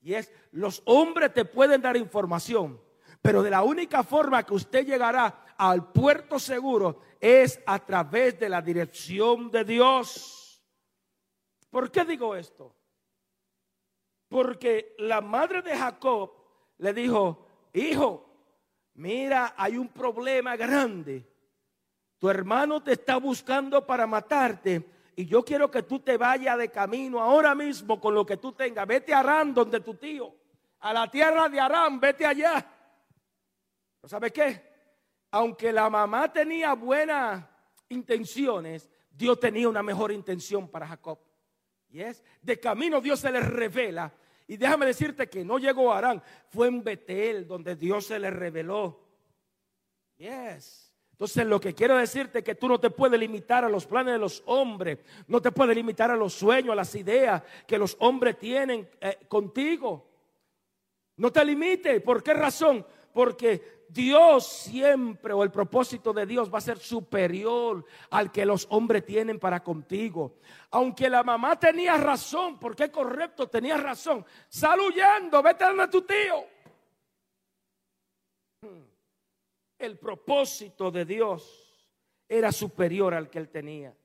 Y 0.00 0.14
es, 0.14 0.30
los 0.52 0.82
hombres 0.84 1.32
te 1.32 1.44
pueden 1.44 1.82
dar 1.82 1.96
información, 1.96 2.80
pero 3.20 3.42
de 3.42 3.50
la 3.50 3.62
única 3.62 4.04
forma 4.04 4.44
que 4.44 4.54
usted 4.54 4.86
llegará 4.86 5.43
al 5.56 5.92
puerto 5.92 6.38
seguro 6.38 7.00
es 7.20 7.60
a 7.66 7.78
través 7.78 8.38
de 8.38 8.48
la 8.48 8.60
dirección 8.60 9.50
de 9.50 9.64
Dios. 9.64 10.62
¿Por 11.70 11.90
qué 11.90 12.04
digo 12.04 12.36
esto? 12.36 12.74
Porque 14.28 14.94
la 14.98 15.20
madre 15.20 15.62
de 15.62 15.76
Jacob 15.76 16.32
le 16.78 16.92
dijo, 16.92 17.46
hijo, 17.72 18.28
mira, 18.94 19.54
hay 19.56 19.76
un 19.76 19.88
problema 19.88 20.56
grande. 20.56 21.28
Tu 22.18 22.28
hermano 22.28 22.82
te 22.82 22.92
está 22.92 23.16
buscando 23.16 23.86
para 23.86 24.06
matarte 24.06 24.84
y 25.16 25.26
yo 25.26 25.44
quiero 25.44 25.70
que 25.70 25.82
tú 25.82 26.00
te 26.00 26.16
vayas 26.16 26.58
de 26.58 26.70
camino 26.70 27.20
ahora 27.20 27.54
mismo 27.54 28.00
con 28.00 28.14
lo 28.14 28.26
que 28.26 28.36
tú 28.36 28.52
tengas. 28.52 28.86
Vete 28.86 29.14
a 29.14 29.20
Arán 29.20 29.54
donde 29.54 29.80
tu 29.80 29.94
tío, 29.94 30.34
a 30.80 30.92
la 30.92 31.10
tierra 31.10 31.48
de 31.48 31.60
Arán, 31.60 32.00
vete 32.00 32.26
allá. 32.26 32.70
¿Sabe 34.04 34.32
qué? 34.32 34.73
Aunque 35.34 35.72
la 35.72 35.90
mamá 35.90 36.32
tenía 36.32 36.74
buenas 36.74 37.44
intenciones, 37.88 38.88
Dios 39.10 39.40
tenía 39.40 39.68
una 39.68 39.82
mejor 39.82 40.12
intención 40.12 40.68
para 40.68 40.86
Jacob. 40.86 41.18
Yes. 41.90 42.22
De 42.40 42.60
camino 42.60 43.00
Dios 43.00 43.18
se 43.18 43.32
le 43.32 43.40
revela. 43.40 44.12
Y 44.46 44.56
déjame 44.56 44.86
decirte 44.86 45.28
que 45.28 45.44
no 45.44 45.58
llegó 45.58 45.92
a 45.92 45.98
Arán, 45.98 46.22
fue 46.50 46.68
en 46.68 46.84
Betel 46.84 47.48
donde 47.48 47.74
Dios 47.74 48.06
se 48.06 48.20
le 48.20 48.30
reveló. 48.30 49.00
Yes. 50.18 50.94
Entonces 51.10 51.44
lo 51.44 51.60
que 51.60 51.74
quiero 51.74 51.96
decirte 51.96 52.38
es 52.38 52.44
que 52.44 52.54
tú 52.54 52.68
no 52.68 52.78
te 52.78 52.90
puedes 52.90 53.18
limitar 53.18 53.64
a 53.64 53.68
los 53.68 53.86
planes 53.86 54.12
de 54.12 54.20
los 54.20 54.40
hombres, 54.46 55.00
no 55.26 55.42
te 55.42 55.50
puedes 55.50 55.74
limitar 55.74 56.12
a 56.12 56.16
los 56.16 56.32
sueños, 56.32 56.70
a 56.70 56.76
las 56.76 56.94
ideas 56.94 57.42
que 57.66 57.76
los 57.76 57.96
hombres 57.98 58.38
tienen 58.38 58.88
eh, 59.00 59.18
contigo. 59.26 60.12
No 61.16 61.32
te 61.32 61.44
limites. 61.44 62.00
¿Por 62.02 62.22
qué 62.22 62.34
razón? 62.34 62.86
Porque 63.14 63.86
Dios 63.88 64.44
siempre 64.44 65.32
o 65.32 65.44
el 65.44 65.52
propósito 65.52 66.12
de 66.12 66.26
Dios 66.26 66.52
va 66.52 66.58
a 66.58 66.60
ser 66.60 66.78
superior 66.78 67.84
al 68.10 68.32
que 68.32 68.44
los 68.44 68.66
hombres 68.70 69.06
tienen 69.06 69.38
para 69.38 69.62
contigo. 69.62 70.40
Aunque 70.72 71.08
la 71.08 71.22
mamá 71.22 71.56
tenía 71.58 71.96
razón, 71.96 72.58
porque 72.58 72.84
es 72.84 72.90
correcto, 72.90 73.48
tenía 73.48 73.76
razón. 73.76 74.26
Sal 74.48 74.80
huyendo, 74.80 75.40
vete 75.44 75.62
a 75.62 75.88
tu 75.88 76.02
tío. 76.02 76.44
El 79.78 79.96
propósito 79.96 80.90
de 80.90 81.04
Dios 81.04 81.88
era 82.28 82.50
superior 82.50 83.14
al 83.14 83.30
que 83.30 83.38
él 83.38 83.48
tenía. 83.48 83.96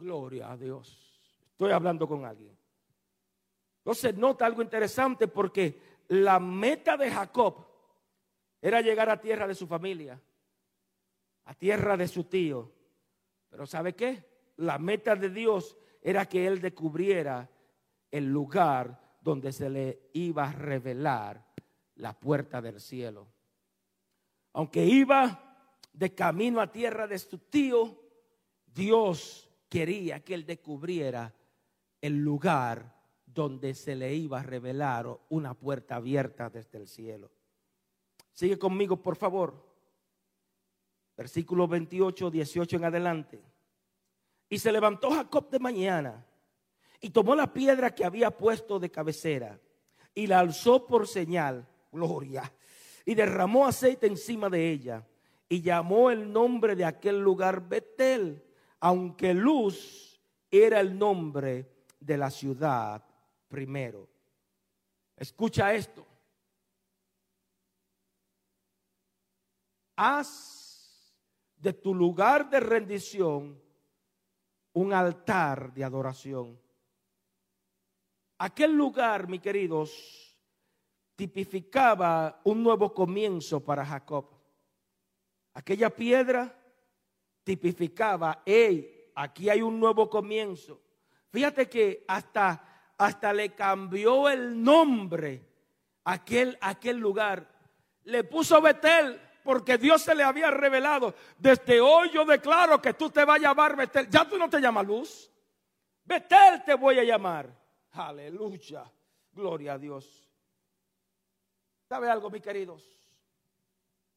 Gloria 0.00 0.50
a 0.50 0.56
Dios. 0.56 0.98
Estoy 1.52 1.70
hablando 1.70 2.08
con 2.08 2.24
alguien. 2.24 2.58
Entonces 3.84 4.16
nota 4.16 4.46
algo 4.46 4.62
interesante 4.62 5.28
porque 5.28 5.91
la 6.12 6.38
meta 6.38 6.98
de 6.98 7.10
Jacob 7.10 7.66
era 8.60 8.82
llegar 8.82 9.08
a 9.08 9.18
tierra 9.18 9.46
de 9.46 9.54
su 9.54 9.66
familia, 9.66 10.20
a 11.44 11.54
tierra 11.54 11.96
de 11.96 12.06
su 12.06 12.24
tío. 12.24 12.70
Pero 13.48 13.64
¿sabe 13.64 13.94
qué? 13.94 14.52
La 14.56 14.78
meta 14.78 15.16
de 15.16 15.30
Dios 15.30 15.74
era 16.02 16.26
que 16.26 16.46
él 16.46 16.60
descubriera 16.60 17.48
el 18.10 18.26
lugar 18.30 19.16
donde 19.22 19.52
se 19.52 19.70
le 19.70 20.10
iba 20.12 20.44
a 20.44 20.52
revelar 20.52 21.46
la 21.94 22.12
puerta 22.12 22.60
del 22.60 22.78
cielo. 22.78 23.26
Aunque 24.52 24.84
iba 24.84 25.66
de 25.94 26.14
camino 26.14 26.60
a 26.60 26.70
tierra 26.70 27.06
de 27.06 27.18
su 27.18 27.38
tío, 27.38 27.98
Dios 28.66 29.48
quería 29.66 30.22
que 30.22 30.34
él 30.34 30.44
descubriera 30.44 31.34
el 32.02 32.18
lugar 32.22 33.01
donde 33.34 33.74
se 33.74 33.94
le 33.94 34.14
iba 34.14 34.40
a 34.40 34.42
revelar 34.42 35.06
una 35.30 35.54
puerta 35.54 35.96
abierta 35.96 36.50
desde 36.50 36.78
el 36.78 36.88
cielo. 36.88 37.30
Sigue 38.32 38.58
conmigo, 38.58 38.96
por 38.96 39.16
favor. 39.16 39.72
Versículo 41.16 41.68
28, 41.68 42.30
18 42.30 42.76
en 42.76 42.84
adelante. 42.84 43.42
Y 44.48 44.58
se 44.58 44.72
levantó 44.72 45.10
Jacob 45.10 45.50
de 45.50 45.58
mañana 45.58 46.26
y 47.00 47.10
tomó 47.10 47.34
la 47.34 47.52
piedra 47.52 47.94
que 47.94 48.04
había 48.04 48.30
puesto 48.30 48.78
de 48.78 48.90
cabecera 48.90 49.58
y 50.14 50.26
la 50.26 50.40
alzó 50.40 50.86
por 50.86 51.06
señal, 51.08 51.66
gloria, 51.90 52.52
y 53.04 53.14
derramó 53.14 53.66
aceite 53.66 54.06
encima 54.06 54.48
de 54.48 54.70
ella 54.70 55.06
y 55.48 55.62
llamó 55.62 56.10
el 56.10 56.32
nombre 56.32 56.76
de 56.76 56.84
aquel 56.84 57.20
lugar 57.20 57.66
Betel, 57.68 58.42
aunque 58.80 59.34
Luz 59.34 60.20
era 60.50 60.80
el 60.80 60.98
nombre 60.98 61.70
de 61.98 62.16
la 62.16 62.30
ciudad 62.30 63.02
primero. 63.52 64.08
Escucha 65.16 65.74
esto. 65.74 66.06
haz 69.96 71.14
de 71.56 71.72
tu 71.72 71.94
lugar 71.94 72.50
de 72.50 72.58
rendición 72.60 73.60
un 74.72 74.92
altar 74.92 75.72
de 75.72 75.84
adoración. 75.84 76.58
Aquel 78.38 78.72
lugar, 78.72 79.28
mis 79.28 79.40
queridos, 79.40 80.36
tipificaba 81.14 82.40
un 82.44 82.62
nuevo 82.62 82.92
comienzo 82.92 83.62
para 83.62 83.86
Jacob. 83.86 84.28
Aquella 85.54 85.90
piedra 85.94 86.58
tipificaba, 87.44 88.42
hey, 88.44 89.12
aquí 89.14 89.48
hay 89.48 89.62
un 89.62 89.78
nuevo 89.78 90.08
comienzo. 90.10 90.80
Fíjate 91.28 91.68
que 91.68 92.04
hasta, 92.08 92.71
hasta 92.98 93.32
le 93.32 93.54
cambió 93.54 94.28
el 94.28 94.62
nombre 94.62 95.44
a 96.04 96.12
aquel, 96.12 96.58
aquel 96.60 96.98
lugar. 96.98 97.48
Le 98.04 98.24
puso 98.24 98.60
Betel 98.60 99.20
porque 99.42 99.78
Dios 99.78 100.02
se 100.02 100.14
le 100.14 100.22
había 100.22 100.50
revelado. 100.50 101.14
Desde 101.38 101.80
hoy 101.80 102.10
yo 102.10 102.24
declaro 102.24 102.80
que 102.80 102.94
tú 102.94 103.10
te 103.10 103.24
vas 103.24 103.38
a 103.38 103.42
llamar 103.42 103.76
Betel. 103.76 104.08
Ya 104.08 104.28
tú 104.28 104.38
no 104.38 104.48
te 104.48 104.60
llamas 104.60 104.86
luz. 104.86 105.30
Betel 106.04 106.62
te 106.64 106.74
voy 106.74 106.98
a 106.98 107.04
llamar. 107.04 107.48
Aleluya. 107.92 108.84
Gloria 109.32 109.74
a 109.74 109.78
Dios. 109.78 110.28
¿Sabe 111.88 112.10
algo, 112.10 112.30
mis 112.30 112.42
queridos? 112.42 112.82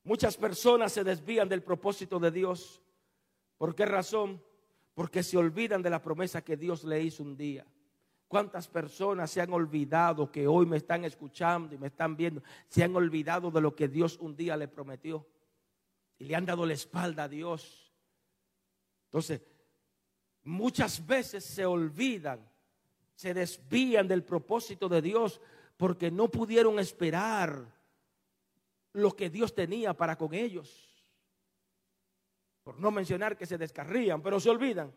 Muchas 0.04 0.38
personas 0.38 0.92
se 0.92 1.04
desvían 1.04 1.50
del 1.50 1.64
propósito 1.64 2.20
de 2.20 2.32
Dios. 2.32 2.82
¿Por 3.58 3.74
qué 3.76 3.86
razón? 3.86 4.42
Porque 4.94 5.24
se 5.24 5.38
olvidan 5.38 5.82
de 5.82 5.90
la 5.90 6.02
promesa 6.02 6.44
que 6.44 6.58
Dios 6.58 6.84
le 6.84 7.02
hizo 7.02 7.24
un 7.24 7.36
día. 7.36 7.66
¿Cuántas 8.36 8.68
personas 8.68 9.32
se 9.32 9.40
han 9.40 9.54
olvidado 9.54 10.30
que 10.30 10.46
hoy 10.46 10.66
me 10.66 10.76
están 10.76 11.06
escuchando 11.06 11.74
y 11.74 11.78
me 11.78 11.88
están 11.88 12.18
viendo? 12.18 12.44
Se 12.68 12.84
han 12.84 12.94
olvidado 12.94 13.50
de 13.50 13.62
lo 13.62 13.74
que 13.74 13.88
Dios 13.88 14.18
un 14.20 14.36
día 14.36 14.58
le 14.58 14.68
prometió. 14.68 15.26
Y 16.20 16.26
le 16.26 16.36
han 16.36 16.46
dado 16.46 16.66
la 16.66 16.74
espalda 16.74 17.24
a 17.24 17.28
Dios. 17.30 17.94
Entonces, 19.06 19.42
muchas 20.44 21.08
veces 21.08 21.46
se 21.46 21.66
olvidan, 21.66 22.46
se 23.14 23.34
desvían 23.34 24.06
del 24.06 24.26
propósito 24.26 24.90
de 24.90 25.02
Dios 25.02 25.40
porque 25.78 26.12
no 26.12 26.28
pudieron 26.28 26.78
esperar 26.78 27.74
lo 28.92 29.16
que 29.16 29.30
Dios 29.30 29.56
tenía 29.56 29.94
para 29.94 30.18
con 30.18 30.34
ellos. 30.34 31.06
Por 32.66 32.82
no 32.82 32.92
mencionar 32.92 33.38
que 33.38 33.46
se 33.46 33.58
descarrían, 33.58 34.22
pero 34.22 34.42
se 34.42 34.50
olvidan. 34.50 34.94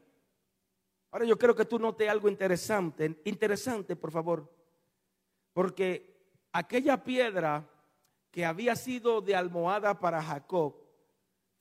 Ahora 1.10 1.24
yo 1.24 1.38
creo 1.38 1.54
que 1.54 1.64
tú 1.64 1.78
notes 1.78 2.08
algo 2.08 2.28
interesante, 2.28 3.20
interesante 3.24 3.96
por 3.96 4.10
favor, 4.10 4.52
porque 5.52 6.36
aquella 6.52 7.02
piedra 7.02 7.66
que 8.30 8.44
había 8.44 8.76
sido 8.76 9.22
de 9.22 9.34
almohada 9.34 9.98
para 9.98 10.22
Jacob 10.22 10.76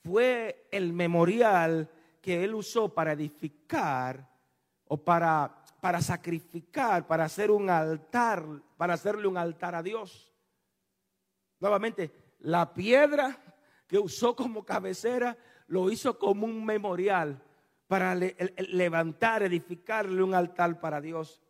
fue 0.04 0.68
el 0.72 0.92
memorial 0.92 1.90
que 2.22 2.44
él 2.44 2.56
usó 2.56 2.94
para 2.94 3.14
edificar 3.14 4.30
o 4.86 4.98
para, 4.98 5.64
para 5.80 6.02
sacrificar, 6.02 7.08
para 7.08 7.26
hacer 7.26 7.50
un 7.50 7.70
altar, 7.70 8.46
para 8.76 8.96
hacerle 8.96 9.28
un 9.28 9.38
altar 9.38 9.76
a 9.76 9.84
Dios. 9.84 10.34
Nuevamente, 11.60 12.36
la 12.40 12.74
piedra 12.74 13.38
que 13.88 13.98
usó 13.98 14.36
como 14.36 14.66
cabecera 14.66 15.38
lo 15.68 15.90
hizo 15.90 16.20
como 16.20 16.46
un 16.46 16.66
memorial 16.66 17.42
para 17.88 18.16
levantar, 18.16 19.44
edificarle 19.44 20.22
un 20.22 20.34
altar 20.34 20.80
para 20.80 21.00
Dios. 21.00 21.42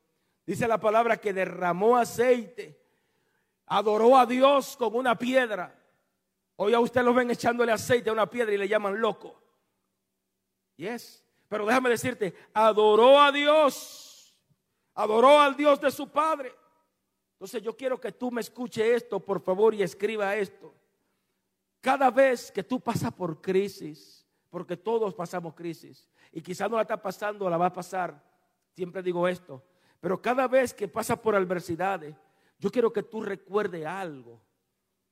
Dice 0.45 0.67
la 0.67 0.79
palabra 0.79 1.17
que 1.17 1.33
derramó 1.33 1.97
aceite, 1.97 2.79
adoró 3.65 4.17
a 4.17 4.25
Dios 4.25 4.77
con 4.77 4.95
una 4.95 5.17
piedra. 5.17 5.75
Hoy 6.55 6.73
a 6.73 6.79
usted 6.79 7.03
lo 7.03 7.13
ven 7.13 7.31
echándole 7.31 7.71
aceite 7.71 8.09
a 8.09 8.13
una 8.13 8.29
piedra 8.29 8.53
y 8.53 8.57
le 8.57 8.67
llaman 8.67 8.99
loco. 8.99 9.41
Yes. 10.77 11.23
Pero 11.47 11.65
déjame 11.65 11.89
decirte, 11.89 12.33
adoró 12.53 13.19
a 13.19 13.31
Dios, 13.31 14.35
adoró 14.93 15.39
al 15.39 15.55
Dios 15.55 15.81
de 15.81 15.91
su 15.91 16.09
Padre. 16.09 16.53
Entonces 17.33 17.61
yo 17.61 17.75
quiero 17.75 17.99
que 17.99 18.11
tú 18.11 18.31
me 18.31 18.41
escuche 18.41 18.95
esto, 18.95 19.19
por 19.19 19.41
favor, 19.41 19.73
y 19.73 19.83
escriba 19.83 20.35
esto. 20.35 20.73
Cada 21.81 22.09
vez 22.09 22.51
que 22.51 22.63
tú 22.63 22.79
pasas 22.79 23.13
por 23.13 23.41
crisis, 23.41 24.16
porque 24.49 24.77
todos 24.77 25.13
pasamos 25.13 25.53
crisis, 25.53 26.09
y 26.31 26.41
quizás 26.41 26.69
no 26.69 26.77
la 26.77 26.83
está 26.83 27.01
pasando, 27.01 27.49
la 27.49 27.57
va 27.57 27.67
a 27.67 27.73
pasar, 27.73 28.23
siempre 28.73 29.03
digo 29.03 29.27
esto, 29.27 29.63
pero 29.99 30.21
cada 30.21 30.47
vez 30.47 30.73
que 30.73 30.87
pasas 30.87 31.19
por 31.19 31.35
adversidades, 31.35 32.15
yo 32.59 32.71
quiero 32.71 32.91
que 32.91 33.03
tú 33.03 33.21
recuerde 33.21 33.85
algo. 33.85 34.41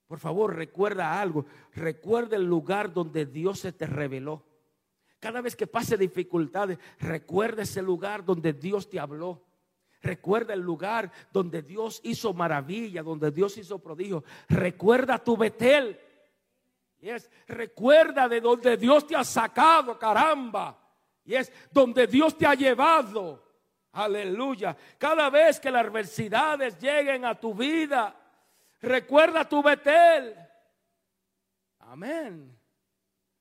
Por 0.07 0.19
favor, 0.19 0.55
recuerda 0.55 1.19
algo. 1.19 1.45
Recuerda 1.73 2.35
el 2.35 2.45
lugar 2.45 2.93
donde 2.93 3.25
Dios 3.25 3.59
se 3.59 3.71
te 3.71 3.87
reveló. 3.87 4.43
Cada 5.19 5.41
vez 5.41 5.55
que 5.55 5.67
pase 5.67 5.97
dificultades, 5.97 6.77
recuerda 6.99 7.63
ese 7.63 7.81
lugar 7.81 8.23
donde 8.23 8.53
Dios 8.53 8.89
te 8.89 8.99
habló. 8.99 9.43
Recuerda 10.01 10.53
el 10.53 10.59
lugar 10.59 11.11
donde 11.33 11.63
Dios 11.63 11.99
hizo 12.03 12.33
maravilla, 12.33 13.01
donde 13.01 13.31
Dios 13.31 13.57
hizo 13.57 13.79
prodigio. 13.79 14.23
Recuerda 14.47 15.17
tu 15.17 15.35
Betel. 15.35 15.99
Y 17.05 17.11
es, 17.11 17.29
recuerda 17.45 18.27
de 18.27 18.41
donde 18.41 18.77
Dios 18.77 19.05
te 19.05 19.15
ha 19.15 19.23
sacado, 19.23 19.95
caramba. 19.99 20.75
Y 21.23 21.35
es 21.35 21.53
donde 21.69 22.07
Dios 22.07 22.35
te 22.35 22.47
ha 22.47 22.55
llevado. 22.55 23.43
Aleluya. 23.91 24.75
Cada 24.97 25.29
vez 25.29 25.59
que 25.59 25.69
las 25.69 25.85
adversidades 25.85 26.79
lleguen 26.79 27.23
a 27.23 27.39
tu 27.39 27.53
vida, 27.53 28.15
recuerda 28.81 29.47
tu 29.47 29.61
Betel. 29.61 30.35
Amén. 31.81 32.57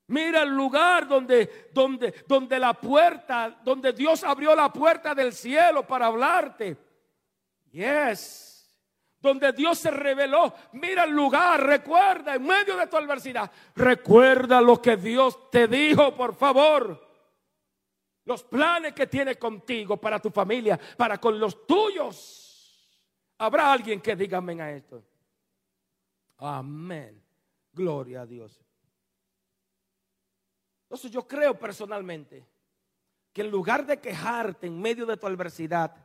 Mira 0.08 0.42
el 0.42 0.50
lugar 0.50 1.08
donde, 1.08 1.70
donde, 1.72 2.22
donde 2.28 2.58
la 2.58 2.74
puerta, 2.74 3.62
donde 3.64 3.94
Dios 3.94 4.24
abrió 4.24 4.54
la 4.54 4.70
puerta 4.70 5.14
del 5.14 5.32
cielo 5.32 5.86
para 5.86 6.04
hablarte. 6.08 6.76
Yes. 7.70 8.53
Donde 9.24 9.52
Dios 9.52 9.78
se 9.78 9.90
reveló. 9.90 10.52
Mira 10.72 11.04
el 11.04 11.12
lugar, 11.12 11.58
recuerda 11.64 12.34
en 12.34 12.42
medio 12.42 12.76
de 12.76 12.86
tu 12.88 12.98
adversidad. 12.98 13.50
Recuerda 13.74 14.60
lo 14.60 14.82
que 14.82 14.98
Dios 14.98 15.50
te 15.50 15.66
dijo, 15.66 16.14
por 16.14 16.34
favor. 16.34 17.02
Los 18.26 18.42
planes 18.42 18.92
que 18.92 19.06
tiene 19.06 19.36
contigo, 19.36 19.96
para 19.96 20.20
tu 20.20 20.28
familia, 20.28 20.78
para 20.98 21.16
con 21.16 21.40
los 21.40 21.66
tuyos. 21.66 23.02
Habrá 23.38 23.72
alguien 23.72 24.02
que 24.02 24.14
diga 24.14 24.36
amén 24.36 24.60
a 24.60 24.70
esto. 24.70 25.02
Amén. 26.36 27.24
Gloria 27.72 28.20
a 28.20 28.26
Dios. 28.26 28.62
Entonces 30.82 31.10
yo 31.10 31.26
creo 31.26 31.58
personalmente 31.58 32.46
que 33.32 33.40
en 33.40 33.50
lugar 33.50 33.86
de 33.86 33.98
quejarte 33.98 34.66
en 34.66 34.78
medio 34.78 35.06
de 35.06 35.16
tu 35.16 35.26
adversidad, 35.26 35.96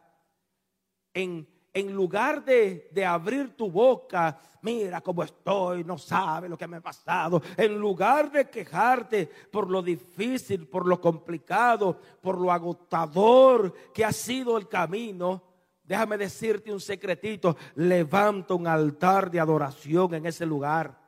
en, 1.13 1.45
en 1.73 1.93
lugar 1.93 2.43
de, 2.43 2.89
de, 2.91 3.05
abrir 3.05 3.55
tu 3.55 3.69
boca, 3.69 4.39
mira 4.61 5.01
cómo 5.01 5.23
estoy, 5.23 5.83
no 5.83 5.97
sabe 5.97 6.49
lo 6.49 6.57
que 6.57 6.67
me 6.67 6.77
ha 6.77 6.81
pasado, 6.81 7.41
en 7.57 7.77
lugar 7.77 8.31
de 8.31 8.49
quejarte 8.49 9.29
por 9.51 9.69
lo 9.69 9.81
difícil, 9.81 10.67
por 10.67 10.87
lo 10.87 10.99
complicado, 10.99 11.99
por 12.21 12.39
lo 12.39 12.51
agotador 12.51 13.73
que 13.93 14.03
ha 14.03 14.11
sido 14.11 14.57
el 14.57 14.67
camino, 14.67 15.43
déjame 15.83 16.17
decirte 16.17 16.71
un 16.71 16.79
secretito, 16.79 17.57
levanta 17.75 18.53
un 18.53 18.67
altar 18.67 19.31
de 19.31 19.39
adoración 19.39 20.13
en 20.13 20.25
ese 20.27 20.45
lugar. 20.45 20.99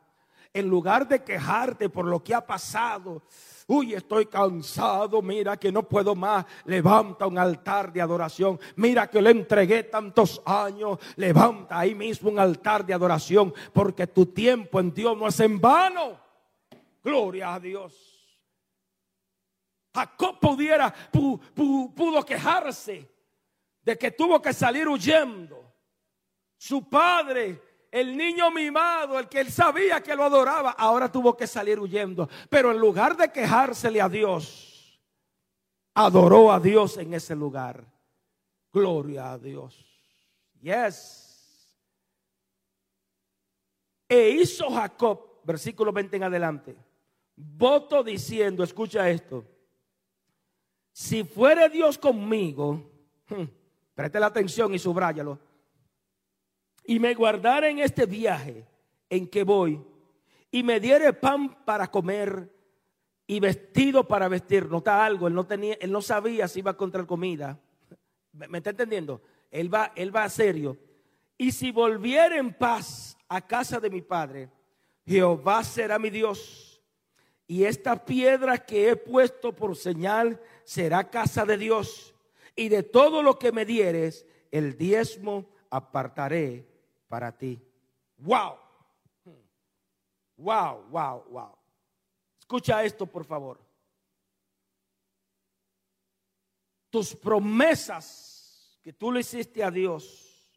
En 0.54 0.68
lugar 0.68 1.08
de 1.08 1.24
quejarte 1.24 1.88
por 1.88 2.06
lo 2.06 2.22
que 2.22 2.34
ha 2.34 2.46
pasado, 2.46 3.22
Uy, 3.68 3.94
estoy 3.94 4.26
cansado, 4.26 5.22
mira 5.22 5.58
que 5.58 5.72
no 5.72 5.84
puedo 5.84 6.16
más. 6.16 6.46
Levanta 6.66 7.28
un 7.28 7.38
altar 7.38 7.92
de 7.94 8.02
adoración. 8.02 8.60
Mira 8.76 9.08
que 9.08 9.22
le 9.22 9.32
entregué 9.32 9.84
tantos 9.84 10.42
años. 10.46 11.00
Levanta 11.16 11.80
ahí 11.80 11.96
mismo 11.96 12.30
un 12.30 12.40
altar 12.40 12.86
de 12.86 12.94
adoración, 12.94 13.54
porque 13.74 14.08
tu 14.08 14.28
tiempo 14.28 14.80
en 14.80 14.94
Dios 14.94 15.18
no 15.18 15.28
es 15.28 15.40
en 15.40 15.60
vano. 15.60 16.20
Gloria 17.04 17.56
a 17.56 17.60
Dios. 17.60 18.12
Jacob 19.94 20.40
pudiera, 20.40 20.94
pudo 21.12 22.24
quejarse 22.26 23.10
de 23.82 23.98
que 23.98 24.12
tuvo 24.12 24.42
que 24.42 24.54
salir 24.54 24.88
huyendo. 24.88 25.74
Su 26.58 26.88
padre 26.88 27.62
el 27.92 28.16
niño 28.16 28.50
mimado, 28.52 29.20
el 29.20 29.28
que 29.28 29.42
él 29.42 29.52
sabía 29.52 30.02
que 30.02 30.16
lo 30.16 30.24
adoraba, 30.24 30.72
ahora 30.72 31.12
tuvo 31.12 31.36
que 31.36 31.46
salir 31.46 31.78
huyendo. 31.78 32.30
Pero 32.50 32.72
en 32.72 32.80
lugar 32.80 33.18
de 33.18 33.30
quejársele 33.30 34.02
a 34.02 34.08
Dios, 34.08 34.98
adoró 35.94 36.52
a 36.52 36.60
Dios 36.60 36.98
en 36.98 37.14
ese 37.14 37.36
lugar. 37.36 37.86
Gloria 38.72 39.34
a 39.34 39.38
Dios. 39.38 39.86
Yes. 40.62 41.76
E 44.08 44.30
hizo 44.30 44.72
Jacob, 44.72 45.42
versículo 45.44 45.92
20 45.92 46.16
en 46.16 46.24
adelante, 46.24 46.76
voto 47.36 48.04
diciendo, 48.04 48.64
escucha 48.64 49.10
esto, 49.10 49.46
si 50.94 51.24
fuere 51.24 51.70
Dios 51.70 51.98
conmigo, 51.98 52.90
preste 53.96 54.20
la 54.20 54.28
atención 54.28 54.74
y 54.74 54.80
subráyalo 54.80 55.51
y 56.86 57.00
me 57.00 57.14
guardara 57.14 57.70
en 57.70 57.80
este 57.80 58.06
viaje 58.06 58.66
en 59.10 59.28
que 59.28 59.44
voy 59.44 59.82
y 60.52 60.64
me 60.64 60.80
diere 60.80 61.14
pan 61.14 61.64
para 61.64 61.90
comer 61.90 62.52
y 63.26 63.40
vestido 63.40 64.08
para 64.08 64.28
vestir. 64.28 64.70
Nota 64.70 65.06
algo, 65.06 65.28
él 65.28 65.34
no 65.34 65.46
tenía, 65.46 65.76
él 65.80 65.92
no 65.92 66.02
sabía 66.02 66.48
si 66.48 66.60
iba 66.60 66.72
a 66.72 66.74
encontrar 66.74 67.06
comida. 67.06 67.60
¿Me 68.34 68.58
está 68.58 68.72
entendiendo? 68.72 69.22
Él 69.50 69.74
va, 69.74 69.94
él 69.96 70.16
va 70.16 70.24
a 70.24 70.30
serio. 70.30 70.78
Y 71.38 71.52
si 71.52 71.72
volviera 71.72 72.38
en 72.38 72.54
paz 72.54 73.18
a 73.28 73.46
casa 73.46 73.80
de 73.80 73.90
mi 73.90 74.02
padre, 74.02 74.50
Jehová 75.06 75.64
será 75.64 75.98
mi 75.98 76.10
Dios. 76.10 76.82
Y 77.48 77.66
esta 77.66 78.06
piedra 78.06 78.58
que 78.58 78.90
he 78.90 78.96
puesto 78.96 79.54
por 79.54 79.76
señal 79.76 80.40
será 80.64 81.10
casa 81.10 81.46
de 81.46 81.58
Dios. 81.58 82.16
Y 82.56 82.70
de 82.70 82.84
todo 82.84 83.24
lo 83.24 83.40
que 83.40 83.52
me 83.52 83.66
dieres, 83.66 84.26
el 84.52 84.78
diezmo 84.78 85.50
apartaré 85.70 86.71
para 87.12 87.38
ti. 87.38 87.62
Wow. 88.20 88.58
Wow, 90.38 90.86
wow, 90.90 91.24
wow. 91.30 91.58
Escucha 92.40 92.86
esto, 92.86 93.06
por 93.06 93.26
favor. 93.26 93.60
Tus 96.90 97.14
promesas 97.14 98.80
que 98.82 98.94
tú 98.94 99.12
le 99.12 99.20
hiciste 99.20 99.62
a 99.62 99.70
Dios, 99.70 100.50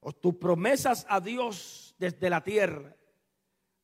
o 0.00 0.12
tus 0.12 0.34
promesas 0.34 1.06
a 1.08 1.20
Dios 1.20 1.94
desde 1.98 2.28
la 2.28 2.44
tierra 2.44 2.94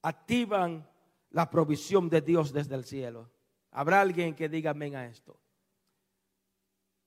activan 0.03 0.86
la 1.30 1.49
provisión 1.49 2.11
de 2.11 2.20
Dios 2.20 2.53
desde 2.53 2.74
el 2.74 2.84
cielo. 2.84 3.30
Habrá 3.70 4.03
alguien 4.03 4.34
que 4.34 4.51
diga 4.51 4.72
amén 4.72 4.95
a 4.95 5.07
esto. 5.07 5.41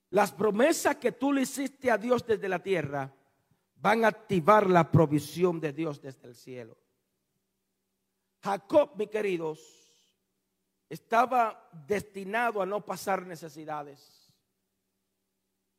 Las 0.10 0.32
promesas 0.32 0.96
que 0.96 1.12
tú 1.12 1.32
le 1.32 1.42
hiciste 1.42 1.92
a 1.92 2.00
Dios 2.00 2.26
desde 2.26 2.50
la 2.50 2.64
tierra 2.64 3.14
van 3.82 4.06
a 4.06 4.10
activar 4.10 4.70
la 4.70 4.92
provisión 4.92 5.60
de 5.60 5.74
Dios 5.74 6.02
desde 6.02 6.28
el 6.28 6.36
cielo. 6.36 6.78
Jacob, 8.44 8.92
mis 8.96 9.10
queridos, 9.10 9.60
estaba 10.88 11.70
destinado 11.88 12.62
a 12.62 12.66
no 12.66 12.86
pasar 12.86 13.26
necesidades. 13.26 14.32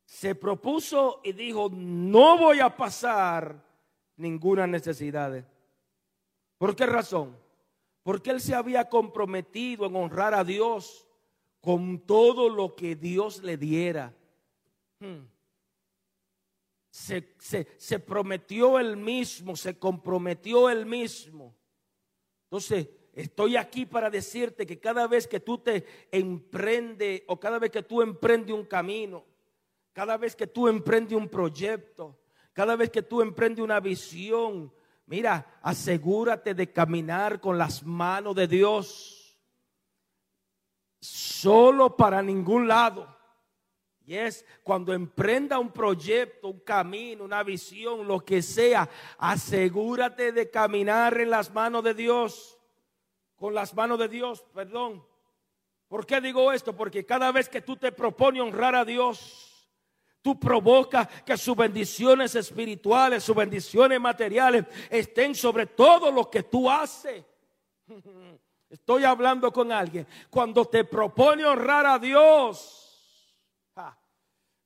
Se 0.05 0.35
propuso 0.35 1.21
y 1.23 1.31
dijo, 1.31 1.69
no 1.71 2.37
voy 2.37 2.59
a 2.59 2.75
pasar 2.75 3.63
ninguna 4.17 4.67
necesidad. 4.67 5.45
¿Por 6.57 6.75
qué 6.75 6.85
razón? 6.85 7.37
Porque 8.03 8.31
él 8.31 8.41
se 8.41 8.53
había 8.53 8.89
comprometido 8.89 9.85
en 9.85 9.95
honrar 9.95 10.33
a 10.33 10.43
Dios 10.43 11.07
con 11.61 11.99
todo 11.99 12.49
lo 12.49 12.75
que 12.75 12.95
Dios 12.95 13.41
le 13.43 13.55
diera. 13.55 14.13
Hmm. 14.99 15.32
Se, 16.93 17.35
se, 17.79 17.99
prometió 17.99 18.79
él 18.79 18.97
mismo, 18.97 19.55
se 19.55 19.79
comprometió 19.79 20.69
él 20.69 20.85
mismo. 20.85 21.55
Entonces, 22.43 22.87
estoy 23.13 23.57
aquí 23.57 23.87
para 23.87 24.11
decirte 24.11 24.67
que 24.67 24.79
cada 24.79 25.07
vez 25.07 25.27
que 25.27 25.39
tú 25.39 25.57
te 25.57 25.85
emprende 26.11 27.23
o 27.27 27.39
cada 27.39 27.57
vez 27.57 27.71
que 27.71 27.81
tú 27.81 28.03
emprendes 28.03 28.53
un 28.53 28.65
camino, 28.65 29.25
cada 29.91 30.17
vez 30.17 30.35
que 30.35 30.45
tú 30.45 30.67
emprendes 30.67 31.17
un 31.17 31.29
proyecto, 31.29 32.19
cada 32.53 32.75
vez 32.75 32.91
que 32.91 33.01
tú 33.01 33.23
emprendes 33.23 33.63
una 33.63 33.79
visión, 33.79 34.71
mira, 35.07 35.59
asegúrate 35.63 36.53
de 36.53 36.71
caminar 36.71 37.41
con 37.41 37.57
las 37.57 37.83
manos 37.83 38.35
de 38.35 38.47
Dios. 38.47 39.35
Solo 41.01 41.97
para 41.97 42.21
ningún 42.21 42.67
lado. 42.67 43.22
Y 44.05 44.15
es 44.15 44.45
cuando 44.63 44.93
emprenda 44.93 45.59
un 45.59 45.71
proyecto, 45.71 46.49
un 46.49 46.59
camino, 46.59 47.23
una 47.23 47.41
visión, 47.43 48.05
lo 48.05 48.19
que 48.19 48.41
sea, 48.41 48.89
asegúrate 49.17 50.33
de 50.33 50.49
caminar 50.49 51.19
en 51.21 51.29
las 51.29 51.53
manos 51.53 51.83
de 51.83 51.93
Dios. 51.93 52.59
Con 53.35 53.53
las 53.53 53.73
manos 53.73 53.99
de 53.99 54.09
Dios, 54.09 54.43
perdón. 54.53 55.05
¿Por 55.87 56.05
qué 56.05 56.19
digo 56.19 56.51
esto? 56.51 56.75
Porque 56.75 57.05
cada 57.05 57.31
vez 57.31 57.47
que 57.47 57.61
tú 57.61 57.77
te 57.77 57.91
propones 57.91 58.41
honrar 58.41 58.75
a 58.75 58.83
Dios, 58.83 59.49
Tú 60.23 60.39
provocas 60.39 61.09
que 61.25 61.35
sus 61.35 61.53
bendiciones 61.53 62.33
espirituales, 62.33 63.25
sus 63.25 63.35
bendiciones 63.35 63.99
materiales 63.99 64.63
estén 64.89 65.35
sobre 65.35 65.65
todo 65.65 66.09
lo 66.11 66.29
que 66.29 66.43
tú 66.43 66.71
haces. 66.71 67.25
Estoy 68.69 69.03
hablando 69.03 69.51
con 69.51 69.69
alguien. 69.73 70.07
Cuando 70.29 70.63
te 70.63 70.85
propone 70.85 71.43
honrar 71.43 71.85
a 71.85 71.99
Dios, 71.99 72.82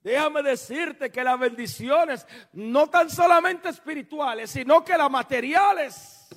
déjame 0.07 0.41
decirte 0.41 1.11
que 1.11 1.23
las 1.23 1.37
bendiciones, 1.37 2.25
no 2.53 2.89
tan 2.89 3.09
solamente 3.09 3.69
espirituales, 3.69 4.49
sino 4.51 4.83
que 4.83 4.97
las 4.97 5.11
materiales, 5.11 6.27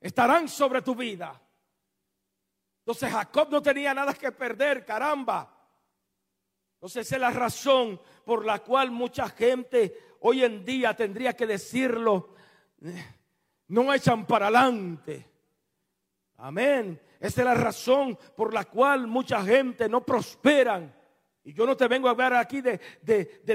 estarán 0.00 0.48
sobre 0.48 0.82
tu 0.82 0.94
vida. 0.94 1.40
Entonces 2.80 3.12
Jacob 3.12 3.48
no 3.50 3.62
tenía 3.62 3.94
nada 3.94 4.14
que 4.14 4.32
perder, 4.32 4.84
caramba. 4.84 5.56
Entonces 6.74 7.06
esa 7.06 7.16
es 7.16 7.20
la 7.20 7.30
razón 7.30 8.00
por 8.24 8.44
la 8.44 8.58
cual 8.60 8.90
mucha 8.90 9.28
gente 9.28 10.16
hoy 10.20 10.44
en 10.44 10.64
día 10.64 10.94
tendría 10.94 11.34
que 11.34 11.46
decirlo, 11.46 12.34
eh, 12.82 13.04
no 13.68 13.92
echan 13.94 14.26
para 14.26 14.46
adelante. 14.46 15.30
Amén. 16.38 17.00
Esa 17.20 17.42
es 17.42 17.44
la 17.44 17.54
razón 17.54 18.18
por 18.34 18.52
la 18.52 18.64
cual 18.64 19.06
mucha 19.06 19.42
gente 19.44 19.88
no 19.88 20.00
prosperan. 20.04 20.99
Yo 21.52 21.66
no 21.66 21.76
te 21.76 21.88
vengo 21.88 22.08
a 22.08 22.12
hablar 22.12 22.34
aquí 22.34 22.60
de, 22.60 22.78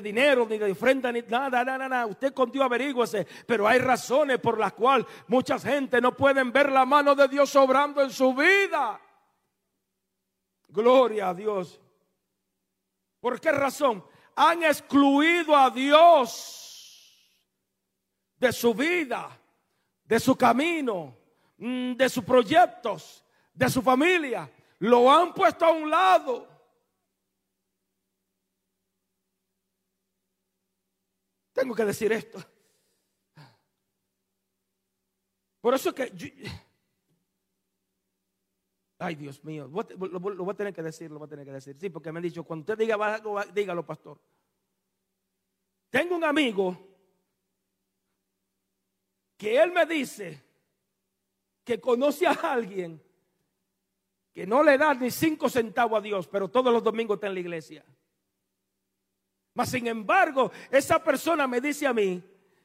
dinero, 0.01 0.45
ni 0.47 0.57
de 0.57 0.71
ofrenda, 0.71 1.11
ni 1.11 1.21
nada, 1.21 1.63
nada, 1.63 1.89
nada. 1.89 2.05
Usted 2.05 2.33
con 2.33 2.51
Dios 2.51 2.65
averígüese. 2.65 3.25
Pero 3.45 3.67
hay 3.67 3.79
razones 3.79 4.39
por 4.39 4.59
las 4.59 4.73
cuales 4.73 5.07
mucha 5.27 5.59
gente 5.59 6.01
no 6.01 6.15
pueden 6.15 6.51
ver 6.51 6.71
la 6.71 6.85
mano 6.85 7.15
de 7.15 7.27
Dios 7.27 7.55
obrando 7.55 8.01
en 8.01 8.09
su 8.09 8.33
vida. 8.33 8.99
Gloria 10.67 11.29
a 11.29 11.33
Dios. 11.33 11.79
¿Por 13.19 13.39
qué 13.39 13.51
razón? 13.51 14.05
Han 14.35 14.63
excluido 14.63 15.55
a 15.55 15.69
Dios 15.69 16.65
de 18.37 18.51
su 18.51 18.73
vida, 18.73 19.29
de 20.03 20.19
su 20.19 20.35
camino, 20.35 21.17
mm, 21.57 21.93
de 21.93 22.09
sus 22.09 22.23
proyectos, 22.23 23.25
de 23.53 23.69
su 23.69 23.81
familia. 23.81 24.51
Lo 24.79 25.11
han 25.11 25.33
puesto 25.33 25.65
a 25.65 25.71
un 25.71 25.89
lado. 25.89 26.54
Tengo 31.55 31.73
que 31.73 31.85
decir 31.85 32.11
esto. 32.11 32.37
Por 35.61 35.73
eso 35.73 35.89
es 35.89 35.95
que 35.95 36.11
Ay, 38.99 39.15
Dios 39.15 39.43
mío, 39.43 39.67
lo, 39.67 40.19
voy 40.19 40.53
a 40.53 40.53
tener 40.53 40.73
que 40.73 40.83
decir, 40.83 41.09
lo 41.11 41.19
voy 41.19 41.25
a 41.25 41.29
tener 41.29 41.45
que 41.45 41.51
decir. 41.53 41.75
Sí, 41.79 41.89
porque 41.89 42.11
me 42.11 42.19
han 42.19 42.23
dicho, 42.23 42.43
cuando 42.43 42.61
usted 42.61 42.77
diga 42.77 42.95
algo, 42.95 43.41
dígalo, 43.53 43.85
pastor. 43.85 44.19
Tengo 45.89 46.15
un 46.15 46.23
amigo 46.23 46.77
que 49.37 49.61
él 49.61 49.71
me 49.71 49.85
dice 49.85 50.43
que 51.63 51.79
conoce 51.79 52.27
a 52.27 52.31
alguien 52.31 53.01
que 54.33 54.45
no 54.45 54.61
le 54.61 54.77
da 54.77 54.93
ni 54.93 55.09
cinco 55.09 55.49
centavos 55.49 55.99
a 55.99 56.01
Dios, 56.01 56.27
pero 56.27 56.49
todos 56.49 56.71
los 56.71 56.83
domingos 56.83 57.15
está 57.15 57.27
en 57.27 57.33
la 57.33 57.39
iglesia. 57.39 57.85
Mas 59.55 59.69
sin 59.69 59.87
embargo, 59.87 60.51
esa 60.69 61.03
persona 61.03 61.47
me 61.47 61.59
dice 61.59 61.87
a 61.87 61.93
mí 61.93 62.21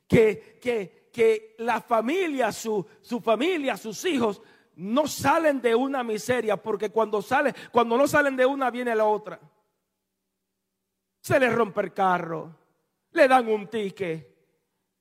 que, 0.07 0.59
que, 0.61 1.09
que 1.13 1.55
la 1.59 1.81
familia, 1.81 2.53
su, 2.53 2.87
su 3.01 3.21
familia, 3.21 3.77
sus 3.77 4.05
hijos, 4.05 4.43
no 4.77 5.07
salen 5.07 5.61
de 5.61 5.75
una 5.75 6.03
miseria, 6.03 6.57
porque 6.57 6.91
cuando 6.91 7.23
sale, 7.23 7.55
cuando 7.71 7.97
no 7.97 8.09
salen 8.09 8.37
de 8.37 8.45
una 8.45 8.71
viene 8.71 8.95
la 8.95 9.05
otra. 9.05 9.41
Se 11.21 11.39
le 11.39 11.51
rompe 11.51 11.81
el 11.83 11.93
carro, 11.93 12.57
le 13.13 13.29
dan 13.29 13.49
un 13.49 13.69
ticket, 13.69 14.37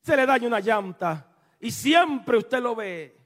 se 0.02 0.16
le 0.16 0.26
daña 0.26 0.48
una 0.48 0.60
llanta 0.60 1.34
y 1.60 1.72
siempre 1.72 2.38
usted 2.38 2.60
lo 2.60 2.76
ve. 2.76 3.18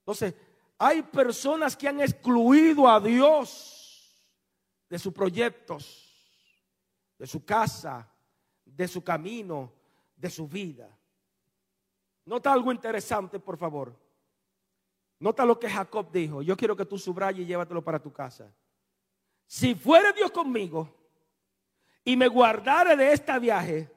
Entonces, 0.00 0.34
hay 0.76 1.02
personas 1.02 1.76
que 1.76 1.88
han 1.88 2.00
excluido 2.00 2.88
a 2.88 3.00
Dios 3.00 4.26
de 4.88 4.98
sus 4.98 5.14
proyectos, 5.14 6.09
de 7.20 7.26
su 7.26 7.44
casa, 7.44 8.10
de 8.64 8.88
su 8.88 9.04
camino, 9.04 9.74
de 10.16 10.30
su 10.30 10.48
vida. 10.48 10.88
Nota 12.24 12.50
algo 12.50 12.72
interesante, 12.72 13.38
por 13.38 13.58
favor. 13.58 13.94
Nota 15.18 15.44
lo 15.44 15.60
que 15.60 15.68
Jacob 15.68 16.10
dijo. 16.10 16.40
Yo 16.40 16.56
quiero 16.56 16.74
que 16.74 16.86
tú 16.86 16.96
subrayes 16.96 17.42
y 17.42 17.44
llévatelo 17.44 17.84
para 17.84 18.00
tu 18.00 18.10
casa. 18.10 18.50
Si 19.46 19.74
fuere 19.74 20.14
Dios 20.14 20.30
conmigo 20.30 20.88
y 22.02 22.16
me 22.16 22.26
guardare 22.26 22.96
de 22.96 23.12
este 23.12 23.38
viaje, 23.38 23.92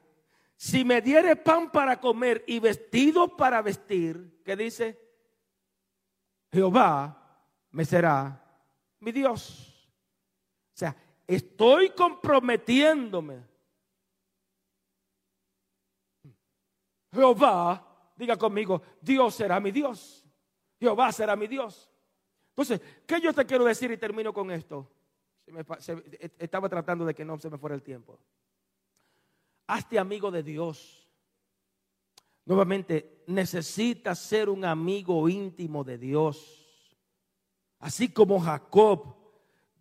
si 0.57 0.83
me 0.83 0.99
diere 0.99 1.37
pan 1.37 1.71
para 1.71 2.01
comer 2.01 2.43
y 2.45 2.59
vestido 2.59 3.37
para 3.37 3.61
vestir, 3.61 4.41
¿qué 4.43 4.57
dice? 4.57 4.99
Jehová 6.51 7.39
me 7.71 7.85
será 7.85 8.43
mi 8.99 9.13
Dios. 9.13 9.89
O 10.73 10.77
sea, 10.77 10.93
estoy 11.27 11.89
comprometiéndome. 11.91 13.43
Jehová, 17.13 18.11
diga 18.15 18.37
conmigo, 18.37 18.81
Dios 19.01 19.35
será 19.35 19.59
mi 19.59 19.71
Dios. 19.71 20.25
Jehová 20.79 21.11
será 21.11 21.35
mi 21.35 21.47
Dios. 21.47 21.89
Entonces, 22.49 22.81
¿qué 23.05 23.21
yo 23.21 23.33
te 23.33 23.45
quiero 23.45 23.63
decir 23.63 23.91
y 23.91 23.97
termino 23.97 24.33
con 24.33 24.51
esto? 24.51 24.89
estaba 26.39 26.69
tratando 26.69 27.05
de 27.05 27.13
que 27.13 27.25
no 27.25 27.37
se 27.37 27.49
me 27.49 27.57
fuera 27.57 27.75
el 27.75 27.83
tiempo. 27.83 28.17
Hazte 29.67 29.99
amigo 29.99 30.31
de 30.31 30.41
Dios. 30.41 31.07
Nuevamente, 32.45 33.23
necesitas 33.27 34.19
ser 34.19 34.49
un 34.49 34.65
amigo 34.65 35.27
íntimo 35.29 35.83
de 35.83 35.97
Dios. 35.97 36.97
Así 37.79 38.09
como 38.09 38.39
Jacob 38.39 39.22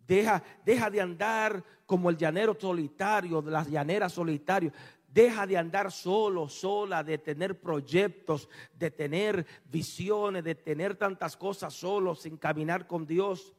deja, 0.07 0.43
deja 0.65 0.89
de 0.89 1.01
andar 1.01 1.63
como 1.85 2.09
el 2.09 2.17
llanero 2.17 2.57
solitario, 2.59 3.41
de 3.41 3.51
las 3.51 3.69
llaneras 3.69 4.13
solitarias. 4.13 4.73
Deja 5.07 5.45
de 5.45 5.57
andar 5.57 5.91
solo, 5.91 6.49
sola, 6.49 7.03
de 7.03 7.19
tener 7.19 7.59
proyectos, 7.59 8.49
de 8.73 8.89
tener 8.89 9.45
visiones, 9.65 10.43
de 10.43 10.55
tener 10.55 10.95
tantas 10.95 11.37
cosas 11.37 11.71
solo, 11.73 12.15
sin 12.15 12.37
caminar 12.37 12.87
con 12.87 13.05
Dios. 13.05 13.53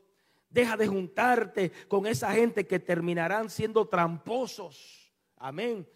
Deja 0.51 0.77
de 0.77 0.89
juntarte 0.89 1.71
con 1.87 2.07
esa 2.07 2.33
gente 2.33 2.67
que 2.67 2.81
terminarán 2.81 3.51
siendo 3.51 3.87
tramposos. 3.87 5.13
Amén. 5.37 5.87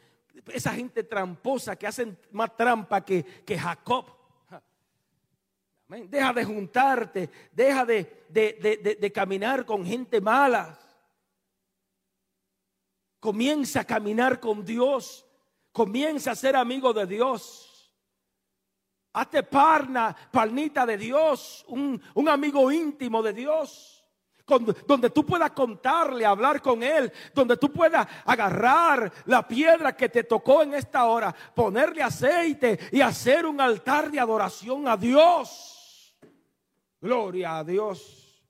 esa 0.53 0.73
gente 0.73 1.03
tramposa 1.03 1.75
que 1.75 1.87
hacen 1.87 2.17
más 2.31 2.57
trampa 2.57 3.05
que, 3.05 3.25
que 3.25 3.59
Jacob. 3.59 4.18
Deja 5.89 6.35
de 6.35 6.45
juntarte, 6.45 7.31
deja 7.51 7.87
de, 7.87 8.27
de, 8.29 9.13
caminar 9.13 9.65
con 9.65 9.87
gente 9.87 10.21
mala. 10.21 10.79
Comienza 13.19 13.81
a 13.81 13.85
caminar 13.85 14.39
con 14.39 14.67
Dios. 14.67 15.25
Comienza 15.73 16.33
a 16.33 16.37
ser 16.37 16.57
amigo 16.57 16.93
de 16.93 17.07
Dios. 17.07 17.95
Hazte 19.15 19.43
parna, 19.43 20.15
parnita 20.31 20.85
de 20.85 20.99
Dios, 20.99 21.65
un, 21.69 22.01
un 22.15 22.29
amigo 22.29 22.71
íntimo 22.71 23.23
de 23.23 23.33
Dios 23.33 23.99
donde 24.87 25.11
tú 25.11 25.27
puedas 25.27 25.51
contarle, 25.51 26.25
hablar 26.25 26.63
con 26.63 26.83
Él, 26.83 27.13
donde 27.35 27.57
tú 27.59 27.71
puedas 27.71 28.07
agarrar 28.25 29.13
la 29.27 29.47
piedra 29.47 29.95
que 29.95 30.09
te 30.09 30.25
tocó 30.25 30.63
en 30.63 30.73
esta 30.73 31.05
hora, 31.05 31.35
ponerle 31.55 32.03
aceite 32.03 32.79
y 32.91 33.03
hacer 33.03 33.45
un 33.45 33.61
altar 33.61 34.11
de 34.11 34.19
adoración 34.19 34.89
a 34.89 34.97
Dios. 34.97 35.78
Gloria 37.01 37.59
a 37.59 37.65
Dios. 37.65 38.45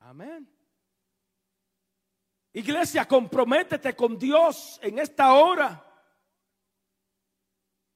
Amén. 0.00 0.48
Iglesia, 2.52 3.06
comprométete 3.06 3.94
con 3.94 4.16
Dios 4.16 4.78
en 4.82 4.98
esta 4.98 5.34
hora. 5.34 5.82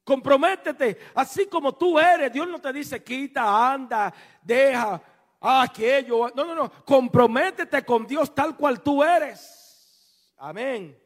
Comprométete, 0.04 0.98
así 1.14 1.46
como 1.46 1.76
tú 1.76 1.98
eres. 1.98 2.32
Dios 2.32 2.48
no 2.48 2.60
te 2.60 2.72
dice 2.72 3.02
quita, 3.02 3.72
anda, 3.72 4.12
deja, 4.42 5.00
aquello. 5.40 6.30
No, 6.34 6.44
no, 6.44 6.54
no. 6.54 6.84
Comprométete 6.84 7.84
con 7.84 8.06
Dios 8.06 8.34
tal 8.34 8.56
cual 8.56 8.82
tú 8.82 9.04
eres. 9.04 10.34
Amén. 10.36 11.00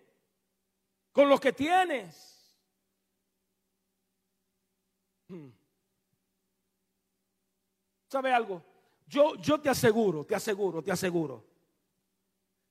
Con 1.13 1.29
lo 1.29 1.39
que 1.39 1.53
tienes. 1.53 2.31
Hmm. 5.29 5.51
¿Sabe 8.15 8.33
algo? 8.33 8.63
Yo, 9.09 9.35
yo 9.43 9.61
te 9.61 9.69
aseguro, 9.69 10.25
te 10.25 10.37
aseguro, 10.37 10.85
te 10.85 10.93
aseguro. 10.93 11.45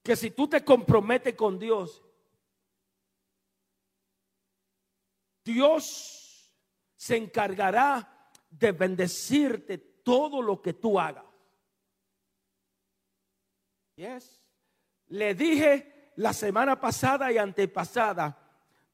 Que 0.02 0.16
si 0.16 0.32
tú 0.32 0.48
te 0.48 0.64
comprometes 0.64 1.36
con 1.36 1.60
Dios, 1.60 2.02
Dios 5.44 6.50
se 6.96 7.18
encargará 7.18 8.32
de 8.50 8.72
bendecirte 8.72 9.78
todo 9.78 10.42
lo 10.42 10.62
que 10.62 10.76
tú 10.76 10.98
hagas. 10.98 11.26
Yes. 13.98 14.48
Le 15.08 15.36
dije 15.36 16.14
la 16.16 16.32
semana 16.32 16.80
pasada 16.80 17.30
y 17.34 17.38
antepasada, 17.38 18.40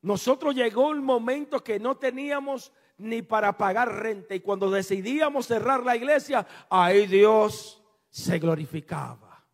nosotros 0.01 0.55
llegó 0.55 0.93
el 0.93 1.01
momento 1.01 1.63
que 1.63 1.79
no 1.79 1.97
teníamos 1.97 2.71
ni 2.99 3.21
para 3.21 3.57
pagar 3.57 4.03
renta 4.03 4.35
y 4.35 4.41
cuando 4.41 4.69
decidíamos 4.69 5.47
cerrar 5.47 5.83
la 5.83 5.95
iglesia, 5.95 6.45
ahí 6.69 7.07
Dios 7.07 7.81
se 8.09 8.37
glorificaba. 8.37 9.45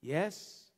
Yes. 0.00 0.74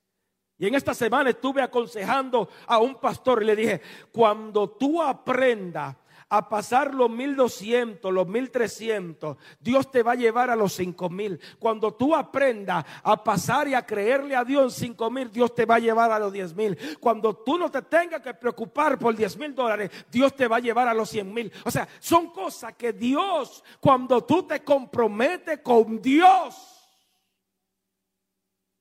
Y 0.59 0.67
en 0.67 0.75
esta 0.75 0.93
semana 0.93 1.31
estuve 1.31 1.63
aconsejando 1.63 2.49
a 2.67 2.79
un 2.79 2.97
pastor 2.97 3.43
y 3.43 3.47
le 3.47 3.57
dije, 3.57 3.81
cuando 4.13 4.69
tú 4.69 5.03
aprendas 5.03 5.97
a 6.31 6.49
pasar 6.49 6.95
los 6.95 7.11
1200, 7.11 8.13
los 8.13 8.27
1300, 8.27 9.37
Dios 9.59 9.91
te 9.91 10.05
va 10.05 10.13
a 10.13 10.15
llevar 10.15 10.49
a 10.49 10.57
los 10.57 10.73
5000. 10.75 11.41
Cuando 11.59 11.93
tú 11.93 12.15
aprendas 12.15 12.85
a 13.03 13.23
pasar 13.23 13.67
y 13.67 13.75
a 13.75 13.85
creerle 13.85 14.37
a 14.37 14.45
Dios 14.45 14.73
en 14.75 14.95
5000, 14.95 15.33
Dios 15.33 15.55
te 15.55 15.67
va 15.67 15.75
a 15.75 15.81
llevar 15.81 16.13
a 16.13 16.21
los 16.21 16.33
10000. 16.33 16.99
Cuando 17.01 17.35
tú 17.35 17.59
no 17.59 17.69
te 17.69 17.83
tengas 17.83 18.23
que 18.23 18.33
preocupar 18.33 18.97
por 18.97 19.15
10 19.15 19.37
mil 19.39 19.55
dólares, 19.55 19.91
Dios 20.11 20.35
te 20.37 20.47
va 20.47 20.57
a 20.57 20.61
llevar 20.61 20.87
a 20.87 20.95
los 20.95 21.11
100 21.11 21.35
mil. 21.35 21.53
O 21.65 21.71
sea, 21.71 21.89
son 21.99 22.31
cosas 22.31 22.75
que 22.77 22.93
Dios, 22.93 23.65
cuando 23.81 24.25
tú 24.25 24.45
te 24.45 24.63
comprometes 24.63 25.59
con 25.59 26.01
Dios, 26.01 26.81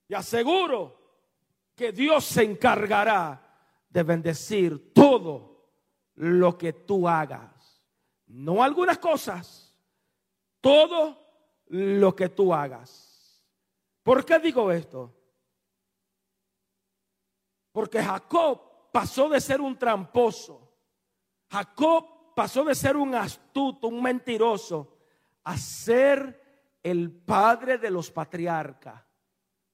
y 0.07 0.13
aseguro 0.13 0.99
que 1.75 1.91
Dios 1.91 2.25
se 2.25 2.43
encargará 2.43 3.41
de 3.89 4.03
bendecir 4.03 4.93
todo 4.93 5.58
lo 6.19 6.57
que 6.57 6.73
tú 6.73 7.07
hagas. 7.07 7.81
No 8.27 8.61
algunas 8.61 8.97
cosas, 8.97 9.73
todo 10.59 11.17
lo 11.67 12.13
que 12.15 12.27
tú 12.27 12.53
hagas. 12.53 13.41
¿Por 14.03 14.25
qué 14.25 14.37
digo 14.39 14.69
esto? 14.69 15.15
Porque 17.71 18.03
Jacob 18.03 18.91
pasó 18.91 19.29
de 19.29 19.39
ser 19.39 19.61
un 19.61 19.77
tramposo. 19.77 20.69
Jacob 21.49 22.33
pasó 22.35 22.65
de 22.65 22.75
ser 22.75 22.97
un 22.97 23.15
astuto, 23.15 23.87
un 23.87 24.03
mentiroso, 24.03 24.97
a 25.45 25.57
ser 25.57 26.77
el 26.83 27.11
padre 27.11 27.77
de 27.77 27.89
los 27.89 28.11
patriarcas. 28.11 29.01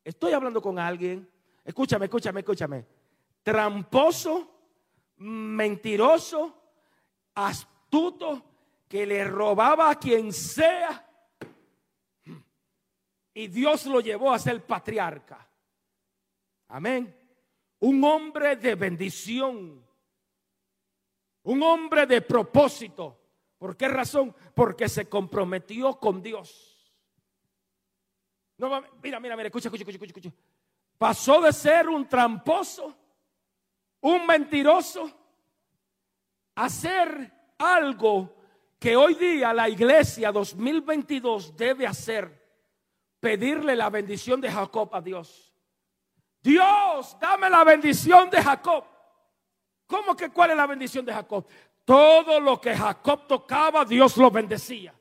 Estoy 0.04 0.34
hablando 0.34 0.62
con 0.62 0.78
alguien. 0.78 1.28
Escúchame, 1.64 2.06
escúchame, 2.06 2.42
escúchame. 2.42 2.86
Tramposo 3.42 4.55
mentiroso, 5.18 6.56
astuto, 7.36 8.44
que 8.88 9.06
le 9.06 9.24
robaba 9.26 9.90
a 9.90 10.00
quien 10.00 10.32
sea. 10.32 11.02
Y 13.34 13.48
Dios 13.48 13.86
lo 13.86 14.00
llevó 14.00 14.32
a 14.32 14.40
ser 14.40 14.66
patriarca. 14.66 15.48
Amén. 16.70 17.14
Un 17.80 18.04
hombre 18.04 18.56
de 18.56 18.76
bendición. 18.76 19.86
Un 21.44 21.64
hombre 21.64 22.06
de 22.06 22.22
propósito. 22.22 23.20
¿Por 23.58 23.76
qué 23.76 23.88
razón? 23.88 24.36
Porque 24.54 24.88
se 24.88 25.08
comprometió 25.08 26.00
con 26.00 26.22
Dios. 26.22 26.76
No, 28.58 28.70
mira, 29.04 29.20
mira, 29.20 29.36
mira, 29.36 29.48
escucha, 29.48 29.68
escucha, 29.68 29.84
escucha, 29.84 30.06
escucha. 30.06 30.34
Pasó 30.98 31.42
de 31.42 31.52
ser 31.52 31.90
un 31.90 32.08
tramposo 32.08 32.96
un 34.06 34.28
mentiroso, 34.28 35.12
hacer 36.54 37.56
algo 37.58 38.36
que 38.78 38.96
hoy 38.96 39.16
día 39.16 39.52
la 39.52 39.68
iglesia 39.68 40.32
2022 40.32 41.58
debe 41.58 41.88
hacer, 41.88 42.46
pedirle 43.20 43.76
la 43.76 43.90
bendición 43.90 44.40
de 44.40 44.52
Jacob 44.52 44.94
a 44.94 45.02
Dios. 45.02 45.52
Dios, 46.40 47.18
dame 47.20 47.50
la 47.50 47.64
bendición 47.64 48.30
de 48.30 48.44
Jacob. 48.44 48.84
¿Cómo 49.88 50.16
que 50.16 50.30
cuál 50.30 50.52
es 50.52 50.58
la 50.58 50.68
bendición 50.68 51.04
de 51.04 51.12
Jacob? 51.12 51.48
Todo 51.84 52.40
lo 52.40 52.62
que 52.62 52.76
Jacob 52.76 53.26
tocaba, 53.26 53.86
Dios 53.86 54.18
lo 54.18 54.30
bendecía. 54.30 54.94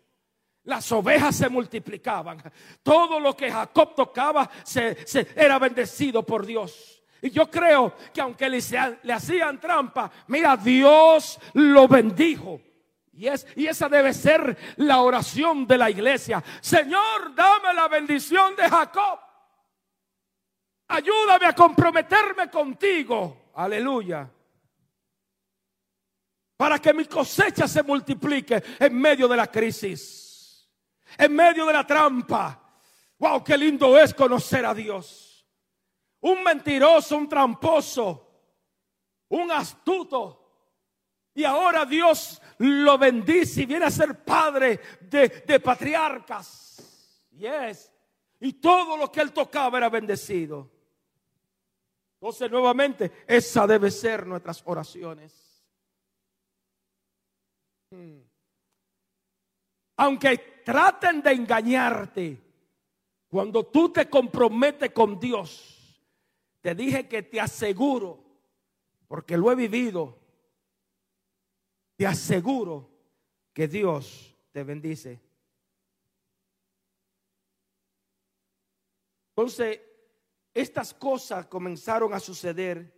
Las 0.63 0.91
ovejas 0.93 1.37
se 1.37 1.51
multiplicaban. 1.51 2.43
Todo 2.83 3.21
lo 3.21 3.37
que 3.37 3.51
Jacob 3.51 3.95
tocaba 3.95 4.51
se, 4.65 4.97
era 5.37 5.59
bendecido 5.59 6.23
por 6.23 6.47
Dios. 6.47 6.94
Y 7.25 7.31
yo 7.31 7.51
creo 7.51 7.95
que 8.13 8.21
aunque 8.21 8.51
le, 8.51 8.59
hacían 9.15 9.59
trampa, 9.59 10.13
mira, 10.27 10.59
Dios 10.59 11.41
lo 11.55 11.89
bendijo. 11.89 12.61
Y, 13.15 13.27
y 13.57 13.67
esa 13.67 13.89
debe 13.89 14.13
ser 14.13 14.75
la 14.77 15.01
oración 15.01 15.67
de 15.67 15.79
la 15.79 15.89
iglesia. 15.89 16.45
Señor, 16.61 17.35
dame 17.35 17.73
la 17.73 17.89
bendición 17.89 18.55
de 18.55 18.69
Jacob. 18.69 19.19
Ayúdame 20.89 21.47
a 21.47 21.55
comprometerme 21.55 22.51
contigo. 22.51 23.53
Aleluya. 23.55 24.31
Para 26.59 26.79
que 26.79 26.93
mi 26.93 27.07
cosecha 27.07 27.67
se 27.67 27.83
multiplique 27.83 28.63
en 28.79 29.01
medio 29.01 29.27
de 29.29 29.37
la 29.39 29.47
crisis. 29.47 30.69
En 31.17 31.35
medio 31.35 31.65
de 31.65 31.73
la 31.73 31.87
trampa. 31.87 32.61
Wow, 33.19 33.43
qué 33.43 33.57
lindo 33.57 33.99
es 33.99 34.13
conocer 34.13 34.67
a 34.67 34.75
Dios 34.75 35.34
un 36.25 36.43
mentiroso, 36.43 37.17
un 37.19 37.29
tramposo, 37.29 38.27
un 39.29 39.51
astuto. 39.51 40.41
Y 41.35 41.45
ahora 41.45 41.85
Dios 41.85 42.41
lo 42.59 42.97
bendice 42.97 43.63
y 43.63 43.67
viene 43.67 43.85
a 43.85 43.91
ser 43.91 44.25
padre 44.25 44.81
de, 45.03 45.29
de 45.47 45.61
patriarcas. 45.61 47.27
Yes. 47.33 47.93
Y 48.41 48.55
todo 48.55 48.97
lo 48.97 49.13
que 49.13 49.21
él 49.21 49.33
tocaba 49.33 49.77
era 49.77 49.91
bendecido. 49.91 50.71
Entonces, 52.15 52.51
nuevamente, 52.51 53.13
esa 53.27 53.67
debe 53.67 53.91
ser 53.91 54.27
nuestras 54.27 54.63
oraciones. 54.65 55.63
Hmm. 57.91 58.21
Aunque 59.97 60.63
traten 60.65 61.21
de 61.21 61.33
engañarte, 61.33 62.41
cuando 63.29 63.67
tú 63.67 63.93
te 63.93 64.09
comprometes 64.09 64.91
con 64.93 65.21
Dios, 65.21 65.74
te 66.65 66.75
dije 66.75 67.07
que 67.07 67.23
te 67.23 67.39
aseguro, 67.39 68.25
porque 69.07 69.37
lo 69.37 69.53
he 69.53 69.55
vivido, 69.55 70.19
te 71.95 72.07
aseguro 72.07 72.89
que 73.53 73.69
Dios 73.69 74.35
te 74.51 74.65
bendice. 74.65 75.21
Entonces, 79.37 79.79
estas 80.55 80.95
cosas 80.95 81.45
comenzaron 81.49 82.15
a 82.15 82.19
suceder 82.19 82.95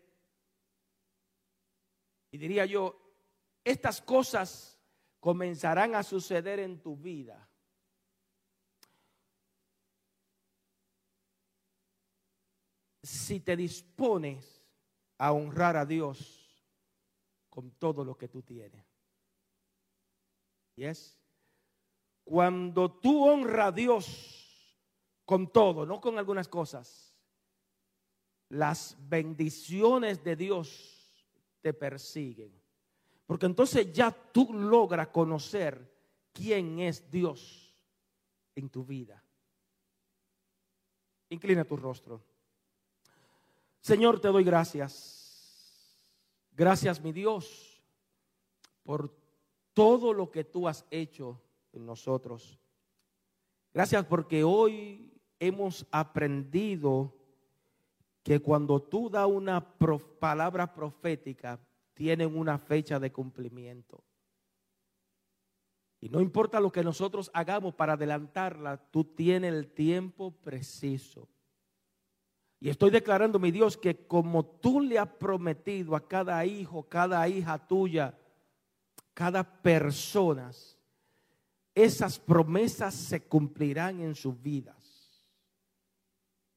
Y 2.30 2.38
diría 2.38 2.66
yo, 2.66 3.00
estas 3.64 4.00
cosas 4.00 4.78
comenzarán 5.18 5.96
a 5.96 6.04
suceder 6.04 6.60
en 6.60 6.80
tu 6.80 6.96
vida. 6.96 7.48
Si 13.06 13.38
te 13.38 13.56
dispones 13.56 14.64
a 15.18 15.30
honrar 15.30 15.76
a 15.76 15.86
Dios 15.86 16.66
con 17.48 17.70
todo 17.70 18.04
lo 18.04 18.18
que 18.18 18.26
tú 18.26 18.42
tienes. 18.42 18.84
¿Y 20.74 20.84
es? 20.84 21.16
Cuando 22.24 22.90
tú 22.90 23.24
honras 23.24 23.68
a 23.68 23.72
Dios 23.72 24.76
con 25.24 25.52
todo, 25.52 25.86
no 25.86 26.00
con 26.00 26.18
algunas 26.18 26.48
cosas, 26.48 27.16
las 28.48 28.96
bendiciones 28.98 30.24
de 30.24 30.34
Dios 30.34 31.14
te 31.60 31.72
persiguen. 31.72 32.60
Porque 33.24 33.46
entonces 33.46 33.92
ya 33.92 34.10
tú 34.10 34.52
logras 34.52 35.08
conocer 35.08 35.94
quién 36.32 36.80
es 36.80 37.08
Dios 37.08 37.72
en 38.56 38.68
tu 38.68 38.84
vida. 38.84 39.22
Inclina 41.28 41.64
tu 41.64 41.76
rostro. 41.76 42.35
Señor, 43.86 44.18
te 44.18 44.26
doy 44.26 44.42
gracias. 44.42 45.96
Gracias, 46.50 47.00
mi 47.00 47.12
Dios, 47.12 47.80
por 48.82 49.16
todo 49.74 50.12
lo 50.12 50.32
que 50.32 50.42
tú 50.42 50.66
has 50.66 50.84
hecho 50.90 51.40
en 51.72 51.86
nosotros. 51.86 52.58
Gracias 53.72 54.04
porque 54.06 54.42
hoy 54.42 55.16
hemos 55.38 55.86
aprendido 55.92 57.14
que 58.24 58.40
cuando 58.40 58.82
tú 58.82 59.08
das 59.08 59.28
una 59.28 59.78
palabra 60.18 60.74
profética, 60.74 61.60
tienen 61.94 62.36
una 62.36 62.58
fecha 62.58 62.98
de 62.98 63.12
cumplimiento. 63.12 64.02
Y 66.00 66.08
no 66.08 66.20
importa 66.20 66.58
lo 66.58 66.72
que 66.72 66.82
nosotros 66.82 67.30
hagamos 67.32 67.72
para 67.76 67.92
adelantarla, 67.92 68.78
tú 68.90 69.04
tienes 69.04 69.54
el 69.54 69.68
tiempo 69.68 70.32
preciso. 70.32 71.28
Y 72.58 72.70
estoy 72.70 72.90
declarando, 72.90 73.38
mi 73.38 73.50
Dios, 73.50 73.76
que 73.76 74.06
como 74.06 74.44
tú 74.44 74.80
le 74.80 74.98
has 74.98 75.08
prometido 75.08 75.94
a 75.94 76.08
cada 76.08 76.44
hijo, 76.46 76.88
cada 76.88 77.26
hija 77.28 77.58
tuya, 77.66 78.18
cada 79.12 79.44
persona, 79.44 80.50
esas 81.74 82.18
promesas 82.18 82.94
se 82.94 83.22
cumplirán 83.28 84.00
en 84.00 84.14
sus 84.14 84.40
vidas. 84.40 85.22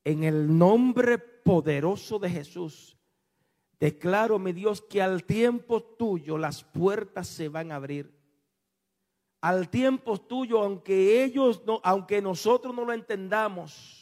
En 0.05 0.23
el 0.23 0.57
nombre 0.57 1.17
poderoso 1.17 2.19
de 2.19 2.29
Jesús, 2.29 2.97
Declaro, 3.79 4.39
mi 4.39 4.51
Dios, 4.51 4.81
que 4.81 5.01
al 5.01 5.23
tiempo 5.23 5.81
tuyo 5.81 6.37
las 6.37 6.63
puertas 6.63 7.27
se 7.27 7.47
van 7.47 7.71
a 7.71 7.75
abrir. 7.75 8.13
Al 9.41 9.69
tiempo 9.69 10.19
tuyo, 10.19 10.61
aunque 10.61 11.23
ellos 11.23 11.63
no, 11.65 11.79
aunque 11.83 12.21
nosotros 12.21 12.75
no 12.75 12.83
lo 12.83 12.91
entendamos, 12.91 13.98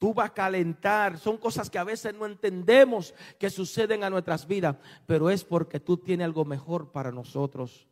tú 0.00 0.14
vas 0.14 0.30
a 0.30 0.34
calentar. 0.34 1.18
Son 1.18 1.36
cosas 1.36 1.70
que 1.70 1.78
a 1.78 1.84
veces 1.84 2.14
no 2.14 2.26
entendemos 2.26 3.14
que 3.38 3.50
suceden 3.50 4.02
a 4.02 4.10
nuestras 4.10 4.48
vidas, 4.48 4.74
pero 5.06 5.30
es 5.30 5.44
porque 5.44 5.78
tú 5.78 5.98
tienes 5.98 6.24
algo 6.24 6.44
mejor 6.44 6.90
para 6.90 7.12
nosotros. 7.12 7.86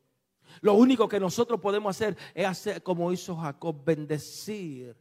Lo 0.62 0.72
único 0.72 1.06
que 1.06 1.20
nosotros 1.20 1.60
podemos 1.60 1.94
hacer 1.94 2.16
es 2.34 2.46
hacer 2.46 2.82
como 2.82 3.12
hizo 3.12 3.36
Jacob, 3.36 3.84
bendecir 3.84 4.96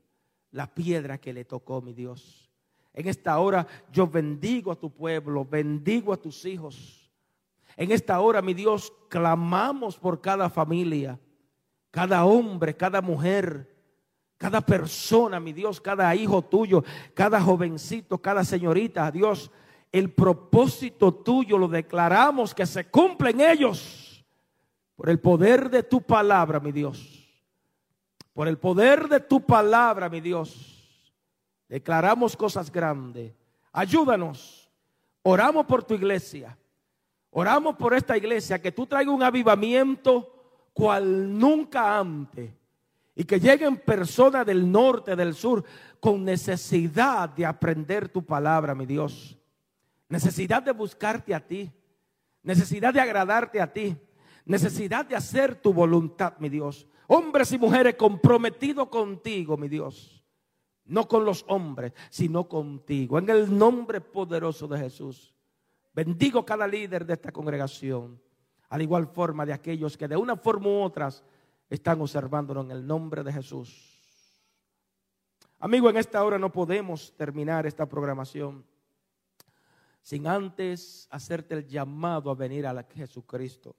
la 0.52 0.68
piedra 0.68 1.18
que 1.18 1.34
le 1.34 1.46
tocó, 1.46 1.82
mi 1.82 1.94
Dios. 1.94 2.52
En 2.94 3.08
esta 3.08 3.40
hora 3.40 3.66
yo 3.92 4.06
bendigo 4.06 4.72
a 4.72 4.76
tu 4.76 4.92
pueblo, 4.92 5.46
bendigo 5.46 6.12
a 6.12 6.18
tus 6.18 6.44
hijos. 6.46 7.10
En 7.78 7.92
esta 7.92 8.20
hora, 8.20 8.42
mi 8.42 8.54
Dios, 8.54 8.92
clamamos 9.08 9.98
por 9.98 10.20
cada 10.20 10.50
familia, 10.50 11.20
cada 11.92 12.26
hombre, 12.26 12.76
cada 12.76 13.02
mujer, 13.02 13.77
cada 14.38 14.62
persona, 14.62 15.40
mi 15.40 15.52
Dios, 15.52 15.82
cada 15.82 16.14
hijo 16.16 16.42
tuyo, 16.44 16.84
cada 17.14 17.42
jovencito, 17.42 18.20
cada 18.20 18.44
señorita, 18.44 19.10
Dios, 19.12 19.52
el 19.92 20.12
propósito 20.12 21.14
tuyo 21.14 21.58
lo 21.58 21.68
declaramos 21.68 22.54
que 22.54 22.66
se 22.66 22.86
cumple 22.90 23.32
en 23.32 23.42
ellos 23.42 24.26
por 24.96 25.10
el 25.10 25.20
poder 25.20 25.70
de 25.70 25.84
tu 25.84 26.02
palabra, 26.02 26.60
mi 26.60 26.72
Dios. 26.72 27.24
Por 28.34 28.48
el 28.48 28.58
poder 28.58 29.08
de 29.08 29.20
tu 29.20 29.42
palabra, 29.42 30.10
mi 30.10 30.22
Dios. 30.22 31.04
Declaramos 31.68 32.36
cosas 32.36 32.72
grandes. 32.72 33.34
Ayúdanos. 33.72 34.70
Oramos 35.24 35.66
por 35.66 35.84
tu 35.84 35.94
iglesia. 35.94 36.58
Oramos 37.32 37.76
por 37.76 37.94
esta 37.94 38.16
iglesia, 38.18 38.62
que 38.62 38.72
tú 38.72 38.86
traigas 38.86 39.14
un 39.14 39.24
avivamiento 39.24 40.70
cual 40.74 41.38
nunca 41.38 42.00
antes. 42.00 42.52
Y 43.18 43.26
que 43.26 43.40
lleguen 43.40 43.78
personas 43.78 44.46
del 44.46 44.72
norte, 44.72 45.16
del 45.16 45.34
sur, 45.34 45.66
con 46.00 46.24
necesidad 46.24 47.28
de 47.30 47.46
aprender 47.46 48.08
tu 48.08 48.24
palabra, 48.24 48.74
mi 48.74 48.86
Dios. 48.86 49.38
Necesidad 50.08 50.64
de 50.64 50.72
buscarte 50.72 51.34
a 51.34 51.46
ti. 51.46 51.70
Necesidad 52.44 52.94
de 52.94 53.02
agradarte 53.02 53.60
a 53.60 53.74
ti. 53.74 53.98
Necesidad 54.46 55.06
de 55.06 55.16
hacer 55.16 55.56
tu 55.56 55.74
voluntad, 55.74 56.34
mi 56.40 56.48
Dios. 56.48 56.88
Hombres 57.08 57.52
y 57.52 57.58
mujeres 57.58 57.96
comprometidos 57.96 58.88
contigo, 58.88 59.58
mi 59.58 59.68
Dios 59.68 60.18
no 60.88 61.08
con 61.08 61.26
los 61.26 61.46
hombres, 61.48 61.94
sino 62.10 62.48
contigo. 62.48 63.20
En 63.20 63.30
el 63.30 63.56
nombre 63.56 64.02
poderoso 64.02 64.68
de 64.68 64.80
Jesús. 64.80 65.34
Bendigo 65.94 66.46
cada 66.46 66.68
líder 66.68 67.06
de 67.06 67.14
esta 67.14 67.32
congregación, 67.32 68.22
al 68.70 68.82
igual 68.82 69.08
forma 69.08 69.46
de 69.46 69.54
aquellos 69.54 69.98
que 69.98 70.08
de 70.08 70.16
una 70.16 70.36
forma 70.36 70.68
u 70.68 70.82
otra 70.82 71.10
están 71.70 72.02
observándonos 72.02 72.66
en 72.66 72.72
el 72.72 72.86
nombre 72.86 73.24
de 73.24 73.34
Jesús. 73.34 74.00
Amigo, 75.60 75.90
en 75.90 75.98
esta 75.98 76.24
hora 76.24 76.38
no 76.38 76.52
podemos 76.52 77.16
terminar 77.16 77.66
esta 77.66 77.88
programación 77.88 78.66
sin 80.02 80.28
antes 80.28 81.08
hacerte 81.10 81.56
el 81.56 81.68
llamado 81.68 82.32
a 82.32 82.36
venir 82.36 82.66
a 82.66 82.84
Jesucristo. 82.84 83.76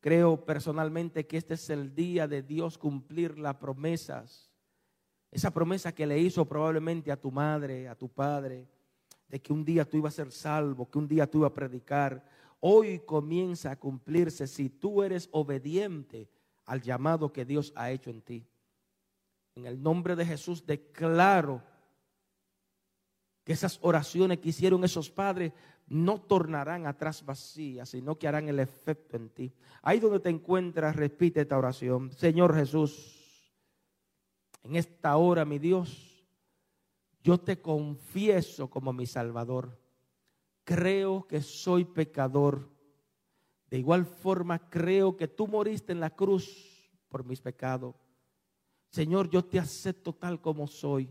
Creo 0.00 0.44
personalmente 0.44 1.26
que 1.26 1.36
este 1.36 1.54
es 1.54 1.68
el 1.70 1.94
día 1.94 2.26
de 2.26 2.42
Dios 2.42 2.78
cumplir 2.78 3.38
las 3.38 3.56
promesas 3.56 4.52
esa 5.32 5.50
promesa 5.50 5.94
que 5.94 6.06
le 6.06 6.18
hizo 6.18 6.44
probablemente 6.44 7.10
a 7.10 7.18
tu 7.18 7.32
madre, 7.32 7.88
a 7.88 7.94
tu 7.94 8.10
padre, 8.10 8.68
de 9.26 9.40
que 9.40 9.50
un 9.50 9.64
día 9.64 9.88
tú 9.88 9.96
ibas 9.96 10.12
a 10.12 10.24
ser 10.24 10.30
salvo, 10.30 10.90
que 10.90 10.98
un 10.98 11.08
día 11.08 11.26
tú 11.26 11.38
ibas 11.38 11.52
a 11.52 11.54
predicar, 11.54 12.22
hoy 12.60 12.98
comienza 12.98 13.70
a 13.70 13.78
cumplirse 13.78 14.46
si 14.46 14.68
tú 14.68 15.02
eres 15.02 15.30
obediente 15.32 16.28
al 16.66 16.82
llamado 16.82 17.32
que 17.32 17.44
Dios 17.44 17.72
ha 17.76 17.90
hecho 17.90 18.10
en 18.10 18.22
ti. 18.22 18.46
En 19.54 19.66
el 19.66 19.82
nombre 19.82 20.16
de 20.16 20.24
Jesús 20.24 20.64
declaro 20.66 21.62
que 23.44 23.52
esas 23.52 23.78
oraciones 23.82 24.38
que 24.38 24.50
hicieron 24.50 24.84
esos 24.84 25.10
padres 25.10 25.52
no 25.88 26.20
tornarán 26.20 26.86
atrás 26.86 27.24
vacías, 27.24 27.88
sino 27.88 28.18
que 28.18 28.28
harán 28.28 28.48
el 28.48 28.60
efecto 28.60 29.16
en 29.16 29.28
ti. 29.30 29.52
Ahí 29.82 29.98
donde 30.00 30.20
te 30.20 30.30
encuentras, 30.30 30.96
repite 30.96 31.42
esta 31.42 31.58
oración. 31.58 32.12
Señor 32.12 32.54
Jesús 32.54 33.22
en 34.62 34.76
esta 34.76 35.16
hora, 35.16 35.44
mi 35.44 35.58
Dios, 35.58 36.24
yo 37.22 37.38
te 37.38 37.60
confieso 37.60 38.70
como 38.70 38.92
mi 38.92 39.06
Salvador. 39.06 39.78
Creo 40.64 41.26
que 41.26 41.42
soy 41.42 41.84
pecador. 41.84 42.68
De 43.72 43.78
igual 43.78 44.04
forma, 44.04 44.68
creo 44.68 45.16
que 45.16 45.26
tú 45.26 45.46
moriste 45.46 45.92
en 45.92 46.00
la 46.00 46.10
cruz 46.10 46.92
por 47.08 47.24
mis 47.24 47.40
pecados. 47.40 47.94
Señor, 48.90 49.30
yo 49.30 49.42
te 49.42 49.58
acepto 49.58 50.12
tal 50.12 50.42
como 50.42 50.66
soy. 50.66 51.08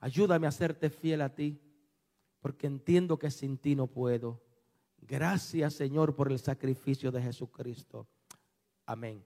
Ayúdame 0.00 0.46
a 0.46 0.48
hacerte 0.48 0.88
fiel 0.88 1.20
a 1.20 1.34
ti, 1.34 1.60
porque 2.40 2.66
entiendo 2.66 3.18
que 3.18 3.30
sin 3.30 3.58
ti 3.58 3.76
no 3.76 3.88
puedo. 3.88 4.42
Gracias, 5.02 5.74
Señor, 5.74 6.16
por 6.16 6.32
el 6.32 6.38
sacrificio 6.38 7.12
de 7.12 7.20
Jesucristo. 7.20 8.08
Amén. 8.86 9.22